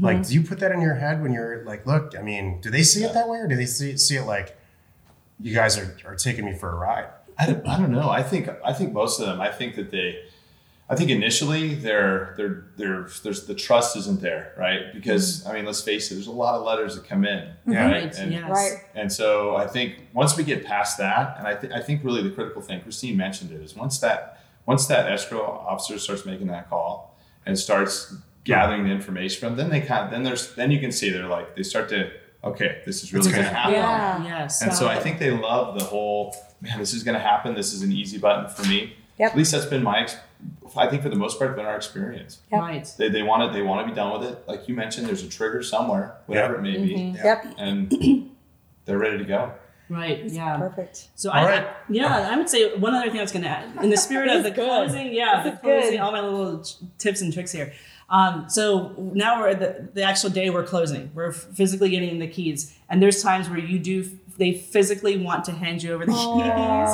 Like, 0.00 0.26
do 0.26 0.34
you 0.34 0.42
put 0.42 0.60
that 0.60 0.70
in 0.70 0.80
your 0.80 0.94
head 0.94 1.22
when 1.22 1.32
you're 1.32 1.64
like, 1.64 1.86
look? 1.86 2.14
I 2.16 2.22
mean, 2.22 2.60
do 2.60 2.70
they 2.70 2.82
see 2.82 3.02
it 3.04 3.14
that 3.14 3.28
way, 3.28 3.38
or 3.38 3.48
do 3.48 3.56
they 3.56 3.66
see 3.66 3.96
see 3.96 4.16
it 4.16 4.24
like 4.24 4.56
you 5.40 5.54
guys 5.54 5.76
are, 5.76 5.96
are 6.04 6.14
taking 6.14 6.44
me 6.44 6.54
for 6.54 6.70
a 6.70 6.76
ride? 6.76 7.08
I 7.38 7.46
don't, 7.46 7.66
I 7.66 7.78
don't 7.78 7.92
know. 7.92 8.10
I 8.10 8.22
think 8.22 8.48
I 8.64 8.72
think 8.72 8.92
most 8.92 9.20
of 9.20 9.26
them. 9.26 9.40
I 9.40 9.50
think 9.50 9.76
that 9.76 9.90
they, 9.90 10.22
I 10.88 10.96
think 10.96 11.10
initially 11.10 11.74
they're 11.74 12.34
they're 12.36 12.64
they're 12.76 13.08
there's 13.22 13.46
the 13.46 13.54
trust 13.54 13.96
isn't 13.96 14.20
there, 14.20 14.54
right? 14.58 14.92
Because 14.92 15.40
mm-hmm. 15.40 15.50
I 15.50 15.54
mean, 15.54 15.64
let's 15.64 15.80
face 15.80 16.10
it. 16.10 16.14
There's 16.14 16.26
a 16.26 16.32
lot 16.32 16.54
of 16.54 16.64
letters 16.64 16.94
that 16.94 17.04
come 17.04 17.24
in, 17.24 17.44
mm-hmm. 17.44 17.72
Yeah. 17.72 17.84
right? 17.84 18.04
Right. 18.04 18.18
And, 18.18 18.32
yes. 18.32 18.50
Right. 18.50 18.78
and 18.94 19.12
so 19.12 19.56
I 19.56 19.66
think 19.66 20.08
once 20.12 20.36
we 20.36 20.44
get 20.44 20.64
past 20.64 20.98
that, 20.98 21.36
and 21.38 21.46
I 21.46 21.54
think 21.54 21.72
I 21.72 21.80
think 21.80 22.04
really 22.04 22.22
the 22.22 22.30
critical 22.30 22.62
thing, 22.62 22.80
Kristine 22.80 23.16
mentioned 23.16 23.50
it, 23.50 23.62
is 23.62 23.74
once 23.74 23.98
that 24.00 24.44
once 24.66 24.86
that 24.86 25.10
escrow 25.10 25.42
officer 25.42 25.98
starts 25.98 26.24
making 26.24 26.48
that 26.48 26.68
call 26.68 27.18
and 27.46 27.58
starts 27.58 28.14
gathering 28.44 28.84
the 28.84 28.90
information 28.90 29.40
from, 29.40 29.56
them, 29.56 29.70
then 29.70 29.80
they 29.80 29.86
kind 29.86 30.04
of, 30.04 30.10
then 30.10 30.22
there's 30.22 30.54
then 30.54 30.70
you 30.70 30.80
can 30.80 30.92
see 30.92 31.10
they're 31.10 31.26
like 31.26 31.56
they 31.56 31.62
start 31.62 31.88
to 31.88 32.10
okay, 32.44 32.82
this 32.86 33.02
is 33.02 33.12
really 33.12 33.26
It's 33.28 33.34
going 33.36 33.46
to 33.48 33.54
happen. 33.54 33.74
Yeah. 33.74 34.24
Yes. 34.24 34.62
And 34.62 34.72
so 34.72 34.88
I 34.88 34.98
think 34.98 35.18
they 35.18 35.30
love 35.30 35.78
the 35.78 35.84
whole 35.84 36.34
man. 36.60 36.78
This 36.78 36.92
is 36.94 37.02
going 37.02 37.14
to 37.14 37.20
happen. 37.20 37.54
This 37.54 37.72
is 37.72 37.82
an 37.82 37.92
easy 37.92 38.18
button 38.18 38.48
for 38.50 38.66
me. 38.68 38.94
Yep. 39.18 39.30
At 39.32 39.36
least 39.36 39.52
that's 39.52 39.66
been 39.66 39.82
my. 39.82 40.08
I 40.76 40.88
think 40.88 41.02
for 41.02 41.08
the 41.10 41.16
most 41.16 41.38
part, 41.38 41.54
been 41.54 41.66
our 41.66 41.76
experience. 41.76 42.40
Yep. 42.50 42.60
Right. 42.60 42.94
They, 42.98 43.08
they 43.08 43.22
want 43.22 43.42
it. 43.44 43.52
They 43.52 43.62
want 43.62 43.86
to 43.86 43.92
be 43.92 43.94
done 43.94 44.18
with 44.18 44.28
it. 44.30 44.42
Like 44.48 44.68
you 44.68 44.74
mentioned, 44.74 45.06
there's 45.06 45.22
a 45.22 45.28
trigger 45.28 45.62
somewhere, 45.62 46.16
whatever 46.26 46.56
it 46.56 46.62
may 46.62 46.76
be, 46.78 46.94
Mhm. 46.94 47.22
Yep. 47.22 47.54
and 47.58 48.30
they're 48.86 48.98
ready 48.98 49.18
to 49.18 49.24
go. 49.24 49.52
Right. 49.88 50.24
Yeah. 50.24 50.56
Perfect. 50.56 51.08
So 51.16 51.30
All 51.30 51.36
I, 51.36 51.44
right. 51.44 51.64
I 51.66 51.74
yeah, 51.90 52.30
I 52.32 52.36
would 52.36 52.48
say 52.48 52.74
one 52.78 52.94
other 52.94 53.10
thing 53.10 53.18
I 53.18 53.22
was 53.22 53.30
going 53.32 53.42
to 53.42 53.48
add 53.50 53.76
in 53.84 53.90
the 53.90 53.96
spirit 53.98 54.30
of 54.30 54.42
the 54.42 54.50
good. 54.50 54.66
closing, 54.66 55.12
yeah, 55.12 55.42
This 55.42 55.52
the 55.52 55.56
is 55.58 55.62
good. 55.62 55.80
closing, 55.82 56.00
all 56.00 56.12
my 56.12 56.20
little 56.22 56.64
tips 56.98 57.20
and 57.20 57.30
tricks 57.32 57.52
here. 57.52 57.72
Um, 58.12 58.44
so 58.48 58.94
now 59.14 59.40
we're 59.40 59.48
at 59.48 59.58
the, 59.58 59.88
the 59.94 60.02
actual 60.02 60.28
day 60.28 60.50
we're 60.50 60.66
closing. 60.66 61.10
We're 61.14 61.32
physically 61.32 61.88
getting 61.88 62.18
the 62.18 62.28
keys, 62.28 62.76
and 62.90 63.02
there's 63.02 63.22
times 63.22 63.48
where 63.48 63.58
you 63.58 63.78
do 63.78 64.04
they 64.36 64.52
physically 64.52 65.18
want 65.18 65.44
to 65.44 65.52
hand 65.52 65.82
you 65.82 65.92
over 65.92 66.06
the 66.06 66.12
keys. 66.12 66.90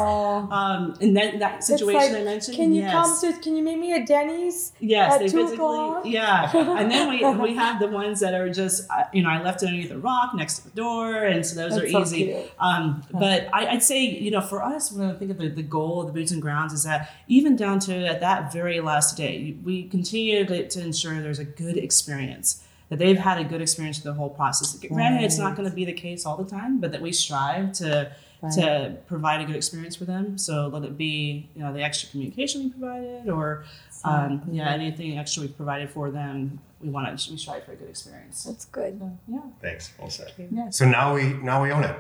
Um, 0.51 0.97
in 1.01 1.15
that, 1.15 1.39
that 1.39 1.65
situation 1.65 2.13
like, 2.13 2.13
I 2.13 2.25
mentioned, 2.25 2.57
Can 2.57 2.73
you 2.73 2.83
yes. 2.83 2.93
come 2.93 3.33
to? 3.33 3.41
Can 3.41 3.57
you 3.57 3.63
meet 3.63 3.79
me 3.79 3.93
at 3.93 4.07
Denny's? 4.07 4.73
Yes, 4.81 5.15
at 5.15 5.19
they 5.21 5.29
physically, 5.29 5.55
o'clock? 5.55 6.03
yeah. 6.05 6.51
And 6.57 6.91
then 6.91 7.09
we 7.09 7.25
we 7.51 7.55
have 7.55 7.81
the 7.81 7.89
ones 7.89 8.21
that 8.21 8.35
are 8.35 8.49
just, 8.49 8.89
uh, 8.91 9.05
you 9.13 9.23
know, 9.23 9.31
I 9.31 9.43
left 9.43 9.63
it 9.63 9.67
underneath 9.67 9.91
a 9.91 9.99
rock 9.99 10.35
next 10.35 10.59
to 10.59 10.65
the 10.65 10.77
door, 10.77 11.25
and 11.25 11.45
so 11.45 11.55
those 11.55 11.73
That's 11.73 11.85
are 11.85 11.91
so 11.91 12.03
easy. 12.03 12.37
Um, 12.59 13.05
but 13.13 13.49
I, 13.53 13.69
I'd 13.69 13.83
say, 13.83 14.05
you 14.05 14.31
know, 14.31 14.41
for 14.41 14.63
us, 14.63 14.93
when 14.93 15.11
I 15.11 15.15
think 15.15 15.31
of 15.31 15.39
the, 15.39 15.49
the 15.49 15.63
goal 15.63 16.01
of 16.01 16.09
the 16.09 16.13
boots 16.13 16.33
and 16.33 16.43
grounds 16.43 16.73
is 16.73 16.85
that 16.85 17.11
even 17.29 17.57
down 17.57 17.79
to 17.81 18.07
at 18.07 18.21
that 18.21 18.53
very 18.53 18.81
last 18.81 19.17
day, 19.17 19.57
we 19.63 19.85
continue 19.85 20.45
to, 20.45 20.69
to 20.69 20.81
ensure 20.81 21.21
there's 21.21 21.39
a 21.39 21.45
good 21.45 21.77
experience. 21.77 22.65
That 22.89 22.99
they've 22.99 23.19
had 23.19 23.39
a 23.39 23.45
good 23.45 23.61
experience 23.61 23.99
through 23.99 24.13
the 24.13 24.17
whole 24.19 24.31
process. 24.31 24.75
Granted, 24.89 25.23
it's 25.23 25.37
not 25.39 25.57
going 25.57 25.69
to 25.69 25.75
be 25.75 25.85
the 25.85 25.93
case 25.93 26.25
all 26.25 26.37
the 26.37 26.49
time, 26.49 26.81
but 26.81 26.91
that 26.93 27.03
we 27.03 27.13
strive 27.13 27.73
to 27.75 28.13
Right. 28.41 28.53
to 28.53 28.97
provide 29.09 29.41
a 29.41 29.45
good 29.45 29.57
experience 29.57 29.97
for 29.97 30.05
them. 30.05 30.39
So 30.39 30.69
let 30.69 30.85
it 30.85 30.97
be, 30.97 31.49
you 31.57 31.61
know, 31.61 31.73
the 31.73 31.83
extra 31.83 32.09
communication 32.09 32.63
we 32.63 32.71
provided, 32.71 33.29
or 33.29 33.65
um, 34.05 34.43
yeah, 34.53 34.71
anything 34.71 35.19
extra 35.19 35.43
we 35.43 35.49
provided 35.49 35.91
for 35.91 36.13
them. 36.13 36.61
We 36.81 36.89
want 36.89 37.19
to 37.19 37.33
we 37.33 37.37
strive 37.37 37.65
for 37.65 37.73
a 37.73 37.75
good 37.75 37.89
experience. 37.89 38.45
That's 38.45 38.67
good. 38.67 39.01
Yeah. 39.27 39.41
Thanks. 39.61 39.93
Well 39.99 40.09
said. 40.09 40.33
Yeah. 40.53 40.71
So 40.71 40.89
now 40.89 41.15
we 41.15 41.33
now 41.33 41.61
we 41.65 41.73
own 41.73 41.83
it. 41.83 41.97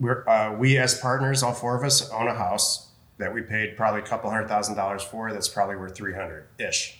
We're 0.00 0.26
uh, 0.26 0.54
we 0.56 0.78
as 0.78 0.98
partners, 0.98 1.42
all 1.42 1.52
four 1.52 1.76
of 1.76 1.84
us, 1.84 2.08
own 2.12 2.28
a 2.28 2.34
house 2.34 2.88
that 3.18 3.34
we 3.34 3.42
paid 3.42 3.76
probably 3.76 4.00
a 4.00 4.04
couple 4.06 4.30
hundred 4.30 4.48
thousand 4.48 4.74
dollars 4.76 5.02
for. 5.02 5.30
That's 5.34 5.48
probably 5.50 5.76
worth 5.76 5.94
three 5.94 6.14
hundred 6.14 6.46
ish, 6.58 6.97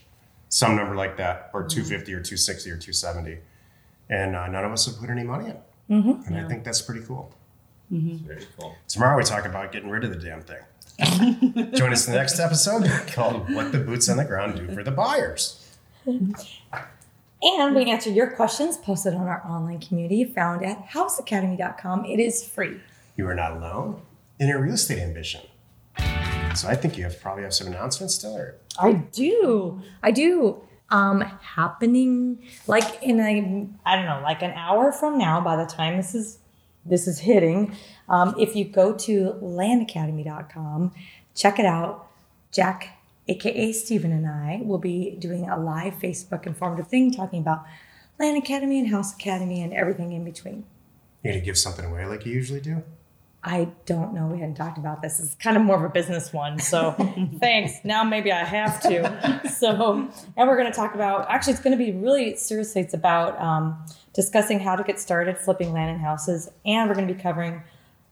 some 0.49 0.77
number 0.77 0.95
like 0.95 1.17
that, 1.19 1.51
or 1.53 1.65
two 1.65 1.85
fifty 1.85 2.15
or 2.15 2.21
two 2.21 2.37
sixty 2.37 2.71
or 2.71 2.77
two 2.77 2.93
seventy, 2.93 3.39
and 4.09 4.35
uh, 4.37 4.47
none 4.49 4.65
of 4.65 4.73
us 4.73 4.87
have 4.87 4.99
put 4.99 5.11
any 5.11 5.25
money 5.25 5.51
in. 5.51 5.57
Mm-hmm. 6.03 6.33
And 6.33 6.45
I 6.45 6.49
think 6.49 6.65
that's 6.65 6.83
pretty 6.83 7.05
cool. 7.05 7.33
It's 7.91 8.21
very 8.21 8.47
cool. 8.59 8.77
Tomorrow 8.87 9.17
we 9.17 9.25
talk 9.25 9.47
about 9.47 9.73
getting 9.73 9.89
rid 9.89 10.05
of 10.05 10.11
the 10.11 10.19
damn 10.19 10.43
thing. 10.43 10.61
Join 11.75 11.93
us 11.93 12.07
in 12.07 12.13
the 12.13 12.19
next 12.19 12.39
episode 12.39 12.85
called 13.09 13.53
"What 13.55 13.73
the 13.73 13.79
Boots 13.79 14.09
on 14.09 14.17
the 14.19 14.25
Ground 14.25 14.57
Do 14.57 14.75
for 14.75 14.83
the 14.83 14.91
Buyers." 14.91 15.65
And 16.05 17.75
we 17.75 17.91
answer 17.91 18.11
your 18.11 18.31
questions 18.33 18.77
posted 18.77 19.15
on 19.15 19.27
our 19.29 19.47
online 19.47 19.79
community 19.81 20.25
found 20.25 20.65
at 20.65 20.89
houseacademy.com. 20.89 22.05
It 22.05 22.19
is 22.19 22.45
free. 22.47 22.81
You 23.17 23.29
are 23.29 23.35
not 23.35 23.53
alone. 23.53 24.03
in 24.41 24.49
your 24.49 24.61
real 24.61 24.75
estate 24.75 24.99
ambition. 24.99 25.41
So 26.55 26.69
I 26.69 26.75
think 26.75 26.97
you 26.97 27.05
have 27.05 27.21
probably 27.21 27.45
have 27.45 27.55
some 27.55 27.67
announcements 27.69 28.15
still. 28.15 28.37
Or 28.37 28.57
I 28.79 28.93
do. 28.93 29.81
I 30.03 30.11
do. 30.11 30.63
Um, 30.91 31.21
happening 31.21 32.43
like 32.67 33.03
in 33.03 33.21
a 33.21 33.69
I 33.85 33.97
don't 33.97 34.07
know, 34.07 34.21
like 34.23 34.43
an 34.43 34.53
hour 34.53 34.91
from 34.91 35.19
now. 35.19 35.41
By 35.41 35.57
the 35.57 35.67
time 35.67 35.97
this 35.99 36.15
is 36.15 36.39
this 36.87 37.07
is 37.07 37.19
hitting, 37.19 37.77
um, 38.09 38.35
if 38.39 38.57
you 38.57 38.65
go 38.65 38.95
to 38.95 39.35
landacademy.com, 39.43 40.93
check 41.35 41.59
it 41.59 41.67
out. 41.67 42.09
Jack, 42.51 42.99
aka 43.29 43.73
Steven, 43.73 44.11
and 44.13 44.27
I 44.27 44.61
will 44.65 44.79
be 44.79 45.17
doing 45.19 45.49
a 45.49 45.59
live 45.59 45.95
Facebook 45.95 46.47
informative 46.47 46.89
thing 46.89 47.13
talking 47.13 47.41
about 47.41 47.65
Land 48.19 48.39
Academy 48.39 48.79
and 48.79 48.89
House 48.89 49.15
Academy 49.15 49.63
and 49.63 49.75
everything 49.75 50.13
in 50.13 50.25
between. 50.25 50.65
you're 51.23 51.35
gonna 51.35 51.45
give 51.45 51.59
something 51.59 51.85
away 51.85 52.07
like 52.07 52.25
you 52.25 52.33
usually 52.33 52.61
do. 52.61 52.83
I 53.51 53.69
don't 53.87 54.13
know. 54.13 54.27
We 54.27 54.41
hadn't 54.41 54.57
talked 54.57 54.77
about 54.77 55.01
this. 55.01 55.19
It's 55.19 55.35
kind 55.37 55.57
of 55.57 55.63
more 55.63 55.77
of 55.77 55.83
a 55.83 55.89
business 55.89 56.35
one. 56.35 56.59
So 56.59 56.91
thanks. 57.41 57.83
Now 57.83 58.05
maybe 58.05 58.31
I 58.31 58.45
have 58.45 58.79
to. 58.83 59.41
So, 59.49 60.11
and 60.37 60.49
we're 60.49 60.59
going 60.59 60.71
to 60.71 60.77
talk 60.77 60.95
about 60.95 61.31
actually, 61.31 61.55
it's 61.55 61.63
going 61.63 61.77
to 61.77 61.83
be 61.83 61.93
really 61.93 62.37
seriously, 62.37 62.83
it's 62.83 62.93
about 62.93 63.41
um, 63.41 63.83
discussing 64.13 64.61
how 64.61 64.77
to 64.77 64.85
get 64.85 65.01
started 65.01 65.39
flipping 65.39 65.73
land 65.73 65.91
and 65.91 65.99
houses. 65.99 66.51
And 66.67 66.91
we're 66.91 66.95
going 66.95 67.09
to 67.09 67.15
be 67.15 67.21
covering 67.21 67.63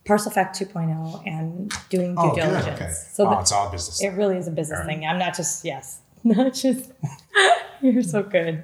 Parcel 0.05 0.31
Fact 0.31 0.59
2.0 0.59 1.21
and 1.27 1.71
doing 1.89 2.15
due 2.15 2.21
Oh, 2.21 2.29
good. 2.33 2.41
diligence. 2.41 2.81
Okay. 2.81 2.91
So 2.91 3.27
oh, 3.27 3.29
the- 3.35 3.39
it's 3.41 3.51
all 3.51 3.69
business. 3.69 4.01
it 4.01 4.09
really 4.09 4.37
is 4.37 4.47
a 4.47 4.51
business 4.51 4.79
right. 4.79 4.87
thing. 4.87 5.05
I'm 5.05 5.19
not 5.19 5.35
just, 5.35 5.63
yes, 5.63 5.99
not 6.23 6.55
just, 6.55 6.91
you're 7.81 8.01
so 8.01 8.23
good. 8.23 8.63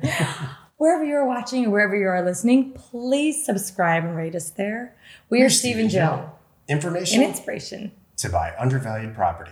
Wherever 0.77 1.03
you're 1.05 1.27
watching 1.27 1.67
or 1.67 1.69
wherever 1.69 1.95
you 1.95 2.07
are 2.07 2.25
listening, 2.25 2.71
please 2.73 3.45
subscribe 3.45 4.03
and 4.03 4.17
rate 4.17 4.33
us 4.33 4.49
there. 4.49 4.95
We 5.29 5.43
are 5.43 5.49
Steve 5.51 5.77
and 5.77 5.89
Jill 5.89 6.32
Information 6.67 7.21
and 7.21 7.29
inspiration. 7.29 7.91
to 8.17 8.29
buy 8.29 8.53
undervalued 8.57 9.13
property. 9.15 9.51